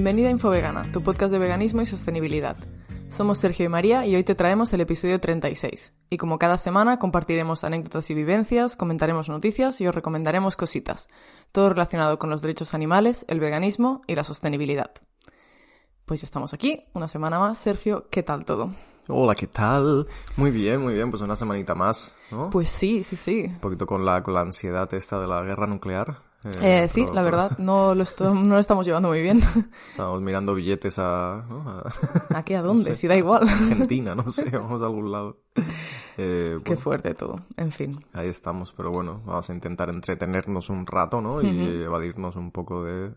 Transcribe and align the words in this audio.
Bienvenida 0.00 0.28
a 0.28 0.30
Infovegana, 0.30 0.90
tu 0.92 1.02
podcast 1.02 1.30
de 1.30 1.38
veganismo 1.38 1.82
y 1.82 1.86
sostenibilidad. 1.86 2.56
Somos 3.10 3.36
Sergio 3.36 3.66
y 3.66 3.68
María 3.68 4.06
y 4.06 4.16
hoy 4.16 4.24
te 4.24 4.34
traemos 4.34 4.72
el 4.72 4.80
episodio 4.80 5.20
36. 5.20 5.92
Y 6.08 6.16
como 6.16 6.38
cada 6.38 6.56
semana 6.56 6.98
compartiremos 6.98 7.64
anécdotas 7.64 8.10
y 8.10 8.14
vivencias, 8.14 8.76
comentaremos 8.76 9.28
noticias 9.28 9.78
y 9.82 9.86
os 9.86 9.94
recomendaremos 9.94 10.56
cositas. 10.56 11.10
Todo 11.52 11.68
relacionado 11.68 12.18
con 12.18 12.30
los 12.30 12.40
derechos 12.40 12.72
animales, 12.72 13.26
el 13.28 13.40
veganismo 13.40 14.00
y 14.06 14.14
la 14.14 14.24
sostenibilidad. 14.24 14.90
Pues 16.06 16.22
ya 16.22 16.24
estamos 16.24 16.54
aquí, 16.54 16.86
una 16.94 17.06
semana 17.06 17.38
más. 17.38 17.58
Sergio, 17.58 18.08
¿qué 18.10 18.22
tal 18.22 18.46
todo? 18.46 18.70
Hola, 19.06 19.34
¿qué 19.34 19.48
tal? 19.48 20.06
Muy 20.36 20.50
bien, 20.50 20.80
muy 20.80 20.94
bien, 20.94 21.10
pues 21.10 21.20
una 21.20 21.36
semanita 21.36 21.74
más, 21.74 22.16
¿no? 22.30 22.48
Pues 22.48 22.70
sí, 22.70 23.02
sí, 23.02 23.16
sí. 23.16 23.44
Un 23.46 23.60
poquito 23.60 23.84
con 23.84 24.06
la, 24.06 24.22
con 24.22 24.32
la 24.32 24.40
ansiedad 24.40 24.88
esta 24.94 25.20
de 25.20 25.26
la 25.26 25.42
guerra 25.42 25.66
nuclear. 25.66 26.29
Eh, 26.44 26.88
sí, 26.88 27.06
la 27.12 27.22
verdad, 27.22 27.58
no 27.58 27.94
lo, 27.94 28.04
no 28.34 28.54
lo 28.54 28.58
estamos 28.58 28.86
llevando 28.86 29.10
muy 29.10 29.20
bien. 29.20 29.42
Estamos 29.90 30.22
mirando 30.22 30.54
billetes 30.54 30.98
a... 30.98 31.44
¿no? 31.48 31.68
a 31.68 31.92
¿Aquí 32.38 32.54
a 32.54 32.62
dónde? 32.62 32.94
si 32.94 33.06
da 33.06 33.16
igual. 33.16 33.46
Argentina, 33.46 34.14
no 34.14 34.28
sé, 34.32 34.48
vamos 34.50 34.80
a 34.80 34.86
algún 34.86 35.12
lado. 35.12 35.38
Eh, 36.16 36.58
Qué 36.64 36.76
fuerte 36.76 37.14
todo, 37.14 37.42
en 37.56 37.72
fin. 37.72 37.92
Ahí 38.14 38.28
estamos, 38.28 38.72
pero 38.72 38.90
bueno, 38.90 39.20
vamos 39.26 39.50
a 39.50 39.52
intentar 39.52 39.90
entretenernos 39.90 40.70
un 40.70 40.86
rato, 40.86 41.20
¿no? 41.20 41.42
Y 41.42 41.82
evadirnos 41.82 42.36
un 42.36 42.50
poco 42.50 42.84
de, 42.84 43.12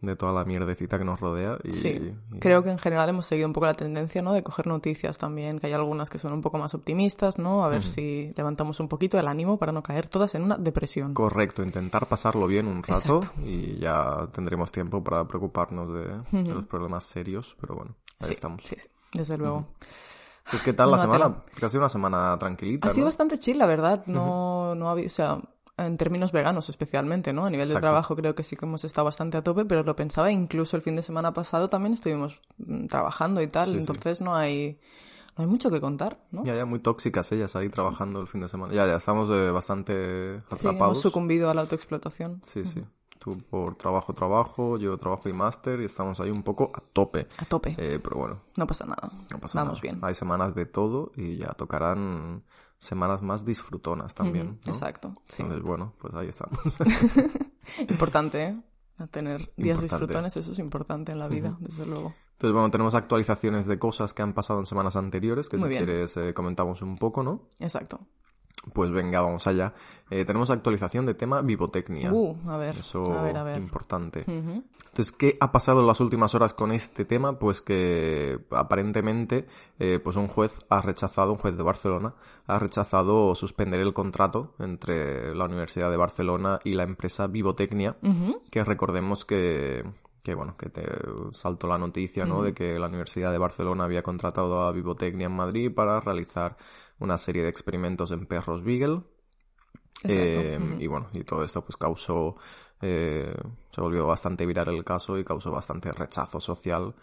de 0.00 0.16
toda 0.16 0.32
la 0.32 0.44
mierdecita 0.44 0.98
que 0.98 1.04
nos 1.04 1.20
rodea. 1.20 1.58
Y, 1.64 1.72
sí, 1.72 2.14
creo 2.40 2.62
que 2.62 2.70
en 2.70 2.78
general 2.78 3.08
hemos 3.08 3.26
seguido 3.26 3.46
un 3.46 3.52
poco 3.52 3.66
la 3.66 3.74
tendencia, 3.74 4.22
¿no? 4.22 4.32
De 4.32 4.42
coger 4.42 4.66
noticias 4.66 5.18
también, 5.18 5.58
que 5.58 5.68
hay 5.68 5.72
algunas 5.72 6.10
que 6.10 6.18
son 6.18 6.32
un 6.32 6.42
poco 6.42 6.58
más 6.58 6.74
optimistas, 6.74 7.38
¿no? 7.38 7.64
A 7.64 7.68
ver 7.68 7.86
si 7.86 8.32
levantamos 8.36 8.80
un 8.80 8.88
poquito 8.88 9.18
el 9.18 9.26
ánimo 9.26 9.58
para 9.58 9.72
no 9.72 9.82
caer 9.82 10.08
todas 10.08 10.34
en 10.34 10.42
una 10.42 10.56
depresión. 10.56 11.14
Correcto, 11.14 11.62
intentar 11.62 12.06
pasarlo 12.06 12.46
bien 12.46 12.66
un 12.66 12.82
rato 12.82 13.20
y 13.44 13.78
ya 13.78 14.28
tendremos 14.32 14.70
tiempo 14.70 15.02
para 15.02 15.26
preocuparnos 15.26 15.88
de, 15.92 16.52
los 16.54 16.64
problemas 16.66 17.04
serios, 17.04 17.56
pero 17.60 17.74
bueno, 17.76 17.96
ahí 18.20 18.32
estamos. 18.32 18.62
Sí, 18.64 18.76
sí, 18.78 18.88
desde 19.12 19.38
luego. 19.38 19.66
Pues, 20.50 20.62
¿qué 20.62 20.72
tal 20.72 20.92
la 20.92 20.98
semana? 20.98 21.42
ha 21.60 21.68
sido 21.68 21.80
una 21.80 21.88
semana 21.88 22.36
tranquilita. 22.38 22.88
Ha 22.88 22.90
sido 22.92 23.06
bastante 23.06 23.36
chill, 23.38 23.58
la 23.58 23.66
verdad. 23.66 24.04
No, 24.06 24.76
no 24.76 24.90
había, 24.90 25.06
o 25.06 25.10
sea, 25.10 25.40
en 25.76 25.96
términos 25.96 26.32
veganos 26.32 26.68
especialmente, 26.68 27.32
¿no? 27.32 27.44
A 27.44 27.50
nivel 27.50 27.68
de 27.68 27.78
trabajo 27.80 28.16
creo 28.16 28.34
que 28.34 28.42
sí 28.42 28.56
que 28.56 28.64
hemos 28.64 28.84
estado 28.84 29.04
bastante 29.04 29.36
a 29.36 29.42
tope, 29.42 29.64
pero 29.64 29.82
lo 29.82 29.94
pensaba, 29.94 30.30
incluso 30.30 30.76
el 30.76 30.82
fin 30.82 30.96
de 30.96 31.02
semana 31.02 31.34
pasado 31.34 31.68
también 31.68 31.94
estuvimos 31.94 32.40
mm, 32.58 32.86
trabajando 32.86 33.42
y 33.42 33.48
tal, 33.48 33.74
entonces 33.74 34.20
no 34.20 34.34
hay 34.34 34.78
no 35.36 35.44
hay 35.44 35.50
mucho 35.50 35.70
que 35.70 35.80
contar, 35.80 36.18
¿no? 36.30 36.44
Ya, 36.44 36.54
ya, 36.56 36.64
muy 36.64 36.78
tóxicas 36.78 37.30
ellas 37.32 37.56
ahí 37.56 37.68
trabajando 37.68 38.22
el 38.22 38.26
fin 38.26 38.40
de 38.40 38.48
semana. 38.48 38.72
Ya, 38.72 38.86
ya, 38.86 38.96
estamos 38.96 39.28
eh, 39.28 39.50
bastante 39.50 40.36
atrapados. 40.36 40.60
Sí, 40.60 40.68
hemos 40.68 41.00
sucumbido 41.00 41.50
a 41.50 41.54
la 41.54 41.60
autoexplotación. 41.60 42.40
Sí, 42.44 42.64
sí. 42.64 42.82
Tú 43.18 43.36
por 43.50 43.76
trabajo, 43.76 44.14
trabajo, 44.14 44.78
yo 44.78 44.96
trabajo 44.96 45.28
y 45.28 45.34
máster 45.34 45.80
y 45.80 45.84
estamos 45.84 46.20
ahí 46.20 46.30
un 46.30 46.42
poco 46.42 46.72
a 46.74 46.80
tope. 46.80 47.26
A 47.38 47.44
tope. 47.44 47.74
Eh, 47.76 47.98
pero 48.02 48.16
bueno. 48.16 48.40
No 48.56 48.66
pasa 48.66 48.86
nada. 48.86 49.10
No 49.30 49.38
pasa 49.38 49.62
Vamos 49.62 49.80
bien. 49.82 49.98
Hay 50.02 50.14
semanas 50.14 50.54
de 50.54 50.64
todo 50.64 51.12
y 51.16 51.36
ya 51.36 51.48
tocarán 51.48 52.44
semanas 52.78 53.22
más 53.22 53.44
disfrutonas 53.44 54.14
también. 54.14 54.58
Exacto. 54.66 55.14
Entonces, 55.38 55.62
bueno, 55.62 55.94
pues 55.98 56.14
ahí 56.14 56.28
estamos. 56.28 56.78
importante, 57.88 58.44
¿eh? 58.44 58.60
A 58.98 59.06
tener 59.06 59.52
días 59.56 59.80
disfrutones, 59.80 60.36
eso 60.36 60.52
es 60.52 60.58
importante 60.58 61.12
en 61.12 61.18
la 61.18 61.28
vida, 61.28 61.56
desde 61.60 61.84
luego. 61.84 62.14
Entonces, 62.32 62.52
bueno, 62.52 62.70
tenemos 62.70 62.94
actualizaciones 62.94 63.66
de 63.66 63.78
cosas 63.78 64.14
que 64.14 64.22
han 64.22 64.32
pasado 64.32 64.60
en 64.60 64.66
semanas 64.66 64.96
anteriores, 64.96 65.48
que 65.48 65.58
si 65.58 65.64
quieres 65.64 66.16
eh, 66.16 66.32
comentamos 66.34 66.82
un 66.82 66.96
poco, 66.96 67.22
¿no? 67.22 67.48
Exacto. 67.60 68.00
Pues 68.72 68.90
venga, 68.90 69.20
vamos 69.20 69.46
allá. 69.46 69.72
Eh, 70.10 70.24
tenemos 70.24 70.50
actualización 70.50 71.06
de 71.06 71.14
tema 71.14 71.40
vivotecnia. 71.40 72.12
Uh, 72.12 72.36
a 72.48 72.56
ver. 72.56 72.76
Eso 72.78 73.12
a 73.12 73.22
ver, 73.22 73.36
a 73.36 73.44
ver. 73.44 73.58
importante. 73.58 74.24
Entonces, 74.26 75.12
¿qué 75.12 75.36
ha 75.40 75.52
pasado 75.52 75.80
en 75.80 75.86
las 75.86 76.00
últimas 76.00 76.34
horas 76.34 76.54
con 76.54 76.72
este 76.72 77.04
tema? 77.04 77.38
Pues 77.38 77.60
que 77.60 78.38
aparentemente, 78.50 79.46
eh, 79.78 80.00
pues 80.02 80.16
un 80.16 80.26
juez 80.26 80.64
ha 80.68 80.80
rechazado, 80.80 81.32
un 81.32 81.38
juez 81.38 81.56
de 81.56 81.62
Barcelona, 81.62 82.14
ha 82.46 82.58
rechazado 82.58 83.34
suspender 83.34 83.80
el 83.80 83.92
contrato 83.92 84.54
entre 84.58 85.34
la 85.34 85.44
Universidad 85.44 85.90
de 85.90 85.96
Barcelona 85.96 86.60
y 86.64 86.74
la 86.74 86.84
empresa 86.84 87.26
Vivotecnia, 87.26 87.96
que 88.50 88.64
recordemos 88.64 89.24
que 89.24 89.84
que 90.26 90.34
bueno, 90.34 90.56
que 90.56 90.70
te 90.70 90.82
saltó 91.30 91.68
la 91.68 91.78
noticia, 91.78 92.24
¿no? 92.24 92.42
De 92.42 92.52
que 92.52 92.80
la 92.80 92.88
Universidad 92.88 93.30
de 93.30 93.38
Barcelona 93.38 93.84
había 93.84 94.02
contratado 94.02 94.62
a 94.62 94.72
Vivotecnia 94.72 95.26
en 95.26 95.36
Madrid 95.36 95.72
para 95.72 96.00
realizar 96.00 96.56
una 96.98 97.18
serie 97.18 97.42
de 97.42 97.48
experimentos 97.48 98.10
en 98.10 98.26
perros 98.26 98.64
Beagle. 98.64 99.02
Eh, 100.04 100.58
y 100.78 100.86
bueno, 100.86 101.08
y 101.14 101.24
todo 101.24 101.42
esto 101.42 101.64
pues 101.64 101.76
causó, 101.76 102.36
eh, 102.88 103.34
se 103.72 103.80
volvió 103.80 104.06
bastante 104.06 104.46
viral 104.46 104.68
el 104.68 104.84
caso 104.84 105.18
y 105.18 105.24
causó 105.24 105.50
bastante 105.50 105.90
rechazo 105.90 106.38
social, 106.38 106.94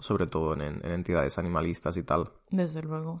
sobre 0.00 0.26
todo 0.26 0.54
en, 0.54 0.80
entidades 0.84 1.38
animalistas 1.38 1.96
y 1.98 2.02
tal. 2.02 2.30
Desde 2.50 2.82
luego. 2.82 3.18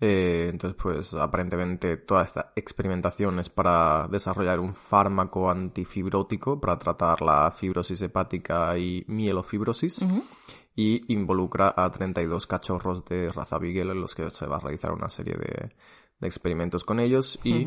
Eh, 0.00 0.48
entonces 0.50 0.80
pues 0.80 1.14
aparentemente 1.14 1.96
toda 1.96 2.22
esta 2.22 2.52
experimentación 2.54 3.40
es 3.40 3.50
para 3.50 4.06
desarrollar 4.08 4.60
un 4.60 4.74
fármaco 4.74 5.50
antifibrótico 5.50 6.60
para 6.60 6.78
tratar 6.78 7.20
la 7.22 7.50
fibrosis 7.50 8.00
hepática 8.02 8.78
y 8.78 9.04
mielofibrosis 9.08 10.06
y 10.76 11.12
involucra 11.12 11.74
a 11.76 11.90
32 11.90 12.46
cachorros 12.46 13.04
de 13.04 13.30
raza 13.30 13.58
Beagle 13.58 13.92
en 13.92 14.00
los 14.00 14.14
que 14.14 14.30
se 14.30 14.46
va 14.46 14.56
a 14.56 14.60
realizar 14.60 14.92
una 14.92 15.08
serie 15.08 15.34
de, 15.34 15.74
experimentos 16.26 16.84
con 16.84 17.00
ellos 17.00 17.38
y 17.42 17.66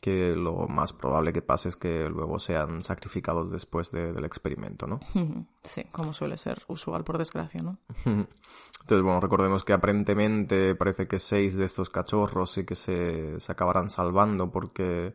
que 0.00 0.34
lo 0.34 0.66
más 0.68 0.92
probable 0.92 1.32
que 1.32 1.42
pase 1.42 1.68
es 1.68 1.76
que 1.76 2.08
luego 2.08 2.38
sean 2.38 2.82
sacrificados 2.82 3.50
después 3.50 3.90
del 3.90 4.24
experimento, 4.24 4.86
¿no? 4.86 5.00
Sí, 5.62 5.82
como 5.92 6.12
suele 6.12 6.36
ser 6.36 6.62
usual 6.68 7.04
por 7.04 7.16
desgracia, 7.16 7.62
¿no? 7.62 7.78
Entonces, 8.04 9.02
bueno, 9.02 9.18
recordemos 9.18 9.64
que 9.64 9.72
aparentemente 9.72 10.74
parece 10.74 11.08
que 11.08 11.18
seis 11.18 11.56
de 11.56 11.64
estos 11.64 11.88
cachorros 11.88 12.50
sí 12.50 12.66
que 12.66 12.74
se, 12.74 13.40
se 13.40 13.50
acabarán 13.50 13.88
salvando 13.88 14.50
porque, 14.50 15.14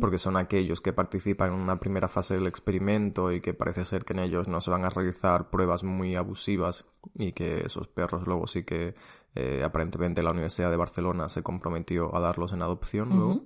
porque 0.00 0.18
son 0.18 0.36
aquellos 0.36 0.80
que 0.80 0.92
participan 0.92 1.52
en 1.52 1.60
una 1.60 1.80
primera 1.80 2.08
fase 2.08 2.34
del 2.34 2.46
experimento 2.46 3.32
y 3.32 3.40
que 3.40 3.54
parece 3.54 3.84
ser 3.84 4.04
que 4.04 4.12
en 4.12 4.20
ellos 4.20 4.46
no 4.46 4.60
se 4.60 4.70
van 4.70 4.84
a 4.84 4.88
realizar 4.88 5.50
pruebas 5.50 5.82
muy 5.82 6.14
abusivas 6.14 6.86
y 7.14 7.32
que 7.32 7.66
esos 7.66 7.88
perros 7.88 8.24
luego 8.24 8.46
sí 8.46 8.62
que 8.62 8.94
eh, 9.34 9.62
aparentemente 9.64 10.22
la 10.22 10.30
Universidad 10.30 10.70
de 10.70 10.76
Barcelona 10.76 11.28
se 11.28 11.42
comprometió 11.42 12.14
a 12.14 12.20
darlos 12.20 12.52
en 12.52 12.62
adopción 12.62 13.08
luego. 13.08 13.42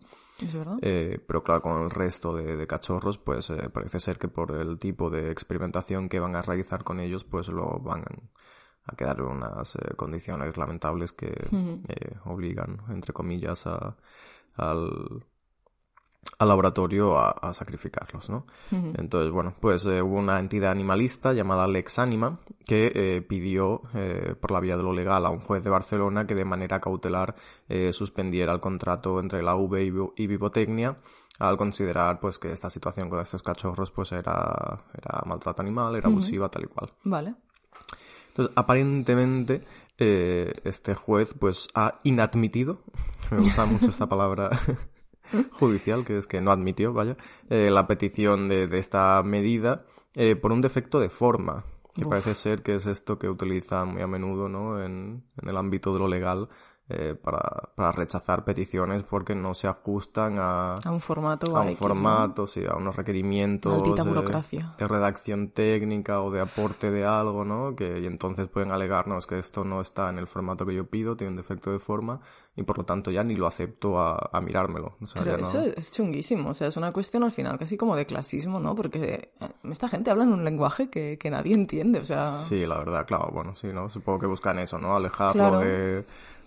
Eh, 0.81 1.23
pero 1.27 1.43
claro, 1.43 1.63
con 1.63 1.83
el 1.83 1.91
resto 1.91 2.35
de, 2.35 2.67
cachorros, 2.67 3.19
pues 3.19 3.51
eh, 3.51 3.69
parece 3.73 4.01
ser 4.01 4.19
que 4.19 4.29
por 4.29 4.53
el 4.53 4.79
tipo 4.79 5.11
de 5.11 5.31
experimentación 5.31 6.09
que 6.09 6.21
van 6.21 6.37
a 6.37 6.43
realizar 6.43 6.85
con 6.85 7.01
ellos, 7.01 7.25
pues 7.25 7.49
lo 7.49 7.79
van 7.81 8.05
a 8.85 8.97
quedar 8.97 9.19
en 9.21 9.27
unas 9.27 9.77
eh, 9.77 9.95
condiciones 9.97 10.57
lamentables 10.57 11.13
que 11.13 11.33
obligan, 12.25 12.83
entre 12.89 13.13
comillas, 13.13 13.67
a, 13.67 13.97
al, 14.55 15.25
al 16.39 16.49
laboratorio 16.49 17.19
a, 17.19 17.53
sacrificarlos, 17.53 18.31
¿no? 18.31 18.47
Entonces, 18.71 19.31
bueno, 19.33 19.55
pues 19.61 19.85
eh, 19.87 20.01
hubo 20.03 20.19
una 20.19 20.39
entidad 20.41 20.71
animalista 20.71 21.33
llamada 21.33 21.67
Lex 21.67 21.99
Anima 21.99 22.39
que 22.65 22.93
eh, 22.95 23.23
pidió 23.23 23.83
eh, 23.95 24.35
por 24.41 24.53
la 24.53 24.61
vía 24.61 24.77
de 24.77 24.83
lo 24.83 24.93
legal 24.93 25.25
a 25.27 25.31
un 25.31 25.41
juez 25.41 25.63
de 25.65 25.71
Barcelona 25.71 26.27
que 26.27 26.35
de 26.35 26.45
manera 26.45 26.81
cautelar 26.81 27.35
suspendiera 27.93 28.53
el 28.53 28.61
contrato 28.61 29.19
entre 29.19 29.43
la 29.43 29.55
V 29.57 30.13
y, 30.17 30.27
Vivotecnia 30.27 30.99
al 31.39 31.57
considerar 31.57 32.21
pues 32.21 32.39
que 32.39 32.53
esta 32.53 32.71
situación 32.71 33.09
con 33.09 33.21
estos 33.21 33.43
cachorros 33.43 33.91
pues 33.91 34.13
era, 34.13 34.85
era 34.95 35.23
maltrato 35.27 35.63
animal, 35.63 35.97
era 35.97 36.09
abusiva, 36.09 36.49
tal 36.49 36.65
y 36.65 36.67
cual. 36.67 36.93
Vale. 37.05 37.35
Entonces, 38.29 38.53
aparentemente, 38.57 39.65
este 39.99 40.95
juez 40.95 41.35
pues 41.39 41.69
ha 41.75 42.01
inadmitido, 42.05 42.83
me 43.31 43.39
gusta 43.39 43.67
mucho 43.67 43.91
esta 43.91 44.09
palabra 44.09 44.51
judicial, 45.53 46.05
que 46.05 46.17
es 46.17 46.27
que 46.27 46.41
no 46.41 46.51
admitió, 46.51 46.93
vaya, 46.93 47.17
eh, 47.51 47.71
la 47.71 47.87
petición 47.87 48.49
de, 48.49 48.67
de 48.67 48.79
esta 48.79 49.23
medida 49.23 49.85
eh, 50.15 50.37
por 50.37 50.53
un 50.53 50.61
defecto 50.61 51.01
de 51.01 51.09
forma, 51.09 51.65
que 51.95 52.07
parece 52.07 52.35
ser 52.35 52.63
que 52.63 52.75
es 52.75 52.87
esto 52.87 53.19
que 53.19 53.29
utiliza 53.29 53.85
muy 53.85 54.03
a 54.03 54.07
menudo, 54.07 54.49
¿no? 54.49 54.83
En, 54.83 55.25
en 55.41 55.49
el 55.49 55.57
ámbito 55.57 55.93
de 55.93 55.99
lo 55.99 56.09
legal 56.09 56.49
eh, 56.95 57.15
para, 57.15 57.41
para, 57.75 57.93
rechazar 57.93 58.45
peticiones 58.45 59.03
porque 59.03 59.35
no 59.35 59.55
se 59.55 59.67
ajustan 59.67 60.39
a, 60.39 60.75
a 60.75 60.91
un 60.91 61.01
formato, 61.01 61.57
a 61.57 61.63
un 61.63 61.77
formato, 61.77 62.47
sí, 62.47 62.63
a 62.69 62.77
unos 62.77 62.97
requerimientos 62.97 63.83
de, 63.83 64.87
redacción 64.87 65.49
técnica 65.49 66.21
o 66.21 66.31
de 66.31 66.41
aporte 66.41 66.91
de 66.91 67.07
algo, 67.07 67.45
¿no? 67.45 67.75
Que 67.75 68.01
y 68.01 68.07
entonces 68.07 68.49
pueden 68.49 68.73
alegarnos 68.73 69.27
que 69.27 69.39
esto 69.39 69.65
no 69.65 69.81
está 69.81 70.11
en 70.11 70.19
el 70.19 70.27
formato 70.27 70.67
que 70.67 70.75
yo 70.75 70.87
pido, 70.87 71.17
tiene 71.17 71.31
un 71.31 71.37
defecto 71.37 71.73
de 71.73 71.79
forma 71.79 72.21
y 72.55 72.63
por 72.65 72.77
lo 72.77 72.85
tanto 72.85 73.11
ya 73.11 73.25
ni 73.25 73.35
lo 73.37 73.47
acepto 73.47 73.99
a, 73.99 74.31
a 74.31 74.41
mirármelo. 74.41 74.97
Pero 75.15 75.37
eso 75.37 75.61
es 75.61 75.91
chunguísimo, 75.91 76.51
o 76.51 76.55
sea, 76.55 76.69
es 76.69 76.77
una 76.77 76.93
cuestión 76.93 77.23
al 77.25 77.33
final 77.33 77.59
casi 77.59 77.79
como 77.79 77.97
de 77.97 78.05
clasismo, 78.05 78.61
¿no? 78.61 78.75
Porque 78.75 79.33
eh, 79.41 79.49
esta 79.71 79.89
gente 79.89 80.11
habla 80.11 80.25
en 80.25 80.33
un 80.33 80.45
lenguaje 80.45 80.91
que, 80.91 81.17
que 81.19 81.31
nadie 81.31 81.55
entiende, 81.55 82.01
o 82.01 82.05
sea... 82.05 82.25
Sí, 82.31 82.67
la 82.67 82.77
verdad, 82.77 83.07
claro, 83.07 83.31
bueno, 83.33 83.55
sí, 83.55 83.69
¿no? 83.69 83.89
Supongo 83.89 84.19
que 84.21 84.27
buscan 84.27 84.59
eso, 84.59 84.79
¿no? 84.79 84.95
Alejarlo 84.95 85.61
de 85.61 86.05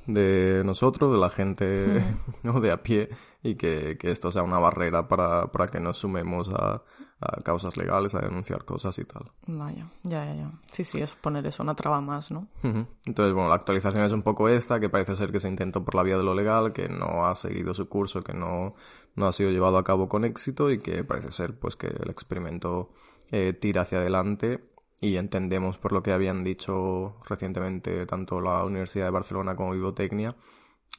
de 0.07 0.63
nosotros, 0.63 1.12
de 1.12 1.18
la 1.18 1.30
gente 1.30 2.04
¿no? 2.44 2.60
de 2.60 2.72
a 2.72 2.84
pie, 2.84 3.10
y 3.44 3.56
que, 3.56 3.98
que, 3.98 4.12
esto 4.12 4.31
sea 4.31 4.44
una 4.44 4.60
barrera 4.60 5.07
para, 5.07 5.52
para 5.52 5.68
que 5.68 5.80
nos 5.80 5.98
sumemos 5.98 6.50
a, 6.50 6.84
a 7.19 7.42
causas 7.44 7.78
legales, 7.78 8.16
a 8.16 8.19
denunciar 8.19 8.66
cosas 8.66 8.98
y 9.00 9.06
tal. 9.06 9.31
Vaya, 9.48 9.90
ya, 10.04 10.25
ya, 10.25 10.36
ya. 10.36 10.52
Sí, 10.68 10.84
sí, 10.84 11.00
es 11.02 11.13
poner 11.16 11.46
eso, 11.46 11.63
una 11.63 11.75
traba 11.75 12.02
más, 12.02 12.31
¿no? 12.31 12.48
Entonces, 12.63 13.34
bueno, 13.34 13.50
la 13.50 13.56
actualización 13.56 14.04
es 14.04 14.12
un 14.12 14.24
poco 14.24 14.50
esta, 14.50 14.80
que 14.80 14.90
parece 14.90 15.16
ser 15.16 15.31
que 15.31 15.40
se 15.40 15.48
intentó 15.48 15.84
por 15.84 15.96
la 15.96 16.04
vía 16.04 16.18
de 16.18 16.24
lo 16.24 16.34
legal, 16.34 16.74
que 16.74 16.90
no 16.90 17.25
ha 17.25 17.36
seguido 17.36 17.74
su 17.74 17.88
curso, 17.88 18.22
que 18.22 18.34
no, 18.34 18.75
no 19.16 19.28
ha 19.28 19.31
sido 19.31 19.52
llevado 19.52 19.78
a 19.78 19.84
cabo 19.84 20.10
con 20.10 20.25
éxito 20.25 20.72
y 20.72 20.80
que 20.80 21.04
parece 21.04 21.31
ser 21.31 21.57
pues 21.57 21.75
que 21.75 21.88
el 21.88 22.10
experimento 22.10 22.92
eh, 23.31 23.54
tira 23.54 23.81
hacia 23.81 24.00
adelante 24.00 24.75
y 25.00 25.18
entendemos 25.18 25.77
por 25.77 25.92
lo 25.92 26.01
que 26.01 26.12
habían 26.12 26.44
dicho 26.44 27.18
recientemente 27.27 28.06
tanto 28.06 28.39
la 28.42 28.63
Universidad 28.63 29.06
de 29.06 29.12
Barcelona 29.12 29.56
como 29.56 29.71
Vivotecnia 29.71 30.36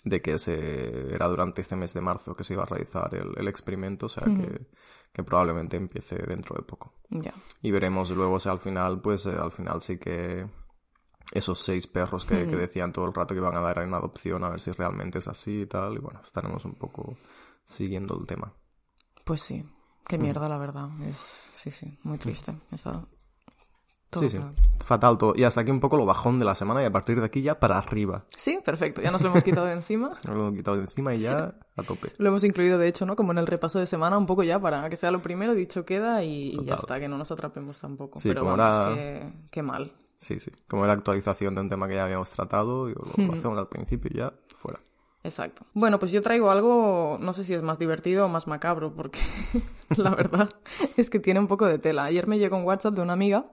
de 0.04 0.22
que 0.22 0.38
se, 0.38 1.14
era 1.14 1.26
durante 1.26 1.62
este 1.62 1.75
mes 1.75 1.93
de 1.93 2.00
marzo 2.00 2.34
que 2.34 2.44
se 2.44 2.54
iba 2.54 2.62
a 2.62 2.66
realizar 2.66 3.10
el, 3.14 3.48
experimento, 3.48 4.06
o 4.06 4.08
sea 4.08 4.25
que, 4.25 4.69
que, 5.12 5.25
probablemente 5.25 5.76
empiece 5.76 6.16
dentro 6.16 6.54
de 6.54 6.62
poco. 6.62 6.94
Y 7.60 7.70
veremos 7.72 8.10
luego 8.10 8.38
si 8.38 8.48
al 8.48 8.60
final, 8.60 9.00
pues 9.00 9.26
eh, 9.26 9.34
al 9.37 9.50
final 9.50 9.81
sí 9.81 9.98
que 9.98 10.46
esos 11.32 11.58
seis 11.58 11.88
perros 11.88 12.25
que, 12.25 12.46
decían 12.46 12.93
todo 12.93 13.06
el 13.06 13.14
rato 13.14 13.34
que 13.34 13.40
iban 13.40 13.56
a 13.56 13.60
dar 13.60 13.78
en 13.78 13.94
adopción, 13.94 14.44
a 14.44 14.50
ver 14.50 14.60
si 14.60 14.70
realmente 14.70 15.19
es 15.19 15.26
así 15.26 15.62
y 15.62 15.66
tal, 15.66 15.94
y 15.94 15.98
bueno, 15.98 16.20
estaremos 16.22 16.64
un 16.64 16.75
poco 16.75 17.16
siguiendo 17.64 18.16
el 18.16 18.26
tema. 18.26 18.52
Pues 19.25 19.43
sí, 19.43 19.64
qué 20.06 20.19
mierda 20.19 20.48
la 20.48 20.58
verdad, 20.58 20.88
es, 21.02 21.50
sí, 21.52 21.72
sí, 21.72 21.98
muy 22.04 22.19
triste. 22.19 22.56
Está 22.70 23.02
sí, 24.21 24.31
sí. 24.31 24.39
Fatal 24.85 25.19
todo. 25.19 25.35
Y 25.37 25.43
hasta 25.43 25.63
aquí 25.63 25.71
un 25.73 25.81
poco 25.81 25.97
lo 25.97 26.07
bajón 26.07 26.39
de 26.39 26.45
la 26.45 26.55
semana 26.55 26.81
y 26.81 26.85
a 26.85 26.93
partir 26.93 27.19
de 27.19 27.27
aquí 27.27 27.43
ya 27.43 27.59
para 27.59 27.77
arriba. 27.77 28.25
Sí, 28.37 28.61
perfecto. 28.65 29.03
Ya 29.03 29.11
nos 29.11 29.21
lo 29.21 29.31
hemos 29.31 29.43
quitado 29.43 29.67
de 29.67 29.73
encima. 29.73 30.11
nos 30.27 30.37
lo 30.37 30.47
hemos 30.47 30.55
quitado 30.57 30.77
de 30.77 30.83
encima 30.85 31.15
y 31.15 31.21
ya 31.23 31.55
a 31.77 31.83
tope. 31.83 32.13
Lo 32.19 32.29
hemos 32.29 32.45
incluido, 32.45 32.79
de 32.79 32.87
hecho, 32.87 33.05
¿no? 33.05 33.17
Como 33.17 33.33
en 33.33 33.39
el 33.39 33.47
repaso 33.47 33.81
de 33.81 33.87
semana, 33.87 34.17
un 34.17 34.27
poco 34.27 34.45
ya 34.45 34.61
para 34.61 34.89
que 34.89 34.97
sea 34.97 35.11
lo 35.11 35.23
primero, 35.23 35.55
dicho 35.55 35.85
queda 35.85 36.23
y, 36.23 36.57
ya 36.65 36.77
está, 36.77 37.01
que 37.01 37.09
no 37.09 37.19
nos 37.19 37.31
atrapemos 37.33 37.81
tampoco. 37.81 38.21
Sí, 38.21 38.29
Pero 38.29 38.43
como 38.43 38.55
era... 38.55 39.33
que, 39.51 39.63
mal. 39.63 39.93
Sí, 40.19 40.39
sí. 40.39 40.53
Como 40.69 40.85
era 40.85 40.93
actualización 40.93 41.55
de 41.57 41.63
un 41.63 41.69
tema 41.69 41.89
que 41.89 41.95
ya 41.95 42.05
habíamos 42.05 42.31
tratado, 42.31 42.89
y 42.89 42.95
lo 42.95 43.03
hacemos 43.35 43.59
al 43.59 43.69
principio 43.69 44.11
y 44.15 44.19
ya 44.19 44.33
fuera. 44.57 44.81
Exacto. 45.27 45.67
Bueno, 45.75 45.99
pues 45.99 46.13
yo 46.13 46.23
traigo 46.23 46.53
algo, 46.53 47.19
no 47.21 47.33
sé 47.33 47.43
si 47.43 47.53
es 47.53 47.63
más 47.63 47.81
divertido 47.81 48.27
o 48.27 48.29
más 48.29 48.47
macabro, 48.47 48.95
porque 48.95 49.19
la 49.97 50.11
verdad 50.11 50.49
es 50.97 51.11
que 51.11 51.19
tiene 51.19 51.41
un 51.41 51.49
poco 51.49 51.67
de 51.67 51.81
tela. 51.81 52.05
Ayer 52.05 52.29
me 52.29 52.39
llegó 52.39 52.57
un 52.57 52.65
WhatsApp 52.65 52.95
de 52.95 53.03
una 53.03 53.15
amiga 53.15 53.47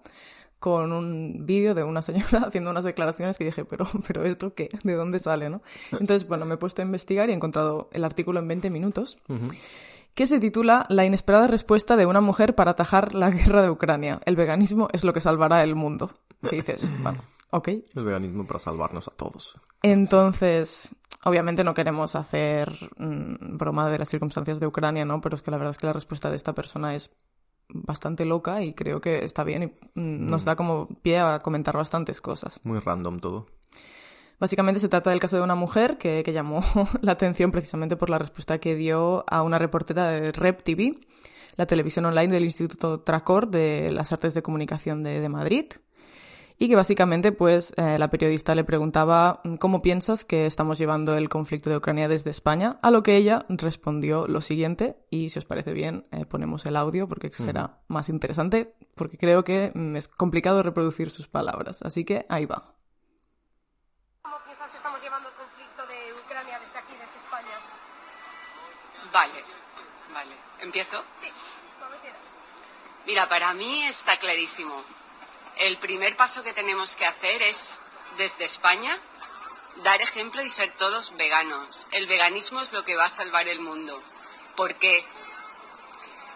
con 0.64 0.94
un 0.94 1.46
vídeo 1.46 1.76
de 1.76 1.84
una 1.84 2.02
señora 2.02 2.44
haciendo 2.48 2.72
unas 2.72 2.86
declaraciones 2.86 3.38
que 3.38 3.44
dije, 3.44 3.66
pero, 3.66 3.86
pero 4.08 4.24
¿esto 4.24 4.54
qué? 4.54 4.70
¿De 4.86 4.94
dónde 4.94 5.20
sale? 5.20 5.50
¿no? 5.50 5.62
Entonces, 5.92 6.26
bueno, 6.26 6.46
me 6.46 6.54
he 6.54 6.58
puesto 6.58 6.82
a 6.82 6.86
investigar 6.86 7.28
y 7.28 7.34
he 7.34 7.36
encontrado 7.36 7.90
el 7.92 8.06
artículo 8.06 8.40
en 8.40 8.48
20 8.48 8.70
minutos. 8.70 9.18
que 10.14 10.26
se 10.26 10.40
titula 10.40 10.86
La 10.88 11.04
inesperada 11.04 11.48
respuesta 11.48 11.98
de 11.98 12.06
una 12.06 12.22
mujer 12.22 12.56
para 12.56 12.72
atajar 12.72 13.14
la 13.14 13.30
guerra 13.30 13.62
de 13.62 13.72
Ucrania. 13.72 14.22
El 14.26 14.38
veganismo 14.38 14.88
es 14.94 15.04
lo 15.04 15.12
que 15.12 15.20
salvará 15.20 15.64
el 15.64 15.76
mundo. 15.76 16.12
¿Qué 16.50 16.56
dices? 16.56 16.90
Bueno, 17.04 17.20
ok. 17.50 17.68
El 17.68 18.06
veganismo 18.06 18.48
para 18.48 18.60
salvarnos 18.60 19.10
a 19.10 19.12
todos. 19.12 19.60
Entonces, 19.82 20.88
obviamente 21.26 21.66
no 21.66 21.74
queremos 21.74 22.16
hacer 22.16 22.72
mm, 22.96 23.58
broma 23.58 23.90
de 23.90 23.98
las 23.98 24.08
circunstancias 24.08 24.62
de 24.62 24.68
Ucrania, 24.68 25.04
¿no? 25.04 25.20
Pero 25.20 25.36
es 25.36 25.42
que 25.42 25.52
la 25.52 25.58
verdad 25.58 25.72
es 25.72 25.78
que 25.78 25.88
la 25.88 25.94
respuesta 25.94 26.30
de 26.30 26.38
esta 26.38 26.54
persona 26.54 26.96
es 26.96 27.12
bastante 27.70 28.26
loca 28.26 28.64
y 28.64 28.74
creo 28.74 29.02
que 29.02 29.24
está 29.24 29.44
bien 29.44 29.64
y 29.64 29.68
mm, 30.00 30.30
nos 30.30 30.44
mm. 30.44 30.46
da 30.46 30.56
como 30.56 30.88
pie 31.02 31.20
a 31.20 31.40
comentar 31.40 31.76
bastantes 31.76 32.22
cosas. 32.22 32.60
Muy 32.64 32.80
random 32.80 33.20
todo. 33.20 33.48
Básicamente 34.40 34.80
se 34.80 34.90
trata 34.90 35.10
del 35.10 35.20
caso 35.20 35.38
de 35.38 35.44
una 35.44 35.56
mujer 35.56 35.98
que, 35.98 36.24
llamó 36.34 36.64
la 37.02 37.14
atención 37.14 37.52
precisamente 37.52 37.96
por 37.96 38.10
la 38.10 38.18
respuesta 38.18 38.60
que 38.60 38.76
dio 38.76 39.24
a 39.28 39.42
una 39.42 39.60
reportera 39.60 40.10
de 40.10 40.32
Rep 40.32 40.64
TV, 40.64 41.00
la 41.56 41.66
televisión 41.66 42.06
online 42.06 42.34
del 42.34 42.44
Instituto 42.44 43.02
Tracor 43.02 43.50
de 43.50 43.92
las 43.92 44.12
Artes 44.12 44.34
de 44.34 44.42
Comunicación 44.42 45.04
de 45.04 45.30
Madrid 45.30 45.66
y 46.64 46.70
que 46.70 46.78
básicamente 46.78 47.34
pues 47.34 47.74
eh, 47.76 48.00
la 48.00 48.08
periodista 48.08 48.56
le 48.56 48.64
preguntaba 48.64 49.42
mm, 49.44 49.56
cómo 49.56 49.82
piensas 49.82 50.24
que 50.24 50.46
estamos 50.46 50.78
llevando 50.78 51.18
el 51.18 51.28
conflicto 51.28 51.70
de 51.70 51.76
Ucrania 51.76 52.08
desde 52.08 52.30
España, 52.30 52.80
a 52.82 52.90
lo 52.90 53.04
que 53.04 53.18
ella 53.18 53.44
respondió 53.50 54.28
lo 54.28 54.40
siguiente 54.40 54.96
y 55.10 55.28
si 55.28 55.40
os 55.40 55.44
parece 55.44 55.74
bien 55.74 56.08
eh, 56.14 56.26
ponemos 56.26 56.66
el 56.66 56.78
audio 56.78 57.10
porque 57.10 57.30
será 57.34 57.82
más 57.90 58.08
interesante 58.08 58.76
porque 58.96 59.18
creo 59.18 59.44
que 59.44 59.74
mm, 59.76 59.98
es 59.98 60.08
complicado 60.08 60.64
reproducir 60.64 61.12
sus 61.12 61.28
palabras, 61.28 61.82
así 61.82 62.06
que 62.06 62.26
ahí 62.30 62.46
va. 62.46 62.74
¿Cómo 64.22 64.38
piensas 64.46 64.72
que 64.72 64.78
estamos 64.78 65.04
llevando 65.04 65.28
el 65.28 65.36
conflicto 65.36 65.82
de 65.86 66.14
Ucrania 66.24 66.60
desde 66.60 66.80
aquí, 66.80 66.94
desde 66.94 67.18
España? 67.18 67.60
Vale, 69.12 69.44
vale. 70.14 70.32
¿Empiezo? 70.62 71.04
Sí, 71.20 71.28
como 71.78 72.00
quieras. 72.00 72.22
Mira, 73.06 73.28
para 73.28 73.54
mí 73.54 73.84
está 73.84 74.16
clarísimo 74.16 75.03
el 75.58 75.78
primer 75.78 76.16
paso 76.16 76.44
que 76.44 76.54
tenemos 76.54 76.96
que 76.96 77.06
hacer 77.06 77.42
es, 77.44 77.80
desde 78.18 78.46
España, 78.46 79.00
dar 79.78 80.02
ejemplo 80.02 80.42
y 80.42 80.50
ser 80.50 80.72
todos 80.74 81.16
veganos. 81.16 81.88
El 81.92 82.08
veganismo 82.08 82.62
es 82.62 82.72
lo 82.72 82.84
que 82.84 82.96
va 82.96 83.06
a 83.06 83.10
salvar 83.10 83.48
el 83.48 83.60
mundo. 83.60 84.02
¿Por 84.56 84.76
qué? 84.76 85.06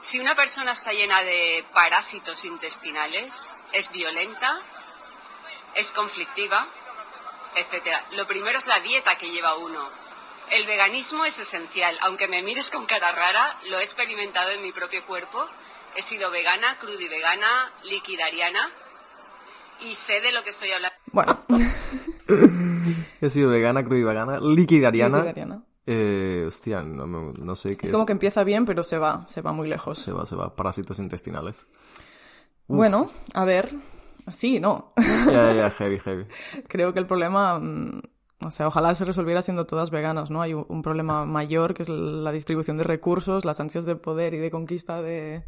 Si 0.02 0.20
una 0.20 0.36
persona 0.36 0.72
está 0.72 0.92
llena 0.92 1.22
de 1.24 1.66
parásitos 1.74 2.46
intestinales, 2.46 3.56
es 3.74 3.92
violenta, 3.92 4.62
es 5.74 5.92
conflictiva, 5.92 6.68
etc. 7.56 7.98
Lo 8.12 8.28
primero 8.28 8.58
es 8.58 8.68
la 8.68 8.80
dieta 8.80 9.18
que 9.18 9.32
lleva 9.32 9.56
uno. 9.56 9.90
El 10.50 10.66
veganismo 10.66 11.26
es 11.26 11.40
esencial. 11.40 11.98
Aunque 12.02 12.28
me 12.28 12.42
mires 12.42 12.70
con 12.70 12.86
cara 12.86 13.12
rara, 13.12 13.60
lo 13.64 13.80
he 13.80 13.84
experimentado 13.84 14.52
en 14.52 14.62
mi 14.62 14.72
propio 14.72 15.06
cuerpo. 15.06 15.50
He 15.96 16.02
sido 16.02 16.32
vegana, 16.32 16.78
crudivegana, 16.80 17.74
liquidariana 17.84 18.72
y 19.82 19.96
sé 19.96 20.22
de 20.22 20.32
lo 20.32 20.44
que 20.44 20.50
estoy 20.50 20.70
hablando. 20.72 20.98
Bueno. 21.12 21.40
He 23.22 23.30
sido 23.30 23.50
vegana, 23.50 23.84
crudivegana, 23.84 24.40
liquidariana. 24.40 25.18
Liquidariana. 25.18 25.64
Eh, 25.86 26.44
hostia, 26.46 26.82
no, 26.82 27.56
sé 27.56 27.78
qué 27.78 27.88
es. 27.88 27.94
como 27.94 28.06
que 28.06 28.12
empieza 28.12 28.44
bien, 28.44 28.66
pero 28.66 28.84
se 28.84 28.98
va, 28.98 29.26
se 29.30 29.42
va 29.42 29.54
muy 29.54 29.70
lejos. 29.70 29.98
Se 30.00 30.12
va, 30.12 30.26
se 30.26 30.36
va. 30.36 30.56
Parásitos 30.56 31.00
intestinales. 31.00 31.66
Bueno, 32.68 33.10
a 33.34 33.46
ver. 33.46 33.74
Sí, 34.30 34.60
no. 34.60 34.92
Ya, 34.98 35.54
ya, 35.54 35.70
heavy, 35.78 36.00
heavy. 36.00 36.26
Creo 36.68 36.94
que 36.94 37.00
el 37.00 37.08
problema. 37.08 37.60
Mm, 37.60 38.02
o 38.46 38.52
sea, 38.52 38.68
ojalá 38.68 38.94
se 38.96 39.06
resolviera 39.06 39.42
siendo 39.42 39.66
todas 39.66 39.90
veganas, 39.90 40.30
¿no? 40.30 40.42
Hay 40.42 40.54
un 40.54 40.82
problema 40.84 41.26
mayor 41.26 41.74
que 41.74 41.84
es 41.84 41.90
la 41.90 42.32
distribución 42.32 42.78
de 42.78 42.84
recursos, 42.84 43.46
las 43.46 43.60
ansias 43.60 43.86
de 43.86 43.96
poder 43.96 44.34
y 44.34 44.38
de 44.38 44.52
conquista 44.52 45.02
de, 45.02 45.44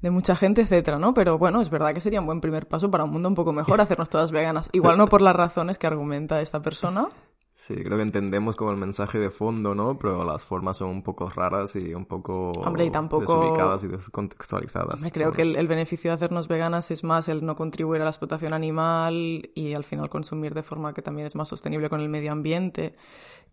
de 0.00 0.10
mucha 0.10 0.34
gente, 0.36 0.62
etcétera, 0.62 0.98
¿no? 0.98 1.14
Pero 1.14 1.38
bueno, 1.38 1.60
es 1.60 1.70
verdad 1.70 1.92
que 1.94 2.00
sería 2.00 2.20
un 2.20 2.26
buen 2.26 2.40
primer 2.40 2.66
paso 2.66 2.90
para 2.90 3.04
un 3.04 3.10
mundo 3.10 3.28
un 3.28 3.34
poco 3.34 3.52
mejor 3.52 3.80
hacernos 3.80 4.08
todas 4.08 4.32
veganas. 4.32 4.70
Igual 4.72 4.98
no 4.98 5.08
por 5.08 5.20
las 5.20 5.36
razones 5.36 5.78
que 5.78 5.86
argumenta 5.86 6.40
esta 6.40 6.62
persona. 6.62 7.08
Sí, 7.60 7.74
creo 7.74 7.98
que 7.98 8.04
entendemos 8.04 8.56
como 8.56 8.70
el 8.70 8.78
mensaje 8.78 9.18
de 9.18 9.28
fondo, 9.28 9.74
¿no? 9.74 9.98
Pero 9.98 10.24
las 10.24 10.42
formas 10.42 10.78
son 10.78 10.88
un 10.88 11.02
poco 11.02 11.28
raras 11.28 11.76
y 11.76 11.92
un 11.92 12.06
poco 12.06 12.52
Hombre, 12.52 12.86
y 12.86 12.90
tampoco... 12.90 13.38
desubicadas 13.38 13.84
y 13.84 13.88
descontextualizadas. 13.88 15.02
Me 15.02 15.12
creo 15.12 15.30
que 15.30 15.42
el, 15.42 15.68
beneficio 15.68 16.10
de 16.10 16.14
hacernos 16.14 16.48
veganas 16.48 16.90
es 16.90 17.04
más 17.04 17.28
el 17.28 17.44
no 17.44 17.56
contribuir 17.56 18.00
a 18.00 18.04
la 18.04 18.10
explotación 18.10 18.54
animal 18.54 19.50
y 19.54 19.74
al 19.74 19.84
final 19.84 20.08
consumir 20.08 20.54
de 20.54 20.62
forma 20.62 20.94
que 20.94 21.02
también 21.02 21.26
es 21.26 21.36
más 21.36 21.48
sostenible 21.48 21.90
con 21.90 22.00
el 22.00 22.08
medio 22.08 22.32
ambiente, 22.32 22.96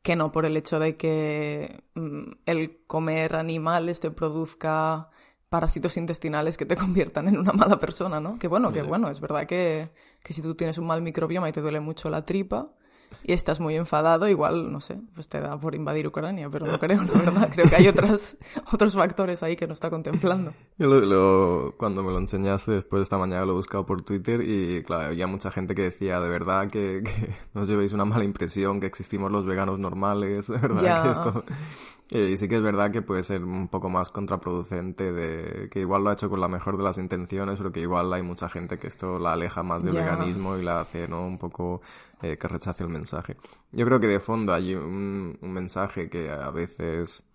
que 0.01 0.15
no 0.15 0.31
por 0.31 0.45
el 0.45 0.55
hecho 0.55 0.79
de 0.79 0.95
que 0.95 1.83
mm, 1.95 2.31
el 2.45 2.85
comer 2.87 3.35
animales 3.35 3.99
te 3.99 4.09
produzca 4.09 5.09
parásitos 5.49 5.97
intestinales 5.97 6.57
que 6.57 6.65
te 6.65 6.75
conviertan 6.77 7.27
en 7.27 7.37
una 7.37 7.53
mala 7.53 7.79
persona, 7.79 8.19
¿no? 8.19 8.37
Que 8.39 8.47
bueno, 8.47 8.71
que 8.71 8.81
bueno, 8.81 9.09
es 9.09 9.19
verdad 9.19 9.45
que, 9.45 9.89
que 10.23 10.33
si 10.33 10.41
tú 10.41 10.55
tienes 10.55 10.77
un 10.77 10.87
mal 10.87 11.01
microbioma 11.01 11.49
y 11.49 11.51
te 11.51 11.61
duele 11.61 11.79
mucho 11.79 12.09
la 12.09 12.25
tripa, 12.25 12.71
y 13.23 13.33
estás 13.33 13.59
muy 13.59 13.75
enfadado, 13.75 14.27
igual, 14.27 14.71
no 14.71 14.79
sé, 14.79 14.99
pues 15.13 15.27
te 15.27 15.39
da 15.39 15.59
por 15.59 15.75
invadir 15.75 16.07
Ucrania, 16.07 16.49
pero 16.49 16.65
no 16.65 16.79
creo, 16.79 17.03
la 17.03 17.11
verdad. 17.11 17.49
Creo 17.51 17.69
que 17.69 17.75
hay 17.75 17.87
otras, 17.87 18.37
otros 18.71 18.95
factores 18.95 19.43
ahí 19.43 19.55
que 19.55 19.67
no 19.67 19.73
está 19.73 19.89
contemplando. 19.89 20.53
Yo 20.77 20.87
lo, 20.87 21.75
cuando 21.77 22.03
me 22.03 22.11
lo 22.11 22.19
enseñaste 22.19 22.71
después 22.71 22.99
de 22.99 23.03
esta 23.03 23.17
mañana 23.17 23.45
lo 23.45 23.53
he 23.53 23.55
buscado 23.55 23.85
por 23.85 24.01
Twitter 24.01 24.41
y 24.41 24.83
claro, 24.83 25.07
había 25.07 25.27
mucha 25.27 25.51
gente 25.51 25.75
que 25.75 25.83
decía 25.83 26.19
de 26.19 26.29
verdad 26.29 26.69
que, 26.69 27.03
que 27.03 27.33
nos 27.53 27.67
llevéis 27.67 27.93
una 27.93 28.05
mala 28.05 28.23
impresión, 28.23 28.79
que 28.79 28.87
existimos 28.87 29.31
los 29.31 29.45
veganos 29.45 29.79
normales, 29.79 30.47
de 30.47 30.57
verdad 30.57 31.03
que 31.03 31.11
esto... 31.11 31.43
Eh, 32.09 32.29
y 32.31 32.37
sí 32.37 32.47
que 32.47 32.55
es 32.55 32.61
verdad 32.61 32.89
que 32.91 33.01
puede 33.01 33.21
ser 33.21 33.43
un 33.43 33.67
poco 33.67 33.89
más 33.89 34.09
contraproducente 34.09 35.11
de 35.11 35.69
que 35.69 35.81
igual 35.81 36.05
lo 36.05 36.09
ha 36.09 36.13
hecho 36.13 36.29
con 36.29 36.39
la 36.39 36.47
mejor 36.47 36.77
de 36.77 36.83
las 36.83 36.97
intenciones, 36.97 37.57
pero 37.57 37.73
que 37.73 37.81
igual 37.81 38.13
hay 38.13 38.21
mucha 38.21 38.47
gente 38.47 38.79
que 38.79 38.87
esto 38.87 39.19
la 39.19 39.33
aleja 39.33 39.61
más 39.61 39.83
del 39.83 39.95
veganismo 39.95 40.55
y 40.57 40.63
la 40.63 40.79
hace, 40.79 41.07
¿no? 41.09 41.25
Un 41.25 41.37
poco 41.37 41.81
eh, 42.21 42.37
que 42.37 42.47
rechace 42.47 42.83
el 42.83 42.89
mensaje. 42.89 43.35
Yo 43.73 43.85
creo 43.85 43.99
que 43.99 44.07
de 44.07 44.21
fondo 44.21 44.53
hay 44.53 44.73
un, 44.73 45.37
un 45.41 45.51
mensaje 45.51 46.09
que 46.09 46.29
a 46.29 46.49
veces, 46.49 47.25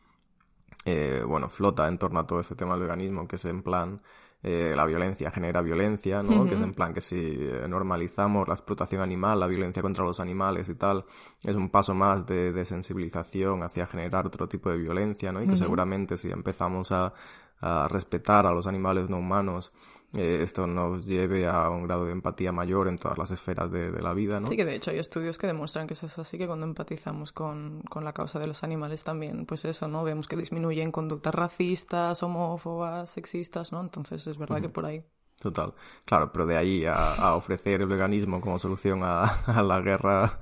eh, 0.86 1.22
bueno, 1.26 1.50
flota 1.50 1.86
en 1.86 1.98
torno 1.98 2.20
a 2.20 2.26
todo 2.26 2.40
este 2.40 2.54
tema 2.54 2.72
del 2.72 2.84
veganismo, 2.84 3.28
que 3.28 3.36
es 3.36 3.44
en 3.44 3.62
plan, 3.62 4.00
eh, 4.42 4.74
la 4.74 4.84
violencia 4.84 5.30
genera 5.30 5.62
violencia, 5.62 6.22
¿no? 6.22 6.44
Que 6.46 6.54
es 6.54 6.60
en 6.60 6.72
plan 6.72 6.92
que 6.92 7.00
si 7.00 7.16
eh, 7.16 7.66
normalizamos 7.68 8.48
la 8.48 8.54
explotación 8.54 9.00
animal, 9.00 9.38
la 9.38 9.46
violencia 9.46 9.82
contra 9.82 10.04
los 10.04 10.18
animales 10.18 10.68
y 10.68 10.74
tal, 10.74 11.04
es 11.44 11.54
un 11.54 11.70
paso 11.70 11.94
más 11.94 12.26
de, 12.26 12.52
de 12.52 12.64
sensibilización 12.64 13.62
hacia 13.62 13.86
generar 13.86 14.26
otro 14.26 14.48
tipo 14.48 14.70
de 14.70 14.78
violencia, 14.78 15.30
¿no? 15.30 15.42
Y 15.42 15.46
que 15.46 15.56
seguramente 15.56 16.16
si 16.16 16.30
empezamos 16.30 16.90
a, 16.90 17.12
a 17.60 17.86
respetar 17.88 18.44
a 18.46 18.52
los 18.52 18.66
animales 18.66 19.08
no 19.08 19.18
humanos, 19.18 19.72
eh, 20.16 20.40
esto 20.42 20.66
nos 20.66 21.06
lleve 21.06 21.46
a 21.46 21.70
un 21.70 21.84
grado 21.84 22.04
de 22.04 22.12
empatía 22.12 22.52
mayor 22.52 22.88
en 22.88 22.98
todas 22.98 23.16
las 23.16 23.30
esferas 23.30 23.70
de, 23.70 23.90
de, 23.90 24.02
la 24.02 24.12
vida, 24.12 24.40
¿no? 24.40 24.46
Sí, 24.46 24.56
que 24.56 24.64
de 24.64 24.74
hecho 24.74 24.90
hay 24.90 24.98
estudios 24.98 25.38
que 25.38 25.46
demuestran 25.46 25.86
que 25.86 25.94
eso 25.94 26.06
es 26.06 26.18
así, 26.18 26.36
que 26.36 26.46
cuando 26.46 26.66
empatizamos 26.66 27.32
con, 27.32 27.80
con 27.88 28.04
la 28.04 28.12
causa 28.12 28.38
de 28.38 28.46
los 28.46 28.62
animales 28.62 29.04
también, 29.04 29.46
pues 29.46 29.64
eso, 29.64 29.88
¿no? 29.88 30.04
Vemos 30.04 30.28
que 30.28 30.36
disminuyen 30.36 30.92
conductas 30.92 31.34
racistas, 31.34 32.22
homófobas, 32.22 33.10
sexistas, 33.10 33.72
¿no? 33.72 33.80
Entonces 33.80 34.26
es 34.26 34.36
verdad 34.36 34.58
uh 34.58 34.60
-huh. 34.60 34.62
que 34.64 34.68
por 34.68 34.84
ahí. 34.84 35.04
Total, 35.40 35.74
claro, 36.04 36.30
pero 36.30 36.46
de 36.46 36.56
ahí 36.56 36.84
a, 36.84 37.14
a 37.14 37.34
ofrecer 37.34 37.80
el 37.80 37.88
veganismo 37.88 38.40
como 38.40 38.60
solución 38.60 39.02
a, 39.02 39.24
a, 39.46 39.62
la 39.62 39.80
guerra 39.80 40.38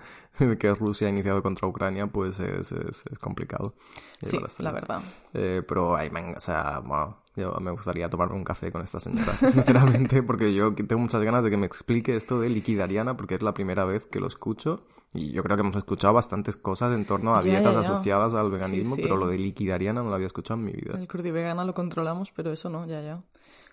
que 0.58 0.74
Rusia 0.74 1.06
ha 1.06 1.10
iniciado 1.10 1.42
contra 1.42 1.66
Ucrania, 1.66 2.06
pues 2.06 2.38
es, 2.40 2.72
es, 2.72 3.04
es 3.10 3.18
complicado. 3.18 3.74
Sí, 4.20 4.38
la 4.58 4.72
verdad. 4.72 5.00
Eh, 5.32 5.62
pero, 5.66 5.96
ay, 5.96 6.10
man, 6.10 6.34
o 6.36 6.40
sea, 6.40 6.80
wow, 6.80 7.14
yo 7.40 7.56
me 7.60 7.70
gustaría 7.70 8.08
tomarme 8.08 8.34
un 8.36 8.44
café 8.44 8.70
con 8.70 8.82
esta 8.82 9.00
señora, 9.00 9.32
sinceramente, 9.48 10.22
porque 10.22 10.52
yo 10.54 10.74
tengo 10.74 10.98
muchas 10.98 11.22
ganas 11.22 11.42
de 11.44 11.50
que 11.50 11.56
me 11.56 11.66
explique 11.66 12.14
esto 12.16 12.38
de 12.40 12.48
liquidariana, 12.50 13.16
porque 13.16 13.34
es 13.36 13.42
la 13.42 13.54
primera 13.54 13.84
vez 13.84 14.04
que 14.06 14.20
lo 14.20 14.26
escucho. 14.26 14.84
Y 15.12 15.32
yo 15.32 15.42
creo 15.42 15.56
que 15.56 15.62
hemos 15.62 15.74
escuchado 15.76 16.14
bastantes 16.14 16.56
cosas 16.56 16.92
en 16.92 17.04
torno 17.04 17.34
a 17.34 17.40
Ya, 17.42 17.50
dietas 17.50 17.74
ya, 17.74 17.80
ya. 17.82 17.92
asociadas 17.92 18.32
al 18.34 18.48
veganismo, 18.50 18.94
Sí, 18.94 19.02
sí. 19.02 19.08
pero 19.08 19.16
lo 19.16 19.26
de 19.26 19.38
liquidariana 19.38 20.02
no 20.04 20.08
lo 20.08 20.14
había 20.14 20.28
escuchado 20.28 20.60
en 20.60 20.66
mi 20.66 20.72
vida. 20.72 20.96
El 21.00 21.08
crudivegana 21.08 21.64
lo 21.64 21.74
controlamos, 21.74 22.30
pero 22.30 22.52
eso 22.52 22.70
no, 22.70 22.86
ya, 22.86 23.00
ya. 23.02 23.20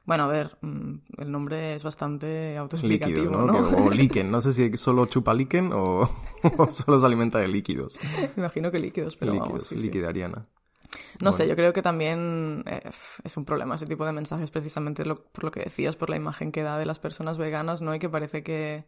Bueno, 0.06 0.24
a 0.24 0.28
ver, 0.28 0.58
mm, 0.62 0.94
el 1.18 1.32
nombre 1.32 1.76
es 1.76 1.84
bastante 1.84 2.58
autoexplicativo, 2.58 3.20
Líquido, 3.20 3.46
¿no? 3.46 3.62
¿no? 3.62 3.70
Que- 3.70 3.76
o 3.76 3.90
líquen. 3.92 4.32
No 4.32 4.42
sé 4.42 4.52
si 4.54 4.76
solo 4.78 5.06
chupa 5.06 5.34
líquen 5.36 5.74
o, 5.74 6.10
o 6.58 6.72
solo 6.72 7.00
se 7.00 7.06
alimenta 7.06 7.38
de 7.40 7.50
líquidos. 7.50 8.00
Imagino 8.36 8.72
que 8.72 8.80
líquidos, 8.80 9.16
pero 9.18 9.34
líquidos, 9.34 9.52
vamos, 9.52 9.68
sí. 9.68 9.78
liquidariana. 9.78 10.48
No 11.20 11.32
sé, 11.32 11.48
yo 11.48 11.56
creo 11.56 11.74
que 11.74 11.82
también 11.82 12.64
eh, 12.68 12.82
es 13.24 13.38
un 13.38 13.46
problema 13.46 13.76
ese 13.76 13.86
tipo 13.86 14.06
de 14.06 14.12
mensajes, 14.12 14.52
precisamente 14.52 15.06
lo- 15.06 15.24
por 15.24 15.44
lo 15.44 15.52
que 15.52 15.62
decías, 15.62 15.96
por 15.96 16.10
la 16.10 16.16
imagen 16.16 16.52
que 16.52 16.64
da 16.64 16.78
de 16.78 16.86
las 16.86 17.00
personas 17.00 17.38
veganas, 17.38 17.82
¿no? 17.82 17.94
Y 17.96 18.00
que 18.00 18.10
parece 18.10 18.44
que, 18.44 18.86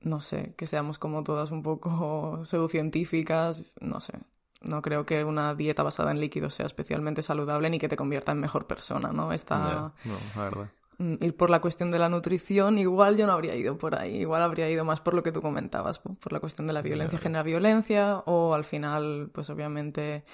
no 0.00 0.20
sé, 0.20 0.54
que 0.56 0.66
seamos 0.66 0.98
como 0.98 1.22
todas 1.22 1.50
un 1.50 1.62
poco 1.62 2.40
pseudocientíficas, 2.44 3.74
no 3.80 4.00
sé. 4.00 4.14
No 4.62 4.80
creo 4.80 5.04
que 5.04 5.24
una 5.24 5.54
dieta 5.54 5.82
basada 5.82 6.12
en 6.12 6.20
líquidos 6.20 6.54
sea 6.54 6.66
especialmente 6.66 7.22
saludable 7.22 7.68
ni 7.68 7.78
que 7.80 7.88
te 7.88 7.96
convierta 7.96 8.30
en 8.32 8.38
mejor 8.40 8.66
persona, 8.66 9.12
¿no? 9.12 9.32
Está... 9.32 9.92
Ya, 10.04 10.10
no, 10.10 10.32
la 10.36 10.42
verdad. 10.44 10.68
Mm, 11.02 11.24
ir 11.24 11.36
por 11.36 11.50
la 11.50 11.60
cuestión 11.60 11.90
de 11.90 11.98
la 11.98 12.08
nutrición, 12.08 12.78
igual 12.78 13.16
yo 13.16 13.26
no 13.26 13.32
habría 13.32 13.56
ido 13.56 13.76
por 13.76 13.94
ahí, 13.98 14.18
igual 14.20 14.42
habría 14.42 14.70
ido 14.70 14.84
más 14.84 15.00
por 15.00 15.14
lo 15.14 15.22
que 15.22 15.32
tú 15.32 15.42
comentabas, 15.42 15.98
po- 15.98 16.14
por 16.14 16.32
la 16.32 16.38
cuestión 16.38 16.66
de 16.68 16.72
la 16.72 16.80
violencia 16.82 17.18
genera 17.18 17.42
violencia, 17.42 18.18
o 18.26 18.54
al 18.54 18.64
final, 18.64 19.30
pues 19.32 19.50
obviamente, 19.50 20.24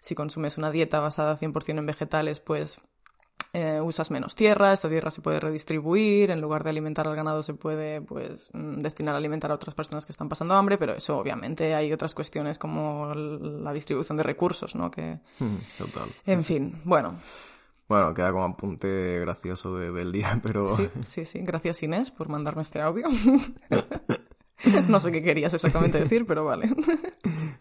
si 0.00 0.14
consumes 0.14 0.58
una 0.58 0.70
dieta 0.70 0.98
basada 1.00 1.36
100% 1.36 1.78
en 1.78 1.86
vegetales, 1.86 2.40
pues 2.40 2.80
eh, 3.52 3.80
usas 3.80 4.10
menos 4.10 4.34
tierra, 4.34 4.72
esta 4.72 4.88
tierra 4.88 5.10
se 5.10 5.20
puede 5.22 5.38
redistribuir, 5.38 6.30
en 6.30 6.40
lugar 6.40 6.64
de 6.64 6.70
alimentar 6.70 7.06
al 7.06 7.14
ganado 7.16 7.42
se 7.42 7.54
puede 7.54 8.00
pues 8.02 8.50
mm, 8.52 8.80
destinar 8.82 9.14
a 9.14 9.18
alimentar 9.18 9.50
a 9.50 9.54
otras 9.54 9.74
personas 9.74 10.04
que 10.06 10.12
están 10.12 10.28
pasando 10.28 10.54
hambre, 10.54 10.76
pero 10.76 10.92
eso 10.94 11.16
obviamente 11.16 11.74
hay 11.74 11.92
otras 11.92 12.14
cuestiones 12.14 12.58
como 12.58 13.14
la 13.14 13.72
distribución 13.72 14.16
de 14.16 14.24
recursos, 14.24 14.74
¿no? 14.74 14.90
Que, 14.90 15.20
Mm, 15.38 15.56
en 16.26 16.42
fin, 16.44 16.80
bueno, 16.84 17.14
Bueno, 17.88 18.12
queda 18.14 18.32
como 18.32 18.44
apunte 18.44 19.20
gracioso 19.20 19.76
de- 19.76 19.92
del 19.92 20.10
día, 20.12 20.40
pero... 20.42 20.74
Sí, 20.76 20.88
sí, 21.04 21.24
sí. 21.24 21.40
Gracias 21.42 21.82
Inés 21.82 22.10
por 22.10 22.28
mandarme 22.28 22.62
este 22.62 22.80
audio. 22.80 23.06
no 24.88 25.00
sé 25.00 25.12
qué 25.12 25.22
querías 25.22 25.54
exactamente 25.54 25.98
decir, 25.98 26.26
pero 26.26 26.44
vale. 26.44 26.68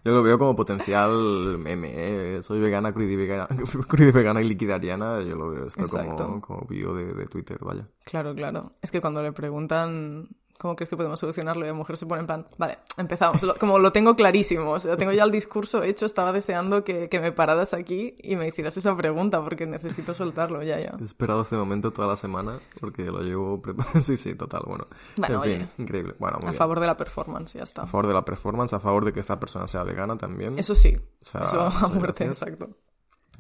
Yo 0.04 0.12
lo 0.12 0.24
veo 0.24 0.38
como 0.38 0.56
potencial 0.56 1.58
meme, 1.58 1.92
¿eh? 1.94 2.44
Soy 2.44 2.60
vegana, 2.60 2.94
crudivegana, 2.94 3.48
crudivegana 3.88 4.42
y 4.42 4.46
liquidariana. 4.46 5.22
Yo 5.22 5.36
lo 5.36 5.50
veo 5.50 5.68
esto 5.68 5.82
Exacto. 5.84 6.16
como, 6.26 6.42
como 6.42 6.68
bio 6.68 6.94
de, 6.96 7.14
de 7.14 7.26
Twitter, 7.28 7.58
vaya. 7.62 7.88
Claro, 8.04 8.34
claro. 8.34 8.74
Es 8.82 8.92
que 8.92 9.02
cuando 9.02 9.22
le 9.22 9.32
preguntan 9.32 10.30
cómo 10.58 10.76
crees 10.76 10.90
que 10.90 10.98
podemos 10.98 11.20
solucionarlo, 11.20 11.66
y 11.66 11.68
la 11.68 11.74
mujer 11.74 11.98
se 11.98 12.06
pone 12.06 12.22
en 12.22 12.28
plan, 12.28 12.46
vale, 12.58 12.80
empezamos. 12.98 13.42
Lo- 13.44 13.56
como 13.56 13.78
lo 13.80 13.92
tengo 13.92 14.16
clarísimo, 14.16 14.72
o 14.72 14.80
sea, 14.80 14.98
tengo 14.98 15.12
ya 15.12 15.24
el 15.24 15.32
discurso 15.32 15.84
hecho, 15.84 16.06
estaba 16.06 16.32
deseando 16.32 16.84
que, 16.84 17.10
que 17.10 17.20
me 17.20 17.32
pararas 17.32 17.74
aquí 17.74 18.16
y 18.22 18.36
me 18.36 18.48
hicieras 18.48 18.76
esa 18.78 18.96
pregunta 18.96 19.42
porque 19.44 19.66
necesito 19.66 20.14
soltarlo 20.14 20.64
ya, 20.64 20.80
ya. 20.80 20.96
He 21.00 21.04
esperado 21.04 21.42
este 21.42 21.56
momento 21.58 21.92
toda 21.92 22.08
la 22.08 22.16
semana 22.16 22.60
porque 22.80 23.04
lo 23.06 23.22
llevo 23.22 23.62
preparado. 23.62 24.00
sí, 24.04 24.18
sí, 24.18 24.36
total, 24.36 24.64
bueno. 24.66 24.88
Bueno, 25.18 25.36
en 25.36 25.42
fin, 25.44 25.52
oye. 25.62 25.68
increíble. 25.78 26.16
Bueno, 26.20 26.38
muy 26.40 26.48
A 26.48 26.52
bien. 26.52 26.58
favor 26.60 26.80
de 26.80 26.88
la 26.88 26.98
performance, 26.98 27.54
ya 27.54 27.64
está. 27.64 27.84
A 27.84 27.86
favor 27.88 28.08
de 28.08 28.14
la 28.14 28.24
performance, 28.26 28.74
a 28.74 28.80
favor 28.80 29.06
de 29.06 29.14
que 29.14 29.20
esta 29.20 29.40
persona 29.40 29.68
sea 29.68 29.84
vegana 29.84 30.18
también. 30.18 30.58
Eso 30.58 30.74
sí, 30.76 30.96
O 31.22 31.26
sea, 31.26 31.42
eso 31.44 31.62
a 31.62 31.70
muerte, 31.90 32.26
gracias. 32.26 32.42
exacto. 32.44 32.70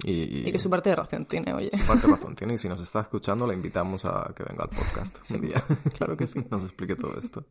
Y, 0.03 0.47
y, 0.47 0.51
que 0.51 0.59
su 0.59 0.69
parte 0.69 0.89
de 0.89 0.95
razón 0.95 1.25
tiene, 1.25 1.53
oye. 1.53 1.71
parte 1.87 2.07
razón 2.07 2.35
tiene 2.35 2.55
y 2.55 2.57
si 2.57 2.67
nos 2.67 2.81
está 2.81 3.01
escuchando 3.01 3.47
le 3.47 3.53
invitamos 3.53 4.05
a 4.05 4.33
que 4.35 4.43
venga 4.43 4.63
al 4.63 4.69
podcast 4.69 5.17
un 5.31 5.41
día. 5.41 5.63
claro 5.97 6.17
que 6.17 6.27
sí. 6.27 6.45
Nos 6.49 6.63
explique 6.63 6.95
todo 6.95 7.17
esto. 7.17 7.45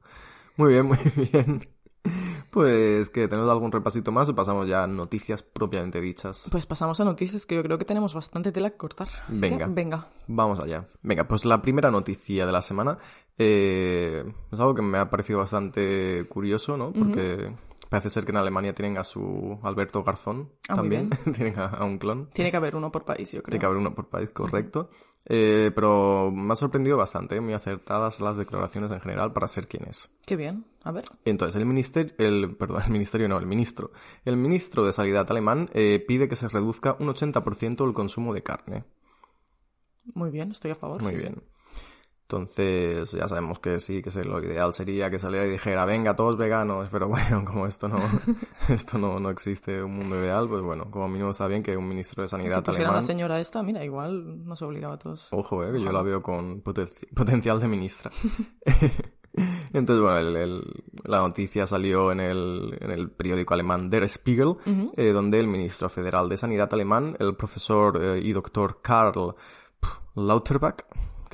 Muy 0.57 0.73
bien, 0.73 0.87
muy 0.87 0.99
bien. 1.33 1.63
Pues 2.51 3.11
que 3.11 3.27
tenemos 3.27 3.51
algún 3.51 3.73
repasito 3.73 4.13
más 4.13 4.29
o 4.29 4.35
pasamos 4.35 4.69
ya 4.69 4.85
a 4.85 4.87
noticias 4.87 5.43
propiamente 5.43 6.01
dichas. 6.01 6.47
Pues 6.51 6.67
pasamos 6.67 7.01
a 7.01 7.05
noticias 7.05 7.47
que 7.47 7.57
yo 7.57 7.63
creo 7.63 7.79
que 7.79 7.85
tenemos 7.85 8.15
bastante 8.15 8.53
tela 8.53 8.71
que 8.71 8.77
cortar. 8.77 9.09
Así 9.29 9.41
que, 9.41 9.49
Venga. 9.49 9.67
venga. 9.67 10.09
Vamos 10.29 10.61
allá. 10.61 10.87
Venga, 11.03 11.27
pues 11.27 11.45
la 11.45 11.63
primera 11.63 11.91
noticia 11.91 12.47
de 12.47 12.53
la 12.53 12.63
semana 12.63 12.99
eh, 13.39 14.25
es 14.53 14.61
algo 14.61 14.75
que 14.75 14.83
me 14.83 14.99
ha 14.99 15.11
parecido 15.11 15.41
bastante 15.41 16.27
curioso, 16.29 16.77
¿no? 16.77 16.93
Porque 16.93 17.53
parece 17.89 18.11
ser 18.11 18.25
que 18.25 18.31
en 18.31 18.37
Alemania 18.39 18.75
tienen 18.75 18.99
a 18.99 19.05
su 19.05 19.59
Alberto 19.63 20.03
Garzón 20.03 20.51
Ah, 20.69 20.77
también. 20.77 21.11
tienen 21.35 21.59
a, 21.59 21.67
a 21.67 21.85
un 21.85 21.99
clon. 21.99 22.31
Tiene 22.33 22.51
que 22.51 22.57
haber 22.57 22.77
uno 22.77 22.91
por 22.91 23.05
país, 23.05 23.31
yo 23.33 23.43
creo. 23.43 23.53
Tiene 23.53 23.61
que 23.61 23.67
haber 23.67 23.79
uno 23.79 23.95
por 23.95 24.09
país, 24.09 24.31
correcto. 24.31 24.91
Eh, 25.27 25.71
pero 25.75 26.31
me 26.31 26.53
ha 26.53 26.57
sorprendido 26.57 26.97
bastante, 26.99 27.41
muy 27.41 27.55
acertadas 27.55 28.21
las 28.21 28.37
declaraciones 28.37 28.91
en 28.91 29.01
general 29.01 29.33
para 29.33 29.49
ser 29.49 29.67
quien 29.69 29.85
es. 29.89 30.11
Qué 30.27 30.37
bien. 30.37 30.67
A 30.83 30.93
ver. 30.93 31.05
Entonces, 31.25 31.57
el 31.61 31.67
ministerio, 31.67 32.13
el, 32.19 32.57
perdón, 32.57 32.83
el 32.85 32.91
ministerio 32.93 33.27
no, 33.29 33.39
el 33.39 33.47
ministro. 33.47 33.93
El 34.25 34.37
ministro 34.37 34.85
de 34.85 34.93
Sanidad 34.93 35.31
alemán 35.31 35.71
eh, 35.73 36.05
pide 36.07 36.29
que 36.29 36.37
se 36.37 36.49
reduzca 36.49 36.97
un 36.99 37.09
80% 37.09 37.87
el 37.87 37.95
consumo 37.95 38.35
de 38.35 38.43
carne. 38.43 38.85
Muy 40.13 40.31
bien, 40.31 40.51
estoy 40.51 40.73
a 40.73 40.75
favor. 40.75 41.03
Muy 41.03 41.13
sí, 41.17 41.27
sí. 41.27 41.35
Entonces, 42.27 43.13
ya 43.13 43.29
sabemos 43.29 43.59
que 43.59 43.79
sí, 43.81 44.01
que 44.01 44.11
lo 44.25 44.43
ideal 44.43 44.73
sería 44.73 45.11
que 45.11 45.19
saliera 45.19 45.47
y 45.47 45.51
dijera, 45.51 45.85
venga, 45.85 46.17
todos 46.17 46.39
veganos, 46.39 46.89
pero 46.93 47.07
bueno, 47.07 47.45
como 47.45 47.67
esto 47.67 47.87
no, 47.87 47.99
esto 48.71 48.97
no, 48.99 49.21
no 49.21 49.29
existe 49.29 49.83
un 49.83 49.95
mundo 49.99 50.17
ideal, 50.19 50.49
pues 50.49 50.63
bueno, 50.63 50.91
como 50.91 51.07
mínimo 51.07 51.31
está 51.31 51.47
bien 51.47 51.63
que 51.63 51.77
un 51.77 51.87
ministro 51.87 52.23
de 52.23 52.29
Si 52.29 52.31
Sanidad 52.33 52.65
pusieran 52.65 52.93
alemán... 52.95 53.03
la 53.03 53.07
señora 53.07 53.41
esta, 53.41 53.63
mira, 53.63 53.85
igual 53.85 54.45
nos 54.47 54.63
obligaba 54.63 54.95
a 54.95 54.99
todos. 54.99 55.29
Ojo, 55.33 55.63
eh, 55.65 55.73
que 55.73 55.81
yo 55.83 55.93
la 55.93 56.03
veo 56.03 56.23
con 56.23 56.63
potenci- 56.65 57.07
potencial 57.15 57.61
de 57.61 57.69
ministra. 57.69 58.11
Entonces, 59.73 60.01
bueno, 60.03 60.19
el- 60.19 60.37
el- 60.37 60.85
la 61.05 61.19
noticia 61.19 61.67
salió 61.67 62.11
en 62.13 62.21
el, 62.21 62.79
en 62.81 62.91
el 62.91 63.11
periódico 63.11 63.53
alemán 63.53 63.91
Der 63.91 64.09
Spiegel, 64.09 64.55
eh, 64.97 65.09
donde 65.11 65.41
el 65.41 65.47
ministro 65.49 65.89
federal 65.91 66.29
de 66.29 66.37
Sanidad 66.37 66.73
alemán, 66.73 67.17
el 67.19 67.35
profesor 67.37 68.01
eh, 68.03 68.21
y 68.23 68.33
doctor 68.33 68.81
Karl 68.81 69.35
Lauterbach, 70.15 70.85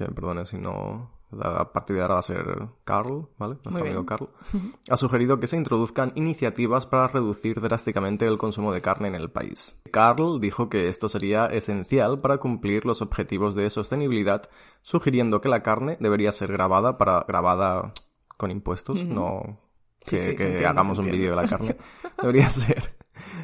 que 0.05 0.09
me 0.11 0.15
perdone 0.15 0.45
si 0.45 0.59
no, 0.59 1.11
a 1.41 1.73
partir 1.73 1.97
de 1.97 2.03
ahora 2.03 2.15
va 2.15 2.21
a 2.21 2.23
ser 2.23 2.45
Karl, 2.85 3.29
¿vale? 3.39 3.57
Nuestro 3.65 3.85
amigo 3.85 4.07
Karl, 4.07 4.31
ha 4.89 4.97
sugerido 4.97 5.39
que 5.39 5.47
se 5.47 5.57
introduzcan 5.57 6.13
iniciativas 6.15 6.87
para 6.87 7.09
reducir 7.09 7.61
drásticamente 7.61 8.27
el 8.27 8.39
consumo 8.39 8.73
de 8.73 8.83
carne 8.83 9.09
en 9.09 9.15
el 9.15 9.31
país. 9.31 9.79
Karl 9.93 10.41
dijo 10.41 10.69
que 10.69 10.89
esto 10.89 11.09
sería 11.09 11.47
esencial 11.47 12.21
para 12.21 12.39
cumplir 12.39 12.87
los 12.87 13.03
objetivos 13.03 13.55
de 13.55 13.71
sostenibilidad, 13.71 14.49
sugiriendo 14.83 15.41
que 15.41 15.49
la 15.49 15.63
carne 15.63 15.97
debería 16.01 16.33
ser 16.33 16.53
grabada 16.53 16.99
para 16.99 17.25
grabada 17.29 17.93
con 18.37 18.51
impuestos, 18.51 19.05
no 19.05 19.61
que, 20.05 20.19
sí, 20.19 20.65
hagamos 20.65 20.99
un 20.99 21.11
vídeo 21.11 21.31
de 21.31 21.37
la 21.37 21.49
carne. 21.49 21.77
Debería 22.21 22.49
ser. 22.51 22.97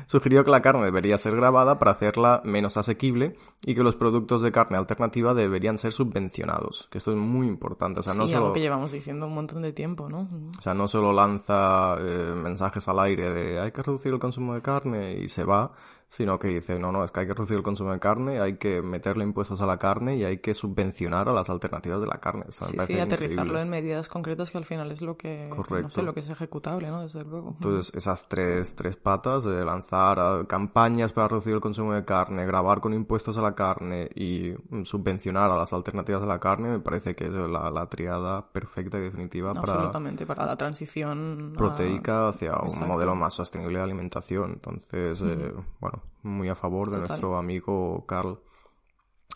Sugirió 0.07 0.45
que 0.45 0.51
la 0.51 0.63
carne 0.63 0.85
debería 0.85 1.19
ser 1.19 1.37
grabada 1.37 1.79
para 1.79 1.93
hacerla 1.93 2.43
menos 2.45 2.77
asequible 2.77 3.37
y 3.65 3.75
que 3.75 3.83
los 3.83 3.97
productos 3.97 4.43
de 4.43 4.53
carne 4.53 4.77
alternativa 4.77 5.35
deberían 5.35 5.79
ser 5.79 5.93
subvencionados, 5.93 6.89
que 6.91 6.99
esto 6.99 7.13
es 7.13 7.17
muy 7.17 7.47
importante. 7.47 8.01
O 8.01 8.03
sea, 8.03 8.15
no 8.15 8.27
sí, 8.27 8.33
solo... 8.33 8.47
algo 8.47 8.55
que 8.55 8.61
llevamos 8.61 8.93
diciendo 8.93 9.27
un 9.27 9.35
montón 9.35 9.63
de 9.63 9.73
tiempo, 9.73 10.09
¿no? 10.09 10.29
O 10.59 10.61
sea, 10.61 10.75
no 10.75 10.89
solo 10.89 11.13
lanza 11.13 11.97
eh, 11.99 12.33
mensajes 12.35 12.87
al 12.89 12.99
aire 13.01 13.31
de 13.31 13.61
hay 13.61 13.73
que 13.73 13.83
reducir 13.83 14.13
el 14.13 14.19
consumo 14.19 14.55
de 14.55 14.63
carne 14.63 15.15
y 15.15 15.29
se 15.29 15.45
va, 15.45 15.73
sino 16.09 16.39
que 16.39 16.49
dice, 16.49 16.79
no, 16.79 16.93
no, 16.93 17.03
es 17.05 17.11
que 17.11 17.21
hay 17.21 17.27
que 17.27 17.35
reducir 17.35 17.57
el 17.57 17.63
consumo 17.63 17.93
de 17.93 17.99
carne, 17.99 18.41
hay 18.41 18.57
que 18.59 18.81
meterle 18.81 19.25
impuestos 19.25 19.61
a 19.61 19.67
la 19.67 19.79
carne 19.79 20.17
y 20.17 20.25
hay 20.25 20.39
que 20.39 20.55
subvencionar 20.55 21.29
a 21.29 21.33
las 21.33 21.51
alternativas 21.51 22.01
de 22.01 22.07
la 22.07 22.19
carne. 22.21 22.45
O 22.49 22.53
sea, 22.53 22.69
Sí, 22.69 22.79
sí, 22.87 22.99
aterrizarlo 23.01 23.43
increíble. 23.43 23.61
en 23.63 23.71
medidas 23.71 24.09
concretas 24.09 24.51
que 24.51 24.59
al 24.59 24.65
final 24.65 24.91
es 24.93 25.03
lo 25.03 25.17
que, 25.17 25.47
no 25.49 25.57
Correcto. 25.57 25.91
sé, 25.91 26.03
lo 26.03 26.15
que 26.15 26.21
es 26.21 26.29
ejecutable, 26.31 26.89
¿no? 26.89 27.03
Desde 27.03 27.25
luego. 27.25 27.51
Entonces, 27.55 27.93
esas 27.95 28.29
tres, 28.29 28.75
tres 28.77 28.97
patas, 28.97 29.45
de 29.45 29.65
lanzar 29.65 30.47
campañas 30.47 31.13
para 31.13 31.29
reducir 31.29 31.55
el 31.55 31.61
consumo 31.61 31.93
de 31.93 32.05
carne, 32.05 32.47
grabar 32.47 32.81
con 32.81 32.95
impuestos 32.95 33.37
a 33.37 33.43
la 33.43 33.55
carne 33.55 34.09
y 34.15 34.55
mm, 34.71 34.85
subvencionar 34.85 35.51
a 35.51 35.57
las 35.57 35.73
alternativas 35.73 36.21
de 36.23 36.29
la 36.29 36.39
carne, 36.39 36.69
me 36.69 36.81
parece 36.81 37.15
que 37.17 37.25
es 37.27 37.33
la, 37.33 37.71
la 37.71 37.87
triada 37.89 38.47
perfecta 38.53 38.99
y 38.99 39.03
definitiva 39.03 39.53
para 39.55 39.73
Absolutamente, 39.73 40.25
para 40.27 40.47
la 40.47 40.57
transición 40.57 41.53
a- 41.55 41.59
proteica 41.59 42.29
hacia 42.29 42.57
un 42.61 42.87
modelo 42.87 43.15
más 43.15 43.35
sostenible 43.35 43.79
de 43.79 43.85
alimentación. 43.85 44.53
Entonces, 44.53 45.21
eh, 45.23 45.53
bueno, 45.81 45.96
muy 46.23 46.49
a 46.49 46.55
favor 46.55 46.89
de 46.89 46.97
Total. 46.97 47.09
nuestro 47.09 47.37
amigo 47.37 48.05
Carl. 48.07 48.41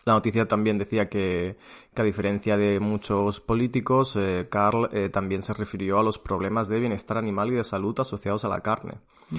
La 0.05 0.15
noticia 0.15 0.49
también 0.49 0.79
decía 0.79 1.09
que, 1.09 1.59
que 1.95 2.03
a 2.03 2.05
diferencia 2.05 2.57
de 2.57 2.81
muchos 2.81 3.41
políticos, 3.41 4.17
eh, 4.17 4.49
Carl 4.51 4.89
eh, 4.93 5.11
también 5.11 5.43
se 5.43 5.53
refirió 5.53 5.99
a 5.99 6.03
los 6.03 6.19
problemas 6.19 6.69
de 6.69 6.81
bienestar 6.81 7.19
animal 7.19 7.53
y 7.53 7.57
de 7.57 7.65
salud 7.65 7.99
asociados 8.01 8.45
a 8.45 8.49
la 8.49 8.63
carne. 8.63 8.93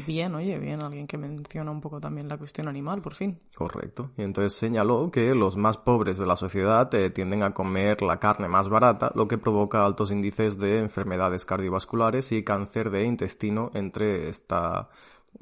Bien, 0.08 0.34
oye, 0.36 0.58
bien, 0.60 0.82
alguien 0.82 1.08
que 1.08 1.18
menciona 1.18 1.72
un 1.72 1.82
poco 1.82 2.00
también 2.00 2.30
la 2.30 2.38
cuestión 2.38 2.68
animal, 2.68 3.01
por 3.01 3.16
fin. 3.16 3.42
Correcto. 3.56 4.12
Y 4.18 4.22
entonces 4.22 4.54
señaló 4.54 5.10
que 5.12 5.34
los 5.36 5.58
más 5.58 5.78
pobres 5.78 6.18
de 6.18 6.25
la 6.25 6.36
sociedad 6.36 6.94
eh, 6.94 7.10
tienden 7.10 7.44
a 7.44 7.54
comer 7.54 8.01
la 8.01 8.20
carne 8.20 8.48
más 8.48 8.70
barata, 8.70 9.12
lo 9.16 9.28
que 9.28 9.38
provoca 9.38 9.86
altos 9.86 10.12
índices 10.12 10.58
de 10.60 10.78
enfermedades 10.78 11.46
cardiovasculares 11.46 12.32
y 12.32 12.44
cáncer 12.44 12.92
de 12.92 13.04
intestino 13.04 13.72
entre 13.74 14.30
esta, 14.30 14.90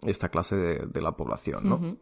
esta 0.06 0.30
clase 0.30 0.56
de, 0.56 0.86
de 0.86 1.02
la 1.02 1.14
población, 1.14 1.68
¿no? 1.68 1.98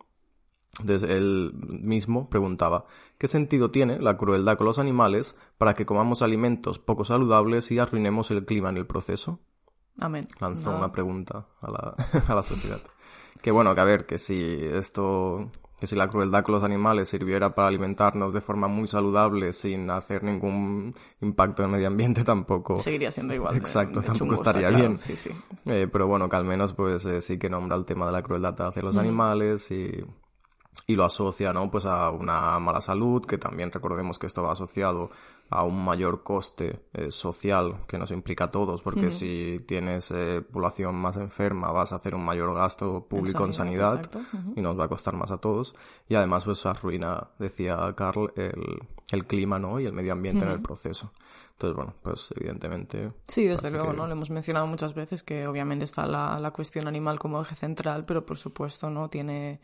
Entonces 0.79 1.09
él 1.09 1.53
mismo 1.55 2.29
preguntaba, 2.29 2.85
¿qué 3.17 3.27
sentido 3.27 3.71
tiene 3.71 3.99
la 3.99 4.17
crueldad 4.17 4.57
con 4.57 4.67
los 4.67 4.79
animales 4.79 5.35
para 5.57 5.73
que 5.73 5.85
comamos 5.85 6.21
alimentos 6.21 6.77
poco 6.77 7.03
saludables 7.03 7.71
y 7.71 7.79
arruinemos 7.79 8.29
el 8.31 8.45
clima 8.45 8.69
en 8.69 8.77
el 8.77 8.85
proceso? 8.85 9.39
Amén. 9.99 10.27
Lanzó 10.39 10.75
una 10.75 10.91
pregunta 10.91 11.47
a 11.61 11.71
la, 11.71 11.95
a 12.27 12.35
la 12.35 12.43
sociedad. 12.43 12.81
Que 13.41 13.51
bueno, 13.51 13.73
que 13.73 13.81
a 13.81 13.85
ver, 13.85 14.05
que 14.05 14.17
si 14.17 14.59
esto, 14.61 15.51
que 15.79 15.87
si 15.87 15.95
la 15.95 16.07
crueldad 16.07 16.43
con 16.43 16.55
los 16.55 16.63
animales 16.63 17.07
sirviera 17.09 17.53
para 17.53 17.67
alimentarnos 17.67 18.33
de 18.33 18.41
forma 18.41 18.67
muy 18.67 18.87
saludable 18.87 19.53
sin 19.53 19.89
hacer 19.91 20.23
ningún 20.23 20.93
impacto 21.21 21.61
en 21.61 21.69
el 21.69 21.71
medio 21.73 21.87
ambiente 21.87 22.23
tampoco. 22.25 22.77
Seguiría 22.77 23.11
siendo 23.11 23.33
igual. 23.33 23.55
Exacto, 23.55 24.01
de 24.01 24.07
tampoco 24.07 24.33
estaría 24.33 24.69
claro, 24.69 24.77
bien. 24.77 24.99
Sí, 24.99 25.15
sí. 25.15 25.29
Eh, 25.65 25.87
pero 25.91 26.07
bueno, 26.07 26.27
que 26.29 26.35
al 26.35 26.45
menos 26.45 26.73
pues 26.73 27.05
eh, 27.05 27.21
sí 27.21 27.37
que 27.37 27.49
nombra 27.49 27.77
el 27.77 27.85
tema 27.85 28.07
de 28.07 28.11
la 28.11 28.23
crueldad 28.23 28.59
hacia 28.61 28.81
los 28.81 28.97
animales 28.97 29.69
y, 29.71 30.03
y 30.87 30.95
lo 30.95 31.05
asocia, 31.05 31.53
¿no? 31.53 31.69
Pues 31.69 31.85
a 31.85 32.09
una 32.09 32.57
mala 32.59 32.81
salud, 32.81 33.23
que 33.25 33.37
también 33.37 33.71
recordemos 33.71 34.17
que 34.17 34.27
esto 34.27 34.43
va 34.43 34.53
asociado 34.53 35.11
a 35.49 35.63
un 35.63 35.83
mayor 35.83 36.23
coste 36.23 36.81
eh, 36.93 37.09
social 37.11 37.85
que 37.87 37.97
nos 37.97 38.11
implica 38.11 38.45
a 38.45 38.51
todos, 38.51 38.81
porque 38.81 39.09
si 39.11 39.57
tienes 39.65 40.11
eh, 40.11 40.41
población 40.41 40.95
más 40.95 41.17
enferma 41.17 41.71
vas 41.71 41.91
a 41.93 41.95
hacer 41.95 42.15
un 42.15 42.25
mayor 42.25 42.53
gasto 42.53 43.05
público 43.07 43.45
en 43.45 43.53
sanidad, 43.53 44.01
y 44.55 44.61
nos 44.61 44.77
va 44.79 44.85
a 44.85 44.87
costar 44.89 45.15
más 45.15 45.31
a 45.31 45.37
todos. 45.37 45.73
Y 46.09 46.15
además 46.15 46.43
pues 46.45 46.65
arruina, 46.65 47.27
decía 47.39 47.77
Carl, 47.95 48.31
el, 48.35 48.79
el 49.11 49.25
clima, 49.25 49.57
¿no? 49.57 49.79
Y 49.79 49.85
el 49.85 49.93
medio 49.93 50.11
ambiente 50.13 50.43
en 50.43 50.51
el 50.51 50.61
proceso. 50.61 51.13
Entonces, 51.53 51.75
bueno, 51.75 51.95
pues 52.03 52.27
evidentemente... 52.35 53.11
Sí, 53.27 53.45
desde 53.47 53.71
luego, 53.71 53.89
que- 53.91 53.97
¿no? 53.97 54.05
Lo 54.05 54.11
hemos 54.11 54.29
mencionado 54.29 54.67
muchas 54.67 54.93
veces 54.93 55.23
que 55.23 55.47
obviamente 55.47 55.85
está 55.85 56.05
la, 56.05 56.37
la 56.39 56.51
cuestión 56.51 56.87
animal 56.87 57.17
como 57.17 57.41
eje 57.41 57.55
central, 57.55 58.05
pero 58.05 58.23
por 58.25 58.37
supuesto, 58.37 58.91
¿no? 58.91 59.09
Tiene, 59.09 59.59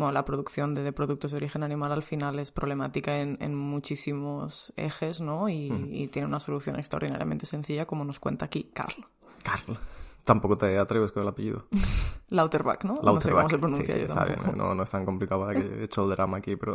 bueno, 0.00 0.12
la 0.12 0.24
producción 0.24 0.74
de, 0.74 0.82
de 0.82 0.92
productos 0.92 1.30
de 1.30 1.36
origen 1.38 1.62
animal 1.62 1.92
al 1.92 2.02
final 2.02 2.38
es 2.38 2.50
problemática 2.50 3.20
en, 3.20 3.38
en 3.40 3.54
muchísimos 3.54 4.72
ejes, 4.76 5.20
¿no? 5.20 5.48
Y, 5.48 5.70
y 5.90 6.08
tiene 6.08 6.26
una 6.26 6.40
solución 6.40 6.76
extraordinariamente 6.76 7.46
sencilla, 7.46 7.86
como 7.86 8.04
nos 8.04 8.18
cuenta 8.18 8.46
aquí 8.46 8.70
Carl. 8.74 8.94
Carl. 9.42 9.78
Tampoco 10.24 10.58
te 10.58 10.78
atreves 10.78 11.12
con 11.12 11.22
el 11.22 11.28
apellido. 11.28 11.66
Lauterbach, 12.30 12.84
¿no? 12.84 13.00
No 13.02 13.20
sé 13.20 13.30
cómo 13.30 13.40
Lauterbach. 13.42 13.50
se 13.50 13.58
pronuncia 13.58 13.94
Sí, 13.94 14.00
sí, 14.00 14.06
yo 14.46 14.52
no, 14.56 14.74
no 14.74 14.82
es 14.82 14.90
tan 14.90 15.04
complicado 15.04 15.48
que 15.48 15.58
he 15.58 15.84
hecho 15.84 16.04
el 16.04 16.10
drama 16.10 16.38
aquí, 16.38 16.56
pero... 16.56 16.74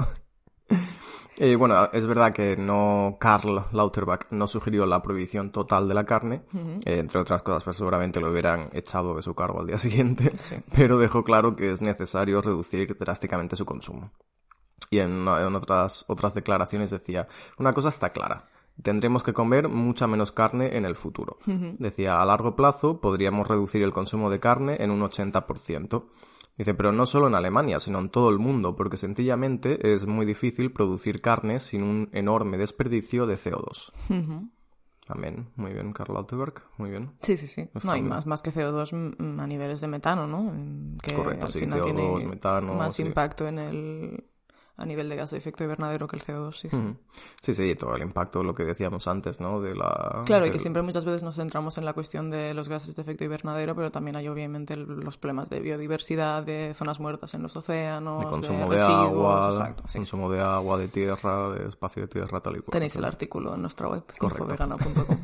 Eh, 1.37 1.55
bueno, 1.57 1.89
es 1.91 2.05
verdad 2.05 2.33
que 2.33 2.55
no 2.55 3.17
Karl 3.19 3.65
Lauterbach 3.73 4.31
no 4.31 4.47
sugirió 4.47 4.85
la 4.85 5.01
prohibición 5.01 5.51
total 5.51 5.87
de 5.87 5.93
la 5.93 6.05
carne, 6.05 6.43
eh, 6.85 6.99
entre 6.99 7.19
otras 7.19 7.43
cosas, 7.43 7.63
pues 7.63 7.75
seguramente 7.75 8.21
lo 8.21 8.31
hubieran 8.31 8.69
echado 8.71 9.15
de 9.15 9.21
su 9.21 9.35
cargo 9.35 9.59
al 9.59 9.67
día 9.67 9.77
siguiente, 9.77 10.35
Sí. 10.37 10.55
pero 10.73 10.97
dejó 10.97 11.23
claro 11.23 11.55
que 11.55 11.71
es 11.71 11.81
necesario 11.81 12.39
reducir 12.41 12.97
drásticamente 12.97 13.55
su 13.57 13.65
consumo. 13.65 14.11
Y 14.89 14.99
en, 14.99 15.27
en 15.27 15.55
otras, 15.55 16.05
otras 16.07 16.33
declaraciones 16.35 16.89
decía, 16.91 17.27
una 17.59 17.73
cosa 17.73 17.89
está 17.89 18.11
clara, 18.11 18.47
tendremos 18.81 19.23
que 19.23 19.33
comer 19.33 19.67
mucha 19.67 20.07
menos 20.07 20.31
carne 20.31 20.77
en 20.77 20.85
el 20.85 20.95
futuro. 20.95 21.37
Decía, 21.45 22.21
a 22.21 22.25
largo 22.25 22.55
plazo 22.55 23.01
podríamos 23.01 23.47
reducir 23.47 23.81
el 23.83 23.91
consumo 23.93 24.29
de 24.29 24.39
carne 24.39 24.77
en 24.79 24.91
un 24.91 25.01
80%. 25.01 26.05
Dice, 26.57 26.73
pero 26.73 26.91
no 26.93 27.05
solo 27.05 27.27
en 27.27 27.35
Alemania, 27.35 27.79
sino 27.79 27.99
en 27.99 28.09
todo 28.09 28.29
el 28.29 28.39
mundo, 28.39 28.75
porque 28.75 28.95
sencillamente 28.97 29.93
es 29.93 30.05
muy 30.07 30.25
difícil 30.25 30.71
producir 30.71 31.21
carne 31.21 31.59
sin 31.59 31.83
un 31.83 32.09
enorme 32.13 32.57
desperdicio 32.57 33.25
de 33.25 33.35
CO2. 33.35 33.91
Amén. 35.07 35.49
Muy 35.55 35.73
bien, 35.73 35.93
Karl 35.93 36.13
Lauterbach. 36.13 36.63
Muy 36.77 36.89
bien. 36.89 37.11
Sí, 37.21 37.37
sí, 37.37 37.45
sí. 37.45 37.61
Está 37.61 37.79
No 37.83 37.91
hay 37.91 38.01
bien. 38.01 38.09
más, 38.09 38.25
más 38.25 38.41
que 38.41 38.51
CO2 38.51 39.15
mm, 39.17 39.39
a 39.39 39.45
niveles 39.47 39.81
de 39.81 39.87
metano, 39.87 40.25
¿no? 40.25 40.43
Mm, 40.43 40.97
Que 40.97 41.13
Correcto, 41.13 41.45
al 41.45 41.51
sí, 41.51 41.59
final 41.59 41.79
CO2, 41.81 41.85
tiene 41.85 42.25
metano, 42.25 42.73
más 42.73 42.95
sí. 42.95 43.03
impacto 43.03 43.47
en 43.47 43.59
el 43.59 44.23
a 44.77 44.85
nivel 44.85 45.07
de 45.07 45.15
gas 45.15 45.31
de 45.31 45.37
efecto 45.37 45.63
invernadero 45.63 46.07
que 46.07 46.17
el 46.17 46.23
CO2, 46.23 46.53
sí, 46.53 46.69
sí. 46.69 46.75
Ujú. 46.75 46.95
Sí, 47.41 47.53
sí, 47.53 47.75
todo 47.75 47.95
el 47.95 48.01
impacto, 48.01 48.43
lo 48.43 48.53
que 48.53 48.63
decíamos 48.63 49.07
antes, 49.07 49.39
¿no? 49.39 49.61
De 49.61 49.75
la... 49.75 50.23
Claro, 50.25 50.45
y 50.45 50.51
que 50.51 50.59
siempre 50.59 50.81
muchas 50.81 51.05
veces 51.05 51.23
nos 51.23 51.35
centramos 51.35 51.77
en 51.77 51.85
la 51.85 51.93
cuestión 51.93 52.29
de 52.29 52.53
los 52.53 52.67
gases 52.67 52.95
de 52.95 53.01
efecto 53.01 53.23
invernadero, 53.23 53.75
pero 53.75 53.91
también 53.91 54.15
hay 54.17 54.27
obviamente 54.27 54.75
los 54.75 55.17
problemas 55.17 55.49
de 55.49 55.61
biodiversidad, 55.61 56.43
de 56.43 56.73
zonas 56.73 56.99
muertas 56.99 57.33
en 57.33 57.43
los 57.43 57.55
océanos, 57.55 58.19
de 58.19 58.25
de, 58.25 58.31
consumo 58.31 58.69
de, 58.69 58.77
residuos, 58.77 59.05
agua, 59.05 59.49
exacto, 59.51 59.83
sí, 59.87 59.97
consumo 59.97 60.29
de 60.29 60.41
agua, 60.41 60.77
de 60.77 60.87
tierra, 60.89 61.49
de 61.51 61.67
espacio 61.69 62.01
de 62.01 62.07
tierra, 62.07 62.39
tal 62.41 62.57
y 62.57 62.59
cual. 62.59 62.71
Tenéis 62.71 62.95
el 62.95 63.05
artículo 63.05 63.55
en 63.55 63.61
nuestra 63.61 63.87
web, 63.87 64.03
infovegana.com. 64.21 65.17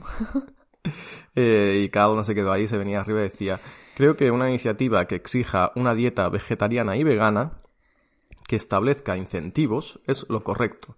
Eh, 1.36 1.84
y 1.86 1.90
cada 1.90 2.10
uno 2.10 2.26
se 2.26 2.36
quedó 2.36 2.52
ahí, 2.52 2.68
se 2.68 2.78
venía 2.78 3.00
arriba 3.00 3.22
y 3.22 3.24
decía, 3.24 3.62
creo 3.96 4.18
que 4.18 4.32
una 4.32 4.50
iniciativa 4.50 5.06
que 5.06 5.16
exija 5.16 5.72
una 5.76 5.94
dieta 5.94 6.28
vegetariana 6.28 6.98
y 6.98 7.06
vegana, 7.06 7.61
que 8.52 8.58
establezca 8.58 9.16
incentivos, 9.16 10.02
es 10.08 10.26
lo 10.28 10.44
correcto. 10.44 10.98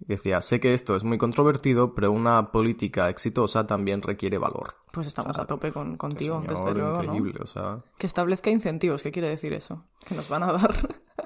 Decía, 0.00 0.40
sé 0.40 0.58
que 0.58 0.74
esto 0.74 0.96
es 0.96 1.04
muy 1.04 1.16
controvertido, 1.16 1.94
pero 1.94 2.10
una 2.10 2.50
política 2.50 3.08
exitosa 3.08 3.68
también 3.68 4.02
requiere 4.02 4.36
valor. 4.36 4.74
Pues 4.90 5.06
estamos 5.06 5.38
a 5.38 5.46
tope 5.46 5.70
con, 5.70 5.96
contigo, 5.96 6.40
Señor, 6.40 6.58
desde 6.58 6.74
luego, 6.74 6.96
¿no? 6.96 7.04
increíble, 7.04 7.38
o 7.40 7.46
sea... 7.46 7.84
Que 7.98 8.08
establezca 8.08 8.50
incentivos, 8.50 9.04
¿qué 9.04 9.12
quiere 9.12 9.28
decir 9.28 9.52
eso? 9.52 9.84
Que 10.08 10.16
nos 10.16 10.28
van 10.28 10.42
a 10.42 10.52
dar 10.54 10.74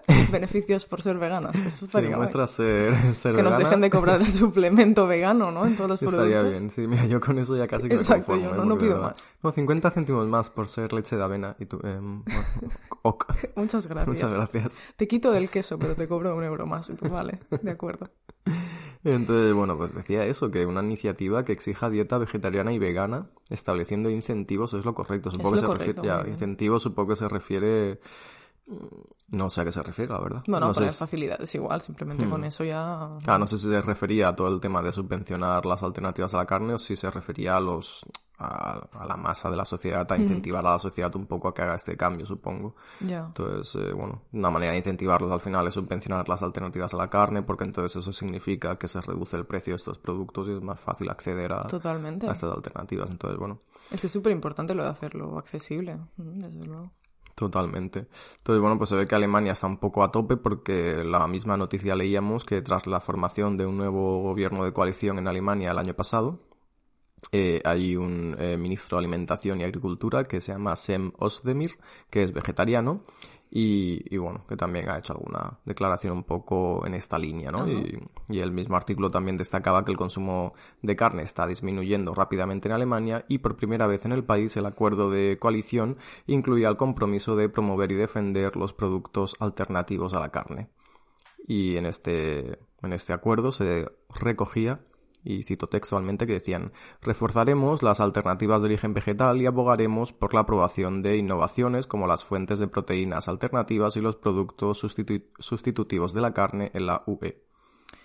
beneficios 0.32 0.84
por 0.86 1.02
ser 1.02 1.18
veganas. 1.18 1.54
Eso 1.56 1.70
Si 1.78 1.84
estaría 1.86 2.08
guay. 2.08 2.12
demuestras 2.18 2.50
ser, 2.50 2.94
ser 3.14 3.34
Que 3.36 3.42
nos 3.42 3.58
dejen 3.58 3.80
de 3.80 3.90
cobrar 3.90 4.20
el 4.20 4.30
suplemento 4.32 5.06
vegano, 5.06 5.50
¿no? 5.50 5.66
En 5.66 5.76
todos 5.76 5.90
los 5.90 6.02
Estaría 6.02 6.40
productos. 6.40 6.50
bien, 6.50 6.70
sí, 6.70 6.86
mira, 6.86 7.06
yo 7.06 7.20
con 7.20 7.38
eso 7.38 7.56
ya 7.56 7.66
casi 7.66 7.88
que 7.88 7.94
Exacto, 7.94 8.32
me 8.32 8.42
yo 8.42 8.48
conformo. 8.50 8.56
no- 8.56 8.62
¿eh? 8.62 8.66
no 8.66 8.74
Porque, 8.74 8.84
pido 8.86 8.94
¿verdad? 8.96 9.10
más. 9.16 9.28
No, 9.42 9.52
50 9.52 9.90
céntimos 9.90 10.26
más 10.28 10.50
por 10.50 10.68
ser 10.68 10.92
leche 10.92 11.16
de 11.16 11.22
avena 11.22 11.56
y 11.58 11.66
tú... 11.66 11.78
em, 11.84 12.22
ok, 13.02 13.32
Muchas 13.56 13.86
gracias. 13.86 14.08
muchas 14.08 14.34
gracias. 14.34 14.82
Te 14.96 15.06
quito 15.08 15.34
el 15.34 15.50
queso, 15.50 15.78
pero 15.78 15.94
te 15.94 16.06
cobro 16.08 16.34
un 16.36 16.44
euro 16.44 16.66
más. 16.66 16.90
Y 16.90 16.94
tú, 16.94 17.08
vale, 17.08 17.38
de 17.62 17.70
acuerdo. 17.70 18.08
Entonces, 19.04 19.52
bueno, 19.52 19.76
pues 19.76 19.92
decía 19.94 20.24
eso, 20.26 20.52
que 20.52 20.64
una 20.64 20.80
iniciativa 20.80 21.44
que 21.44 21.50
exija 21.52 21.90
dieta 21.90 22.18
vegetariana 22.18 22.72
y 22.72 22.78
vegana, 22.78 23.26
estableciendo 23.50 24.08
incentivos, 24.10 24.74
es 24.74 24.84
lo 24.84 24.94
correcto. 24.94 25.30
Supongo 25.32 25.56
lo 25.56 25.62
que 25.62 25.66
se 25.66 25.72
refiere... 25.78 26.02
Ya, 26.06 26.24
incentivos 26.28 26.82
supongo 26.84 27.08
que 27.10 27.16
se 27.16 27.28
refiere... 27.28 27.98
No 29.32 29.50
sé 29.50 29.62
a 29.62 29.64
qué 29.64 29.72
se 29.72 29.82
refiere, 29.82 30.12
la 30.12 30.20
verdad. 30.20 30.42
Bueno, 30.46 30.68
no 30.68 30.72
poner 30.72 30.92
si- 30.92 30.98
facilidades 30.98 31.54
igual, 31.54 31.80
simplemente 31.80 32.28
con 32.28 32.44
eso 32.44 32.64
ya... 32.64 33.16
Ah, 33.26 33.38
no 33.38 33.46
sé 33.46 33.58
si 33.58 33.66
se 33.66 33.80
refería 33.80 34.28
a 34.28 34.36
todo 34.36 34.48
el 34.48 34.60
tema 34.60 34.80
de 34.82 34.92
subvencionar 34.92 35.66
las 35.66 35.82
alternativas 35.82 36.34
a 36.34 36.36
la 36.38 36.46
carne 36.46 36.74
o 36.74 36.78
si 36.78 36.94
se 36.96 37.10
refería 37.10 37.56
a 37.56 37.60
los 37.60 38.04
a, 38.38 38.72
a 38.92 39.06
la 39.06 39.16
masa 39.16 39.48
de 39.50 39.56
la 39.56 39.64
sociedad, 39.64 40.10
a 40.10 40.16
incentivar 40.18 40.66
a 40.66 40.72
la 40.72 40.78
sociedad 40.78 41.14
un 41.14 41.26
poco 41.26 41.48
a 41.48 41.54
que 41.54 41.62
haga 41.62 41.76
este 41.76 41.96
cambio, 41.96 42.26
supongo. 42.26 42.74
Ya. 43.00 43.26
Entonces, 43.26 43.74
eh, 43.80 43.92
bueno, 43.92 44.22
una 44.32 44.50
manera 44.50 44.72
de 44.72 44.78
incentivarlos 44.78 45.30
al 45.30 45.40
final 45.40 45.66
es 45.68 45.74
subvencionar 45.74 46.28
las 46.28 46.42
alternativas 46.42 46.92
a 46.92 46.96
la 46.96 47.08
carne, 47.08 47.42
porque 47.42 47.62
entonces 47.64 47.96
eso 48.02 48.12
significa 48.12 48.76
que 48.76 48.88
se 48.88 49.00
reduce 49.00 49.36
el 49.36 49.46
precio 49.46 49.74
de 49.74 49.76
estos 49.76 49.98
productos 49.98 50.48
y 50.48 50.52
es 50.52 50.60
más 50.62 50.80
fácil 50.80 51.08
acceder 51.08 51.52
a, 51.52 51.60
Totalmente. 51.62 52.26
a 52.28 52.32
estas 52.32 52.52
alternativas. 52.52 53.10
Entonces, 53.10 53.38
bueno, 53.38 53.60
Es 53.92 54.00
que 54.00 54.08
es 54.08 54.12
súper 54.12 54.32
importante 54.32 54.74
lo 54.74 54.82
de 54.82 54.90
hacerlo 54.90 55.38
accesible, 55.38 55.98
desde 56.16 56.64
luego. 56.66 56.90
Totalmente. 57.34 58.08
Entonces, 58.38 58.60
bueno, 58.60 58.76
pues 58.78 58.90
se 58.90 58.96
ve 58.96 59.06
que 59.06 59.14
Alemania 59.14 59.52
está 59.52 59.66
un 59.66 59.78
poco 59.78 60.04
a 60.04 60.10
tope 60.10 60.36
porque 60.36 61.02
la 61.04 61.26
misma 61.26 61.56
noticia 61.56 61.94
leíamos 61.94 62.44
que 62.44 62.60
tras 62.60 62.86
la 62.86 63.00
formación 63.00 63.56
de 63.56 63.66
un 63.66 63.78
nuevo 63.78 64.22
gobierno 64.22 64.64
de 64.64 64.72
coalición 64.72 65.18
en 65.18 65.28
Alemania 65.28 65.70
el 65.70 65.78
año 65.78 65.94
pasado, 65.94 66.40
eh, 67.30 67.60
hay 67.64 67.96
un 67.96 68.36
eh, 68.38 68.56
ministro 68.56 68.96
de 68.96 69.00
Alimentación 69.00 69.60
y 69.60 69.64
Agricultura 69.64 70.24
que 70.24 70.40
se 70.40 70.52
llama 70.52 70.76
Sem 70.76 71.12
Osdemir, 71.18 71.78
que 72.10 72.22
es 72.22 72.32
vegetariano 72.32 73.04
y, 73.54 74.02
y 74.08 74.16
bueno, 74.16 74.46
que 74.48 74.56
también 74.56 74.88
ha 74.88 74.96
hecho 74.96 75.12
alguna 75.12 75.58
declaración 75.66 76.14
un 76.14 76.24
poco 76.24 76.86
en 76.86 76.94
esta 76.94 77.18
línea, 77.18 77.50
¿no? 77.50 77.68
Y, 77.68 78.02
y 78.30 78.38
el 78.38 78.50
mismo 78.50 78.76
artículo 78.76 79.10
también 79.10 79.36
destacaba 79.36 79.84
que 79.84 79.90
el 79.90 79.98
consumo 79.98 80.54
de 80.80 80.96
carne 80.96 81.22
está 81.22 81.46
disminuyendo 81.46 82.14
rápidamente 82.14 82.68
en 82.68 82.74
Alemania 82.74 83.26
y 83.28 83.38
por 83.38 83.56
primera 83.56 83.86
vez 83.86 84.06
en 84.06 84.12
el 84.12 84.24
país 84.24 84.56
el 84.56 84.64
acuerdo 84.64 85.10
de 85.10 85.38
coalición 85.38 85.98
incluía 86.26 86.70
el 86.70 86.78
compromiso 86.78 87.36
de 87.36 87.50
promover 87.50 87.92
y 87.92 87.96
defender 87.96 88.56
los 88.56 88.72
productos 88.72 89.36
alternativos 89.38 90.14
a 90.14 90.20
la 90.20 90.30
carne. 90.30 90.70
Y 91.46 91.76
en 91.76 91.84
este, 91.84 92.58
en 92.82 92.92
este 92.94 93.12
acuerdo 93.12 93.52
se 93.52 93.86
recogía, 94.18 94.80
y 95.24 95.42
cito 95.44 95.68
textualmente, 95.68 96.26
que 96.26 96.34
decían, 96.34 96.72
reforzaremos 97.00 97.82
las 97.82 98.00
alternativas 98.00 98.62
de 98.62 98.66
origen 98.66 98.94
vegetal 98.94 99.40
y 99.40 99.46
abogaremos 99.46 100.12
por 100.12 100.34
la 100.34 100.40
aprobación 100.40 101.02
de 101.02 101.16
innovaciones 101.16 101.86
como 101.86 102.06
las 102.06 102.24
fuentes 102.24 102.58
de 102.58 102.68
proteínas 102.68 103.28
alternativas 103.28 103.96
y 103.96 104.00
los 104.00 104.16
productos 104.16 104.82
sustitu- 104.82 105.24
sustitutivos 105.38 106.12
de 106.12 106.20
la 106.20 106.32
carne 106.32 106.70
en 106.74 106.86
la 106.86 107.02
UE. 107.06 107.51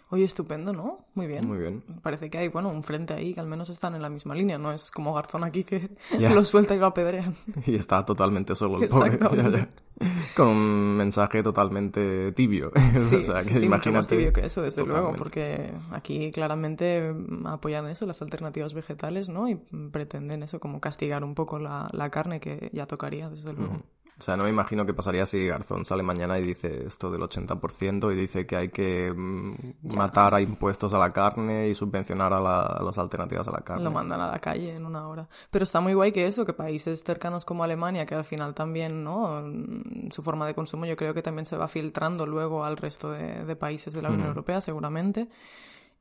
Oye, 0.10 0.24
estupendo, 0.24 0.72
¿no? 0.72 1.00
Muy 1.15 1.28
bien. 1.28 1.46
Muy 1.46 1.58
bien. 1.58 1.84
Parece 2.02 2.30
que 2.30 2.38
hay, 2.38 2.48
bueno, 2.48 2.70
un 2.70 2.82
frente 2.84 3.13
ahí 3.13 3.34
que 3.34 3.41
al 3.41 3.48
menos 3.48 3.70
están 3.70 3.93
en 3.93 4.02
la 4.02 4.10
misma 4.10 4.36
línea, 4.36 4.58
no 4.58 4.72
es 4.72 4.89
como 4.89 5.13
Garzón 5.13 5.43
aquí 5.43 5.65
que 5.65 5.89
lo 6.20 6.43
suelta 6.43 6.76
y 6.76 6.80
lo 6.80 6.86
apedrean. 6.88 7.36
Y 7.65 7.76
está 7.76 8.06
totalmente 8.06 8.56
solo 8.56 8.82
el 8.82 8.88
pobre. 8.88 9.15
Exactamente. 9.15 9.60
Ya, 9.60 9.70
ya. 10.00 10.34
Con 10.36 10.48
un 10.50 10.96
mensaje 10.96 11.41
totalmente 11.43 12.32
tibio. 12.34 12.72
Sí, 13.10 13.15
o 13.15 13.22
sea, 13.22 13.39
que 13.39 13.46
sí, 13.46 13.67
mucho 13.67 13.91
más 13.91 14.06
imagínate. 14.06 14.15
tibio 14.15 14.34
que 14.34 14.46
eso, 14.46 14.62
desde 14.62 14.86
luego, 14.86 15.13
porque 15.15 15.72
aquí 15.91 16.30
claramente 16.32 17.12
mm, 17.12 17.48
apoyan 17.48 17.88
eso, 17.88 18.06
las 18.06 18.22
alternativas 18.22 18.74
vegetales, 18.76 19.28
¿no? 19.28 19.50
Y 19.50 19.56
pretenden 19.91 20.43
eso, 20.43 20.60
como 20.60 20.80
castigar 20.80 21.24
un 21.24 21.34
poco 21.34 21.58
la, 21.60 21.89
la 21.91 22.10
carne 22.12 22.39
que 22.39 22.70
ya 22.74 22.86
tocaría, 22.86 23.30
desde 23.30 23.54
luego. 23.54 23.82
O 24.19 24.21
sea, 24.21 24.36
no 24.36 24.45
me 24.45 24.49
imagino 24.49 24.84
qué 24.86 24.93
pasaría 24.95 25.25
si 25.27 25.45
Garzón 25.45 25.86
sale 25.86 26.01
mañana 26.01 26.39
y 26.39 26.43
dice 26.43 26.86
esto 26.88 27.12
del 27.12 27.21
80% 27.21 28.12
y 28.12 28.15
dice 28.15 28.47
que 28.47 28.56
hay 28.56 28.69
que 28.69 29.13
mm, 29.15 29.95
matar 29.95 30.34
a 30.34 30.41
impuestos 30.41 30.91
a 30.93 30.97
la 30.97 31.13
carne 31.13 31.67
y 31.69 31.75
subvencionar 31.75 32.34
a, 32.34 32.39
la- 32.39 32.62
a 32.65 32.84
las 32.84 32.97
alternativas 32.97 33.47
a 33.47 33.51
la 33.51 33.60
carne. 33.62 33.84
Lo 33.84 33.91
mandan 33.91 34.19
a 34.21 34.32
la 34.32 34.39
calle 34.39 34.75
en 34.75 34.86
una 34.86 35.08
hora. 35.08 35.30
Pero 35.51 35.63
está 35.63 35.82
muy 35.82 35.93
guay 35.93 36.12
que 36.12 36.25
eso, 36.25 36.45
que 36.45 36.53
países 36.53 37.03
cercanos 37.03 37.45
como 37.45 37.63
Alemania, 37.63 38.08
que 38.08 38.15
al 38.15 38.25
final 38.25 38.56
también, 38.56 39.03
¿no? 39.03 39.39
Mm, 39.43 40.10
Su 40.12 40.23
forma 40.23 40.47
de 40.47 40.56
consumo 40.56 40.86
yo 40.88 40.95
creo 40.95 41.13
que 41.13 41.21
también 41.21 41.45
se 41.45 41.56
va 41.56 41.67
filtrando 41.67 42.25
luego 42.25 42.65
al 42.65 42.77
resto 42.77 43.12
de, 43.12 43.45
de 43.45 43.56
países 43.56 43.93
de 43.93 44.01
la 44.01 44.10
Unión 44.10 44.27
Europea, 44.30 44.62
seguramente. 44.62 45.30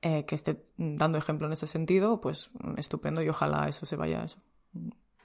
Eh, 0.02 0.24
que 0.26 0.34
esté 0.34 0.62
dando 0.76 1.16
ejemplo 1.18 1.46
en 1.46 1.54
ese 1.54 1.66
sentido, 1.66 2.20
pues 2.20 2.50
mm, 2.60 2.78
estupendo 2.78 3.22
y 3.22 3.28
ojalá 3.28 3.68
eso 3.68 3.86
se 3.86 3.96
vaya 3.96 4.24
eso, 4.24 4.38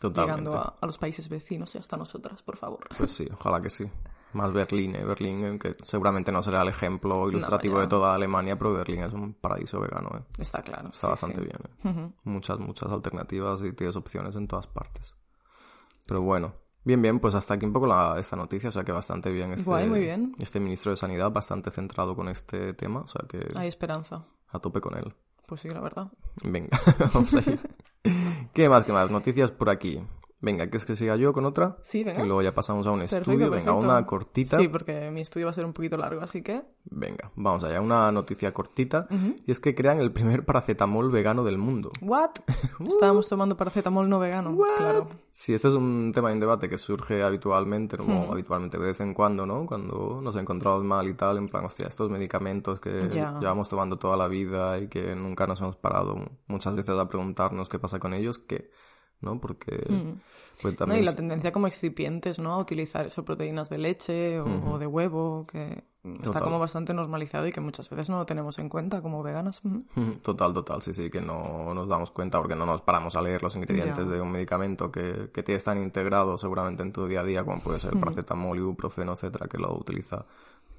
Totalmente. 0.01 0.41
llegando 0.41 0.57
a, 0.59 0.75
a 0.81 0.85
los 0.85 0.97
países 0.97 1.29
vecinos 1.29 1.73
y 1.75 1.77
hasta 1.77 1.95
nosotras, 1.95 2.41
por 2.41 2.57
favor. 2.57 2.89
Pues 2.97 3.11
sí, 3.11 3.27
ojalá 3.33 3.61
que 3.61 3.69
sí. 3.69 3.85
Más 4.33 4.51
Berlín, 4.53 4.95
¿eh? 4.95 5.03
Berlín, 5.03 5.43
eh, 5.45 5.59
que 5.59 5.73
seguramente 5.83 6.31
no 6.31 6.41
será 6.41 6.61
el 6.61 6.69
ejemplo 6.69 7.29
ilustrativo 7.29 7.75
ya. 7.75 7.81
de 7.81 7.87
toda 7.87 8.13
Alemania, 8.15 8.57
pero 8.57 8.73
Berlín 8.73 9.03
es 9.03 9.13
un 9.13 9.33
paraíso 9.33 9.79
vegano, 9.81 10.09
¿eh? 10.17 10.23
Está 10.37 10.61
claro. 10.61 10.87
Está 10.89 11.07
sí, 11.07 11.11
bastante 11.11 11.41
sí. 11.41 11.47
bien, 11.47 11.97
¿eh? 11.97 12.13
Muchas, 12.23 12.57
muchas 12.59 12.89
alternativas 12.91 13.61
y 13.63 13.73
tienes 13.73 13.95
opciones 13.97 14.35
en 14.37 14.47
todas 14.47 14.67
partes. 14.67 15.15
Pero 16.05 16.21
bueno, 16.21 16.53
bien, 16.85 17.01
bien, 17.01 17.19
pues 17.19 17.35
hasta 17.35 17.55
aquí 17.55 17.65
un 17.65 17.73
poco 17.73 17.87
la, 17.87 18.17
esta 18.19 18.37
noticia, 18.37 18.69
o 18.69 18.71
sea 18.71 18.83
que 18.85 18.93
bastante 18.93 19.29
bien 19.31 19.51
este, 19.51 19.65
Guay, 19.65 19.89
muy 19.89 19.99
bien. 19.99 20.33
este 20.39 20.61
ministro 20.61 20.91
de 20.91 20.95
Sanidad, 20.95 21.29
bastante 21.29 21.69
centrado 21.69 22.15
con 22.15 22.29
este 22.29 22.73
tema, 22.73 23.01
o 23.01 23.07
sea 23.07 23.25
que 23.27 23.49
Hay 23.55 23.67
esperanza. 23.67 24.25
a 24.47 24.59
tope 24.59 24.79
con 24.79 24.97
él. 24.97 25.13
Pues 25.45 25.59
sí, 25.59 25.67
la 25.69 25.81
verdad. 25.81 26.09
Venga, 26.43 26.79
vamos 27.13 27.33
a 27.35 27.39
ir. 27.39 27.59
¿Qué 28.53 28.67
más, 28.67 28.85
qué 28.85 28.91
más? 28.91 29.09
Noticias 29.09 29.51
por 29.51 29.69
aquí. 29.69 30.01
Venga, 30.41 30.65
¿quieres 30.65 30.85
que 30.85 30.95
siga 30.95 31.15
yo 31.15 31.33
con 31.33 31.45
otra? 31.45 31.77
Sí, 31.83 32.03
venga. 32.03 32.23
Y 32.23 32.25
luego 32.25 32.41
ya 32.41 32.53
pasamos 32.53 32.87
a 32.87 32.91
un 32.91 32.99
Perfecto, 32.99 33.31
estudio. 33.31 33.51
Venga, 33.51 33.65
perfecto. 33.65 33.77
una 33.77 34.05
cortita. 34.07 34.57
Sí, 34.57 34.67
porque 34.67 35.11
mi 35.11 35.21
estudio 35.21 35.45
va 35.45 35.51
a 35.51 35.53
ser 35.53 35.65
un 35.65 35.73
poquito 35.73 35.97
largo, 35.97 36.21
así 36.21 36.41
que... 36.41 36.63
Venga, 36.85 37.31
vamos 37.35 37.63
allá. 37.63 37.79
Una 37.79 38.11
noticia 38.11 38.51
cortita. 38.51 39.07
Y 39.45 39.51
es 39.51 39.59
que 39.59 39.75
crean 39.75 39.99
el 39.99 40.11
primer 40.11 40.43
paracetamol 40.43 41.11
vegano 41.11 41.43
del 41.43 41.59
mundo. 41.59 41.91
¿What? 42.01 42.31
Estábamos 42.87 43.29
tomando 43.29 43.55
paracetamol 43.55 44.09
no 44.09 44.17
vegano. 44.19 44.57
Claro. 44.57 45.07
Sí, 45.31 45.53
este 45.53 45.67
es 45.67 45.75
un 45.75 46.11
tema 46.13 46.31
en 46.31 46.39
debate 46.39 46.67
que 46.67 46.77
surge 46.79 47.21
habitualmente, 47.21 47.97
no 47.97 48.05
Bueno, 48.05 48.31
habitualmente 48.31 48.79
de 48.79 48.85
vez 48.85 48.99
en 48.99 49.13
cuando, 49.13 49.45
¿no? 49.45 49.67
Cuando 49.67 50.21
nos 50.23 50.35
encontramos 50.35 50.83
mal 50.83 51.07
y 51.07 51.13
tal, 51.13 51.37
en 51.37 51.49
plan, 51.49 51.65
hostia, 51.65 51.87
estos 51.87 52.09
medicamentos 52.09 52.79
que 52.79 53.09
llevamos 53.09 53.69
tomando 53.69 53.97
toda 53.97 54.17
la 54.17 54.27
vida 54.27 54.79
y 54.79 54.87
que 54.87 55.15
nunca 55.15 55.45
nos 55.45 55.61
hemos 55.61 55.75
parado 55.75 56.15
muchas 56.47 56.75
veces 56.75 56.97
a 56.97 57.07
preguntarnos 57.07 57.69
qué 57.69 57.77
pasa 57.77 57.99
con 57.99 58.13
ellos, 58.15 58.39
que, 58.39 58.71
¿no? 59.21 59.39
Porque, 59.39 59.77
pues 60.61 60.73
No, 60.73 60.77
también... 60.77 61.01
y 61.01 61.05
la 61.05 61.15
tendencia 61.15 61.51
como 61.51 61.67
excipientes, 61.67 62.39
¿no? 62.39 62.51
A 62.53 62.57
utilizar 62.57 63.05
eso, 63.05 63.23
proteínas 63.23 63.69
de 63.69 63.77
leche 63.77 64.39
o, 64.39 64.71
o 64.73 64.79
de 64.79 64.87
huevo, 64.87 65.45
que 65.49 65.83
está 66.03 66.23
Total. 66.23 66.43
como 66.43 66.57
bastante 66.59 66.95
normalizado 66.95 67.45
y 67.47 67.51
que 67.51 67.61
muchas 67.61 67.87
veces 67.89 68.09
no 68.09 68.17
lo 68.17 68.25
tenemos 68.25 68.57
en 68.57 68.69
cuenta 68.69 69.01
como 69.03 69.21
veganas. 69.21 69.61
Ujú, 69.63 70.15
Total, 70.23 70.51
total, 70.51 70.81
sí, 70.81 70.93
sí, 70.95 71.11
que 71.11 71.21
no 71.21 71.73
nos 71.75 71.87
damos 71.87 72.09
cuenta 72.09 72.39
porque 72.39 72.55
no 72.55 72.65
nos 72.65 72.81
paramos 72.81 73.15
a 73.15 73.21
leer 73.21 73.43
los 73.43 73.55
ingredientes 73.55 74.05
Ya. 74.05 74.11
de 74.11 74.19
un 74.19 74.31
medicamento 74.31 74.91
que, 74.91 75.29
que 75.31 75.43
tienes 75.43 75.63
tan 75.63 75.77
integrado 75.77 76.39
seguramente 76.39 76.81
en 76.81 76.91
tu 76.91 77.05
día 77.05 77.19
a 77.19 77.23
día 77.23 77.43
como 77.45 77.61
puede 77.61 77.77
ser 77.79 77.99
paracetamol, 77.99 78.57
ibuprofeno, 78.57 79.13
etcétera, 79.13 79.47
que 79.47 79.59
lo 79.59 79.75
utiliza 79.77 80.25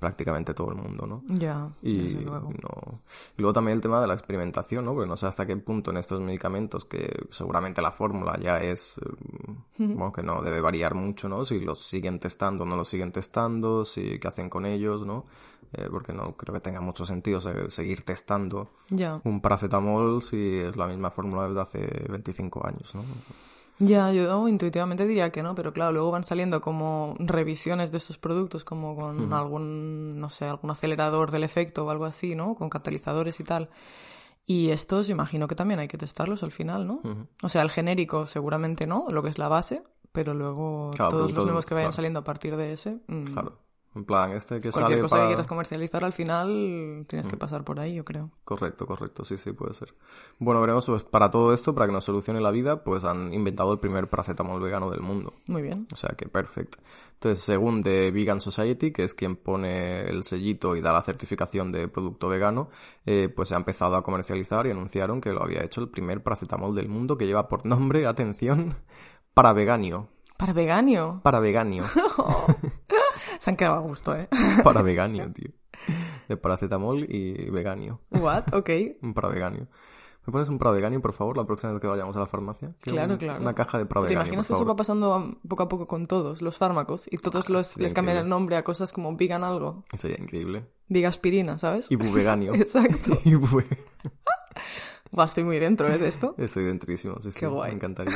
prácticamente 0.03 0.53
todo 0.53 0.71
el 0.71 0.77
mundo, 0.77 1.07
¿no? 1.07 1.23
Ya, 1.29 1.71
Y, 1.81 2.03
desde 2.03 2.23
luego. 2.23 2.51
no. 2.61 3.01
y 3.38 3.41
luego 3.41 3.53
también 3.53 3.77
el 3.77 3.81
tema 3.81 4.01
de 4.01 4.09
la 4.09 4.15
experimentación, 4.15 4.85
¿no? 4.85 4.93
Porque 4.95 5.09
no 5.09 5.17
sé 5.17 5.27
hasta 5.29 5.47
qué 5.47 5.57
punto 5.57 5.93
en 5.93 5.97
estos 5.99 6.21
medicamentos, 6.21 6.85
que 6.85 7.09
seguramente 7.31 7.81
la 7.81 7.93
fórmula 7.93 8.37
ya 8.41 8.57
es, 8.59 8.99
eh, 8.99 9.62
bueno, 9.79 10.12
que 10.12 10.23
no 10.25 10.43
debe 10.43 10.61
variar 10.61 10.95
mucho, 10.97 11.29
¿no? 11.29 11.45
Si 11.45 11.61
los 11.61 11.79
siguen 11.87 12.19
testando 12.19 12.65
o 12.65 12.67
no 12.67 12.75
los 12.77 12.88
siguen 12.88 13.12
testando, 13.12 13.85
si 13.85 14.19
qué 14.19 14.27
hacen 14.29 14.51
con 14.51 14.67
ellos, 14.67 15.07
¿no? 15.07 15.25
Eh, 15.75 15.88
porque 15.91 16.12
no 16.12 16.37
creo 16.37 16.53
que 16.53 16.61
tenga 16.61 16.81
mucho 16.83 17.07
sentido 17.07 17.41
se- 17.41 17.71
seguir 17.71 18.03
testando 18.03 18.73
Ya. 18.91 19.21
un 19.25 19.41
paracetamol 19.41 20.21
si 20.23 20.59
es 20.59 20.77
la 20.77 20.87
misma 20.87 21.11
fórmula 21.11 21.47
desde 21.49 21.61
hace 21.61 22.07
25 22.11 22.67
años, 22.67 22.95
¿no? 22.95 23.03
Ya, 23.85 24.12
yo 24.12 24.47
intuitivamente 24.47 25.09
diría 25.09 25.33
que 25.33 25.42
no, 25.42 25.57
pero 25.57 25.73
claro, 25.73 25.90
luego 25.90 26.12
van 26.12 26.23
saliendo 26.23 26.61
como 26.61 27.16
revisiones 27.18 27.90
de 27.90 27.99
estos 27.99 28.16
productos, 28.16 28.62
como 28.62 28.95
con 28.95 29.33
algún, 29.33 30.21
no 30.21 30.31
sé, 30.31 30.45
algún 30.45 30.71
acelerador 30.71 31.33
del 31.33 31.42
efecto 31.42 31.85
o 31.85 31.90
algo 31.90 32.05
así, 32.05 32.37
¿no? 32.37 32.55
Con 32.55 32.71
catalizadores 32.71 33.40
y 33.40 33.45
tal. 33.45 33.71
Y 34.47 34.71
estos 34.71 35.09
imagino 35.09 35.49
que 35.49 35.57
también 35.57 35.81
hay 35.81 35.88
que 35.88 35.99
testarlos 35.99 36.45
al 36.45 36.53
final, 36.53 36.87
¿no? 36.87 37.01
O 37.42 37.49
sea, 37.49 37.62
el 37.62 37.71
genérico 37.71 38.25
seguramente 38.27 38.87
no, 38.87 39.07
lo 39.09 39.21
que 39.21 39.31
es 39.31 39.38
la 39.38 39.49
base, 39.49 39.83
pero 40.12 40.33
luego 40.33 40.92
Claro, 40.95 41.11
todos 41.11 41.33
los 41.33 41.45
nuevos 41.45 41.66
que 41.66 41.75
vayan 41.75 41.87
claro. 41.87 41.97
saliendo 41.97 42.21
a 42.21 42.25
partir 42.25 42.57
de 42.57 42.73
ese, 42.75 43.01
mm, 43.09 43.33
Claro. 43.33 43.59
En 43.94 44.05
plan, 44.05 44.33
este 44.33 44.61
que 44.61 44.70
cualquier 44.70 44.72
sale 44.72 45.02
cosa 45.02 45.16
para... 45.16 45.24
que 45.24 45.28
quieras 45.28 45.46
comercializar 45.46 46.02
al 46.02 46.12
final 46.14 47.05
tienes 47.07 47.28
que 47.28 47.37
pasar 47.37 47.62
por 47.62 47.78
ahí, 47.78 47.94
yo 47.94 48.05
creo. 48.05 48.31
Correcto, 48.44 48.87
correcto, 48.87 49.22
sí, 49.22 49.37
sí, 49.37 49.52
puede 49.52 49.74
ser. 49.74 49.94
Bueno, 50.38 50.61
veremos, 50.62 50.87
pues 50.87 51.02
para 51.02 51.31
todo 51.31 51.52
esto, 51.52 51.74
para 51.74 51.87
que 51.87 51.92
nos 51.92 52.05
solucione 52.05 52.40
la 52.40 52.50
vida, 52.50 52.85
pues 52.85 53.05
han 53.05 53.35
inventado 53.35 53.72
el 53.72 53.81
primer 53.81 54.09
paracetamol 54.09 54.62
vegano 54.62 54.90
del 54.90 55.02
mundo. 55.02 55.35
Muy 55.46 55.61
bien. 55.61 55.87
O 55.92 55.96
sea 55.96 56.14
que 56.16 56.26
perfecto. 56.26 56.78
Entonces, 57.14 57.44
según 57.44 57.83
The 57.83 58.11
Vegan 58.11 58.40
Society, 58.40 58.92
que 58.92 59.05
es 59.05 59.12
quien 59.12 59.37
pone 59.37 60.09
el 60.09 60.24
sellito 60.24 60.74
y 60.74 60.81
da 60.81 60.92
la 60.92 61.02
certificación 61.02 61.70
de 61.70 61.87
producto 61.88 62.28
vegano, 62.28 62.70
eh, 63.05 63.28
pues 63.35 63.48
se 63.48 63.55
ha 63.55 63.59
empezado 63.59 63.96
a 63.96 64.02
comercializar 64.02 64.66
y 64.66 64.70
anunciaron 64.70 65.20
que 65.20 65.31
lo 65.31 65.42
había 65.42 65.62
hecho 65.62 65.83
el 65.83 65.90
primer 65.90 66.22
paracetamol 66.22 66.74
del 66.74 66.88
mundo 66.88 67.18
que 67.18 67.26
lleva 67.26 67.46
por 67.46 67.66
nombre, 67.66 68.07
atención, 68.07 68.74
para 69.35 69.52
veganio. 69.52 70.09
Para 70.38 70.55
veganio. 70.55 71.20
Para 71.22 71.40
veganio. 71.40 71.85
Se 73.42 73.50
han 73.50 73.57
quedado 73.57 73.74
a 73.74 73.81
gusto, 73.81 74.14
¿eh? 74.14 74.28
para 74.62 74.83
veganio, 74.83 75.28
tío. 75.35 75.50
De 76.28 76.37
paracetamol 76.37 77.05
y 77.12 77.50
veganio. 77.50 77.98
What? 78.12 78.55
Ok. 78.55 78.70
Un 79.02 79.14
para 79.14 79.28
veganio. 79.31 79.66
¿Me 80.24 80.31
pones 80.31 80.48
un 80.48 80.57
para 80.59 80.70
veganio, 80.70 81.02
por 81.02 81.12
favor, 81.12 81.37
la 81.37 81.44
próxima 81.44 81.72
vez 81.72 81.81
que 81.81 81.88
vayamos 81.88 82.14
a 82.16 82.20
la 82.20 82.26
farmacia? 82.28 82.72
Quiero 82.81 82.94
Claro, 82.98 83.12
un- 83.14 83.18
claro. 83.18 83.40
Una 83.42 83.52
caja 83.57 83.78
de 83.78 83.87
para 83.87 84.07
¿Te 84.07 84.12
imaginas 84.12 84.46
por 84.46 84.57
que 84.57 84.62
eso 84.62 84.68
va 84.68 84.76
pasando 84.76 85.37
poco 85.48 85.64
a 85.64 85.68
poco 85.68 85.88
con 85.88 86.07
todos 86.07 86.40
los 86.42 86.57
fármacos 86.57 87.09
y 87.11 87.16
todos 87.18 87.48
los, 87.48 87.66
sería 87.66 87.87
les 87.87 87.92
cambian 87.94 88.18
el 88.18 88.28
nombre 88.28 88.55
a 88.55 88.62
cosas 88.62 88.92
como 88.92 89.16
vegan 89.16 89.42
algo? 89.42 89.83
Sería 89.92 90.18
increíble. 90.20 90.64
Vigaspirina, 90.87 91.59
¿sabes? 91.59 91.90
Ibuveganio. 91.90 92.55
Exacto. 92.55 93.18
Ibue. 93.24 93.64
Buah, 95.11 95.24
estoy 95.26 95.42
muy 95.42 95.59
dentro 95.59 95.88
¿eh? 95.88 95.98
de 95.98 96.07
esto. 96.07 96.37
Estoy 96.38 96.62
dentrísimo, 96.66 97.16
sí, 97.20 97.33
sí. 97.33 97.40
Qué 97.40 97.48
guay. 97.48 97.70
Me 97.72 97.74
encantaría. 97.78 98.14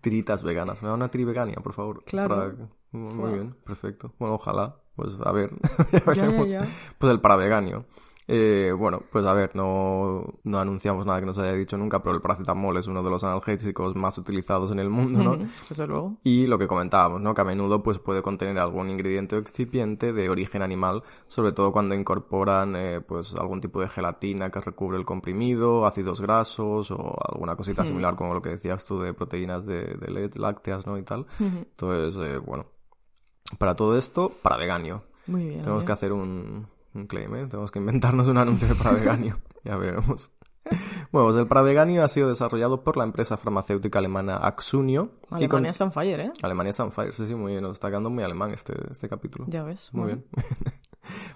Tiritas 0.00 0.42
veganas. 0.42 0.82
Me 0.82 0.88
da 0.88 0.94
una 0.94 1.08
tiri 1.08 1.22
vegania, 1.22 1.56
por 1.62 1.72
favor. 1.72 2.02
Claro. 2.04 2.34
Para- 2.34 2.68
Muy 2.98 3.32
bien, 3.32 3.54
perfecto. 3.64 4.12
Bueno, 4.18 4.34
ojalá. 4.36 4.76
Pues 4.96 5.18
a 5.24 5.32
ver. 5.32 5.50
ya 5.92 6.00
veremos. 6.06 6.50
ya. 6.50 6.66
Pues 6.98 7.12
el 7.12 7.20
para 7.20 7.36
veganio. 7.36 7.84
Eh, 8.26 8.72
bueno, 8.74 9.02
pues 9.12 9.26
a 9.26 9.34
ver, 9.34 9.54
no, 9.54 10.24
no 10.44 10.58
anunciamos 10.58 11.04
nada 11.04 11.20
que 11.20 11.26
nos 11.26 11.36
haya 11.36 11.52
dicho 11.52 11.76
nunca, 11.76 12.02
pero 12.02 12.14
el 12.14 12.22
paracetamol 12.22 12.74
es 12.78 12.86
uno 12.86 13.02
de 13.02 13.10
los 13.10 13.22
analgésicos 13.22 13.94
más 13.96 14.16
utilizados 14.16 14.70
en 14.70 14.78
el 14.78 14.88
mundo, 14.88 15.22
¿no? 15.22 15.36
Desde 15.68 15.86
luego. 15.86 16.16
Y 16.24 16.46
lo 16.46 16.56
que 16.58 16.66
comentábamos, 16.66 17.20
¿no? 17.20 17.34
Que 17.34 17.42
a 17.42 17.44
menudo 17.44 17.82
pues 17.82 17.98
puede 17.98 18.22
contener 18.22 18.58
algún 18.60 18.88
ingrediente 18.88 19.36
o 19.36 19.40
excipiente 19.40 20.14
de 20.14 20.30
origen 20.30 20.62
animal, 20.62 21.02
sobre 21.28 21.52
todo 21.52 21.70
cuando 21.70 21.94
incorporan 21.94 22.76
eh, 22.76 23.02
pues 23.02 23.34
algún 23.34 23.60
tipo 23.60 23.82
de 23.82 23.88
gelatina 23.88 24.50
que 24.50 24.60
recubre 24.60 24.96
el 24.96 25.04
comprimido, 25.04 25.84
ácidos 25.84 26.22
grasos 26.22 26.92
o 26.92 27.14
alguna 27.30 27.56
cosita 27.56 27.84
similar 27.84 28.14
como 28.16 28.32
lo 28.32 28.40
que 28.40 28.50
decías 28.50 28.86
tú 28.86 29.00
de 29.00 29.12
proteínas 29.12 29.66
de, 29.66 29.82
de 29.84 30.10
le- 30.10 30.30
lácteas, 30.36 30.86
¿no? 30.86 30.96
Y 30.96 31.02
tal. 31.02 31.26
Entonces, 31.40 32.16
eh, 32.24 32.38
bueno, 32.38 32.64
para 33.58 33.74
todo 33.76 33.96
esto, 33.98 34.32
para 34.42 34.56
veganio. 34.56 35.04
Muy 35.26 35.44
bien. 35.48 35.62
Tenemos 35.62 35.84
que 35.84 35.92
hacer 35.92 36.12
un, 36.12 36.66
un 36.94 37.06
claim, 37.06 37.34
¿eh? 37.36 37.46
Tenemos 37.46 37.70
que 37.70 37.78
inventarnos 37.78 38.28
un 38.28 38.38
anuncio 38.38 38.74
para 38.76 38.92
veganio. 38.98 39.38
ya 39.64 39.76
veremos. 39.76 40.30
Bueno, 41.12 41.28
pues 41.28 41.36
el 41.36 41.46
para 41.46 41.62
veganio 41.62 42.02
ha 42.02 42.08
sido 42.08 42.28
desarrollado 42.28 42.82
por 42.82 42.96
la 42.96 43.04
empresa 43.04 43.36
farmacéutica 43.36 44.00
alemana 44.00 44.36
Axunio. 44.36 45.12
y 45.26 45.28
con- 45.28 45.36
Alemania 45.36 45.70
está 45.70 45.90
fire, 45.90 46.20
¿eh? 46.20 46.32
Alemania 46.42 46.70
está 46.70 46.82
on 46.84 46.90
fire, 46.90 47.14
sí, 47.14 47.26
sí, 47.28 47.34
muy 47.36 47.52
bien. 47.52 47.62
Nos 47.62 47.72
está 47.72 47.88
quedando 47.88 48.10
muy 48.10 48.24
alemán 48.24 48.50
este, 48.50 48.74
este 48.90 49.08
capítulo. 49.08 49.44
Ya 49.48 49.62
ves. 49.62 49.90
Muy 49.92 50.04
bueno. 50.14 50.22
bien. 50.32 50.44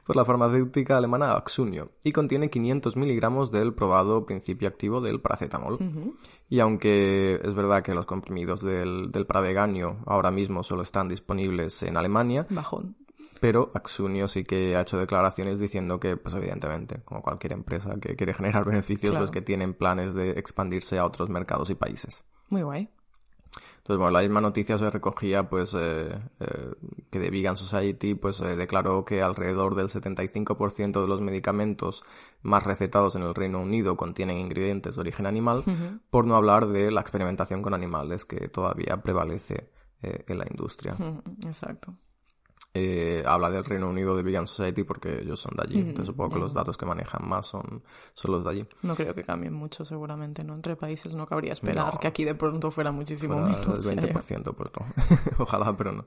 Por 0.07 0.17
la 0.17 0.25
farmacéutica 0.25 0.97
alemana 0.97 1.35
Axunio. 1.35 1.91
Y 2.03 2.11
contiene 2.13 2.49
500 2.51 2.97
miligramos 2.97 3.53
del 3.53 3.75
probado 3.75 4.25
principio 4.27 4.67
activo 4.67 5.01
del 5.01 5.21
paracetamol. 5.21 5.79
Y 6.49 6.59
aunque 6.61 7.35
es 7.45 7.55
verdad 7.55 7.83
que 7.83 7.95
los 7.95 8.07
comprimidos 8.07 8.63
del, 8.63 9.13
del 9.13 9.27
paraveganio 9.27 9.99
ahora 10.07 10.31
mismo 10.31 10.63
solo 10.65 10.83
están 10.83 11.09
disponibles 11.09 11.83
en 11.83 11.97
Alemania, 11.99 12.47
Bajón. 12.51 12.97
Pero 13.41 13.71
Axunio 13.75 14.29
sí 14.29 14.45
que 14.45 14.77
ha 14.77 14.83
hecho 14.83 14.99
declaraciones 14.99 15.59
diciendo 15.61 15.99
que, 16.01 16.17
pues 16.17 16.35
evidentemente, 16.35 17.03
como 17.05 17.23
cualquier 17.23 17.53
empresa 17.53 17.95
que 18.01 18.17
quiere 18.17 18.35
generar 18.35 18.65
beneficios, 18.67 19.11
Claro. 19.11 19.25
pues 19.25 19.31
que 19.31 19.43
tienen 19.43 19.75
planes 19.75 20.15
de 20.15 20.31
expandirse 20.33 20.99
a 20.99 21.05
otros 21.07 21.29
mercados 21.29 21.71
y 21.71 21.75
países. 21.75 22.25
Muy 22.51 22.63
guay. 22.63 22.91
Entonces, 23.79 23.97
bueno, 23.99 24.11
la 24.11 24.21
misma 24.21 24.43
noticia 24.43 24.77
se 24.77 24.91
recogía, 24.91 25.49
pues, 25.49 25.75
eh, 25.75 26.11
eh, 26.41 26.71
que 27.11 27.19
The 27.19 27.31
Vegan 27.31 27.57
Society, 27.57 28.15
pues, 28.15 28.41
eh, 28.43 28.55
declaró 28.57 29.07
que 29.07 29.23
alrededor 29.23 29.75
del 29.75 29.89
75% 29.89 31.01
de 31.01 31.09
los 31.09 31.23
medicamentos 31.23 32.05
más 32.43 32.65
recetados 32.65 33.17
en 33.17 33.23
el 33.23 33.35
Reino 33.35 33.61
Unido 33.61 33.97
contienen 33.97 34.37
ingredientes 34.37 34.95
de 34.97 35.01
origen 35.01 35.25
animal, 35.27 35.65
por 36.11 36.27
no 36.27 36.37
hablar 36.37 36.67
de 36.69 36.91
la 36.91 37.01
experimentación 37.01 37.63
con 37.63 37.73
animales 37.73 38.27
que 38.27 38.49
todavía 38.49 38.99
prevalece 39.03 39.71
eh, 40.03 40.25
en 40.29 40.39
la 40.39 40.45
industria. 40.51 40.95
Exacto. 41.47 41.95
Eh, 42.81 43.25
habla 43.27 43.51
del 43.51 43.65
Reino 43.65 43.89
Unido 43.89 44.15
de 44.15 44.23
Vegan 44.23 44.47
Society 44.47 44.85
porque 44.85 45.21
ellos 45.23 45.41
son 45.41 45.57
de 45.57 45.65
allí, 45.65 45.79
entonces 45.81 46.07
supongo 46.07 46.35
que 46.35 46.39
los 46.39 46.55
datos 46.55 46.77
que 46.77 46.87
manejan 46.87 47.29
más 47.29 47.47
son, 47.47 47.83
son 48.15 48.31
los 48.33 48.45
de 48.45 48.51
allí. 48.51 48.69
No 48.83 48.95
creo 48.95 49.13
que 49.15 49.25
cambien 49.25 49.53
mucho, 49.53 49.85
seguramente, 49.85 50.45
¿no? 50.45 50.55
Entre 50.55 50.77
países 50.77 51.15
no 51.15 51.27
cabría 51.27 51.53
esperar 51.55 51.95
No. 51.95 51.99
que 52.01 52.07
aquí 52.07 52.25
de 52.25 52.37
pronto 52.37 52.71
fuera 52.71 52.93
muchísimo 52.93 53.35
Fuera 53.41 53.59
menos. 53.59 53.85
sería- 53.85 54.03
20%, 54.03 54.55
pues 54.55 54.71
no. 54.79 54.87
Ojalá, 55.45 55.77
pero 55.77 55.91
no. 55.93 56.05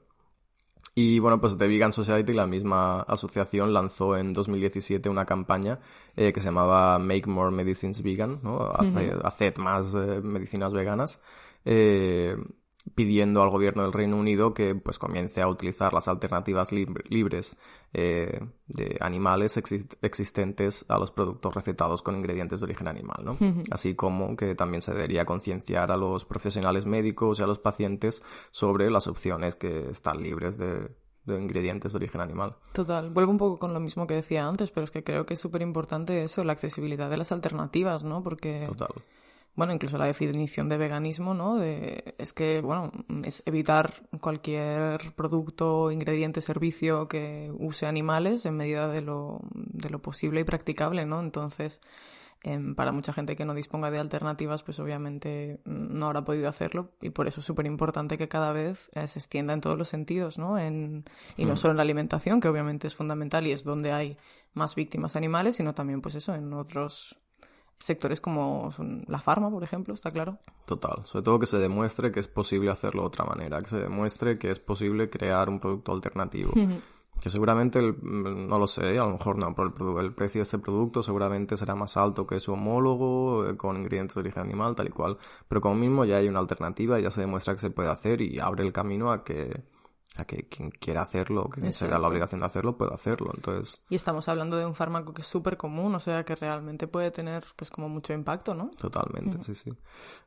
Y 0.94 1.20
bueno, 1.20 1.40
pues 1.40 1.58
The 1.58 1.68
Vegan 1.68 1.94
Society, 1.94 2.34
la 2.34 2.48
misma 2.48 3.02
asociación, 3.02 3.74
lanzó 3.74 4.18
en 4.18 4.34
2017 4.34 5.08
una 5.10 5.26
campaña 5.26 5.80
eh, 6.16 6.34
que 6.34 6.40
se 6.42 6.48
llamaba 6.48 7.00
Make 7.00 7.28
More 7.28 7.52
Medicines 7.56 8.02
Vegan, 8.04 8.40
¿no? 8.44 8.60
Hace- 8.74 9.14
Haced 9.24 9.58
más 9.58 9.96
eh, 9.96 10.22
medicinas 10.22 10.74
veganas, 10.74 11.22
eh, 11.64 12.36
pidiendo 12.96 13.42
al 13.44 13.50
gobierno 13.50 13.84
del 13.84 13.94
Reino 13.94 14.18
Unido 14.18 14.54
que 14.54 14.74
pues 14.76 14.98
comience 14.98 15.42
a 15.42 15.48
utilizar 15.48 15.94
las 15.94 16.08
alternativas 16.08 16.72
lib- 16.72 17.04
libres 17.10 17.56
eh, 17.94 18.40
de 18.68 18.98
animales 19.02 19.56
exist- 19.58 19.98
existentes 20.02 20.86
a 20.90 20.98
los 20.98 21.12
productos 21.12 21.54
recetados 21.54 22.02
con 22.02 22.16
ingredientes 22.16 22.60
de 22.60 22.64
origen 22.66 22.88
animal, 22.88 23.24
¿no? 23.24 23.38
Así 23.70 23.96
como 23.96 24.36
que 24.36 24.56
también 24.56 24.82
se 24.82 24.94
debería 24.94 25.26
concienciar 25.26 25.92
a 25.92 25.98
los 25.98 26.26
profesionales 26.26 26.86
médicos 26.86 27.40
y 27.40 27.44
a 27.44 27.48
los 27.48 27.60
pacientes 27.60 28.24
sobre 28.52 28.90
las 28.90 29.08
opciones 29.08 29.56
que 29.56 29.90
están 29.92 30.22
libres 30.24 30.58
de, 30.58 30.90
de 31.26 31.40
ingredientes 31.40 31.92
de 31.92 31.98
origen 31.98 32.22
animal. 32.22 32.56
Total, 32.74 33.10
vuelvo 33.12 33.32
un 33.32 33.38
poco 33.38 33.60
con 33.60 33.74
lo 33.76 33.80
mismo 33.80 34.08
que 34.08 34.16
decía 34.16 34.48
antes, 34.48 34.72
pero 34.72 34.86
es 34.86 34.92
que 34.92 35.04
creo 35.04 35.26
que 35.28 35.36
es 35.36 35.40
súper 35.40 35.62
importante 35.62 36.24
eso, 36.24 36.44
la 36.44 36.54
accesibilidad 36.54 37.10
de 37.12 37.18
las 37.18 37.32
alternativas, 37.32 38.04
¿no? 38.04 38.24
Porque, 38.24 38.66
Total. 38.66 38.90
Bueno, 39.56 39.74
incluso 39.74 39.98
la 39.98 40.06
definición 40.06 40.70
de 40.70 40.78
veganismo, 40.78 41.34
¿no? 41.34 41.58
De, 41.58 42.16
es 42.18 42.32
que, 42.32 42.62
bueno, 42.62 42.92
es 43.26 43.44
evitar 43.46 43.94
cualquier 44.22 45.14
producto, 45.16 45.92
ingrediente, 45.92 46.40
servicio 46.42 47.08
que 47.10 47.52
use 47.60 47.86
animales 47.86 48.46
en 48.46 48.56
medida 48.56 48.88
de 48.88 49.02
lo, 49.02 49.42
de 49.54 49.90
lo 49.90 50.02
posible 50.02 50.40
y 50.42 50.44
practicable, 50.46 51.06
¿no? 51.06 51.20
Entonces, 51.20 51.82
em, 52.44 52.76
para 52.76 52.94
mucha 52.94 53.12
gente 53.12 53.36
que 53.36 53.44
no 53.44 53.54
disponga 53.54 53.92
de 53.92 54.00
alternativas, 54.00 54.64
pues 54.64 54.80
obviamente 54.80 55.60
mm, 55.66 55.98
no 56.00 56.08
habrá 56.08 56.24
podido 56.24 56.48
hacerlo 56.48 56.92
y 57.02 57.10
por 57.10 57.28
eso 57.28 57.42
es 57.42 57.46
súper 57.46 57.66
importante 57.66 58.18
que 58.18 58.30
cada 58.30 58.54
vez 58.54 58.90
eh, 58.96 59.08
se 59.08 59.20
extienda 59.20 59.54
en 59.54 59.62
todos 59.62 59.78
los 59.78 59.90
sentidos, 59.90 60.38
¿no? 60.38 60.58
En, 60.58 61.04
y 61.36 61.46
no 61.46 61.58
solo 61.58 61.72
en 61.72 61.78
la 61.78 61.84
alimentación, 61.84 62.40
que 62.40 62.48
obviamente 62.48 62.88
es 62.88 62.96
fundamental 62.96 63.46
y 63.48 63.52
es 63.52 63.66
donde 63.66 63.92
hay 63.92 64.18
más 64.54 64.76
víctimas 64.76 65.16
animales, 65.18 65.58
sino 65.58 65.74
también, 65.76 66.02
pues 66.02 66.16
eso, 66.16 66.34
en 66.34 66.54
otros 66.54 67.21
sectores 67.82 68.22
como 68.22 68.72
son 68.72 69.04
la 69.08 69.20
farma, 69.20 69.50
por 69.50 69.64
ejemplo, 69.64 69.94
está 69.94 70.12
claro. 70.12 70.38
Total. 70.66 71.02
Sobre 71.06 71.24
todo 71.24 71.40
que 71.40 71.46
se 71.46 71.58
demuestre 71.58 72.12
que 72.12 72.20
es 72.22 72.28
posible 72.28 72.72
hacerlo 72.72 73.02
de 73.02 73.08
otra 73.08 73.26
manera, 73.26 73.60
que 73.60 73.68
se 73.70 73.78
demuestre 73.80 74.38
que 74.38 74.50
es 74.50 74.60
posible 74.60 75.10
crear 75.10 75.50
un 75.50 75.60
producto 75.60 75.92
alternativo. 75.92 76.52
Que 77.22 77.30
seguramente, 77.30 77.78
el- 77.78 77.94
mm, 77.94 78.48
no 78.48 78.58
lo 78.58 78.66
sé, 78.66 78.98
a 78.98 79.04
lo 79.04 79.12
mejor 79.12 79.38
no, 79.38 79.54
pero 79.54 80.00
el, 80.00 80.06
el 80.06 80.14
precio 80.14 80.40
de 80.40 80.44
este 80.44 80.58
producto 80.58 81.04
seguramente 81.04 81.56
será 81.56 81.76
más 81.76 81.96
alto 81.96 82.26
que 82.26 82.40
su 82.40 82.54
homólogo, 82.54 83.48
eh, 83.48 83.56
con 83.58 83.78
ingredientes 83.78 84.16
de 84.16 84.22
origen 84.22 84.42
animal, 84.42 84.74
tal 84.76 84.88
y 84.88 84.92
cual. 84.92 85.18
Pero 85.48 85.62
como 85.62 85.76
mismo 85.76 86.04
ya 86.06 86.18
hay 86.18 86.28
una 86.30 86.40
alternativa, 86.40 87.00
ya 87.00 87.12
se 87.12 87.22
demuestra 87.22 87.54
que 87.54 87.60
se 87.60 87.70
puede 87.70 87.90
hacer 87.90 88.22
y 88.22 88.40
abre 88.40 88.64
el 88.66 88.72
camino 88.74 89.12
a 89.12 89.24
que, 89.24 89.62
a 90.18 90.26
que 90.26 90.48
quien 90.48 90.72
quiera 90.72 91.02
hacerlo, 91.02 91.50
que 91.50 91.72
se 91.72 91.88
vea 91.88 91.98
la 91.98 92.08
obligación 92.08 92.42
de 92.42 92.46
hacerlo, 92.46 92.78
pueda 92.78 92.94
hacerlo. 92.94 93.32
Entonces, 93.34 93.82
Y 93.90 93.96
estamos 93.96 94.28
hablando 94.28 94.58
de 94.58 94.66
un 94.66 94.76
fármaco 94.76 95.14
que 95.14 95.22
es 95.22 95.28
súper 95.28 95.58
común, 95.58 95.96
o 95.96 96.00
sea 96.00 96.26
que 96.26 96.36
realmente 96.36 96.88
puede 96.88 97.12
tener 97.12 97.44
pues 97.56 97.72
como 97.72 97.88
mucho 97.88 98.14
impacto, 98.14 98.54
¿no? 98.54 98.72
Totalmente, 98.72 99.42
sí, 99.44 99.56
sí. 99.56 99.72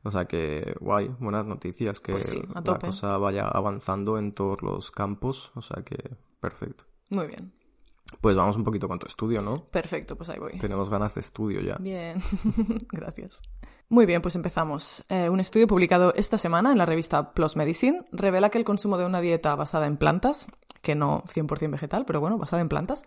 O 0.03 0.11
sea 0.11 0.25
que, 0.25 0.75
guay, 0.79 1.09
buenas 1.19 1.45
noticias, 1.45 1.99
que 1.99 2.13
Pues 2.13 2.29
sí, 2.29 2.41
la 2.63 2.79
cosa 2.79 3.17
vaya 3.17 3.47
avanzando 3.47 4.17
en 4.17 4.33
todos 4.33 4.63
los 4.63 4.89
campos, 4.91 5.51
o 5.55 5.61
sea 5.61 5.83
que, 5.83 6.15
perfecto. 6.39 6.85
Muy 7.09 7.27
bien. 7.27 7.53
Pues 8.21 8.35
vamos 8.35 8.57
un 8.57 8.63
poquito 8.63 8.87
con 8.87 8.99
tu 8.99 9.07
estudio, 9.07 9.41
¿no? 9.41 9.65
Perfecto, 9.65 10.15
pues 10.15 10.29
ahí 10.29 10.39
voy. 10.39 10.57
Tenemos 10.57 10.89
ganas 10.89 11.13
de 11.15 11.21
estudio 11.21 11.61
ya. 11.61 11.77
Bien, 11.77 12.21
gracias. 12.91 13.41
Muy 13.87 14.07
bien, 14.07 14.21
pues 14.21 14.35
empezamos. 14.35 15.05
Eh, 15.09 15.29
un 15.29 15.39
estudio 15.39 15.67
publicado 15.67 16.13
esta 16.15 16.39
semana 16.39 16.71
en 16.71 16.79
la 16.79 16.87
revista 16.87 17.33
PLOS 17.33 17.55
Medicine 17.55 18.03
revela 18.11 18.49
que 18.49 18.57
el 18.57 18.63
consumo 18.63 18.97
de 18.97 19.05
una 19.05 19.21
dieta 19.21 19.55
basada 19.55 19.85
en 19.85 19.97
plantas, 19.97 20.47
que 20.81 20.95
no 20.95 21.23
100% 21.23 21.71
vegetal, 21.71 22.03
pero 22.05 22.19
bueno, 22.19 22.39
basada 22.39 22.61
en 22.61 22.69
plantas, 22.69 23.03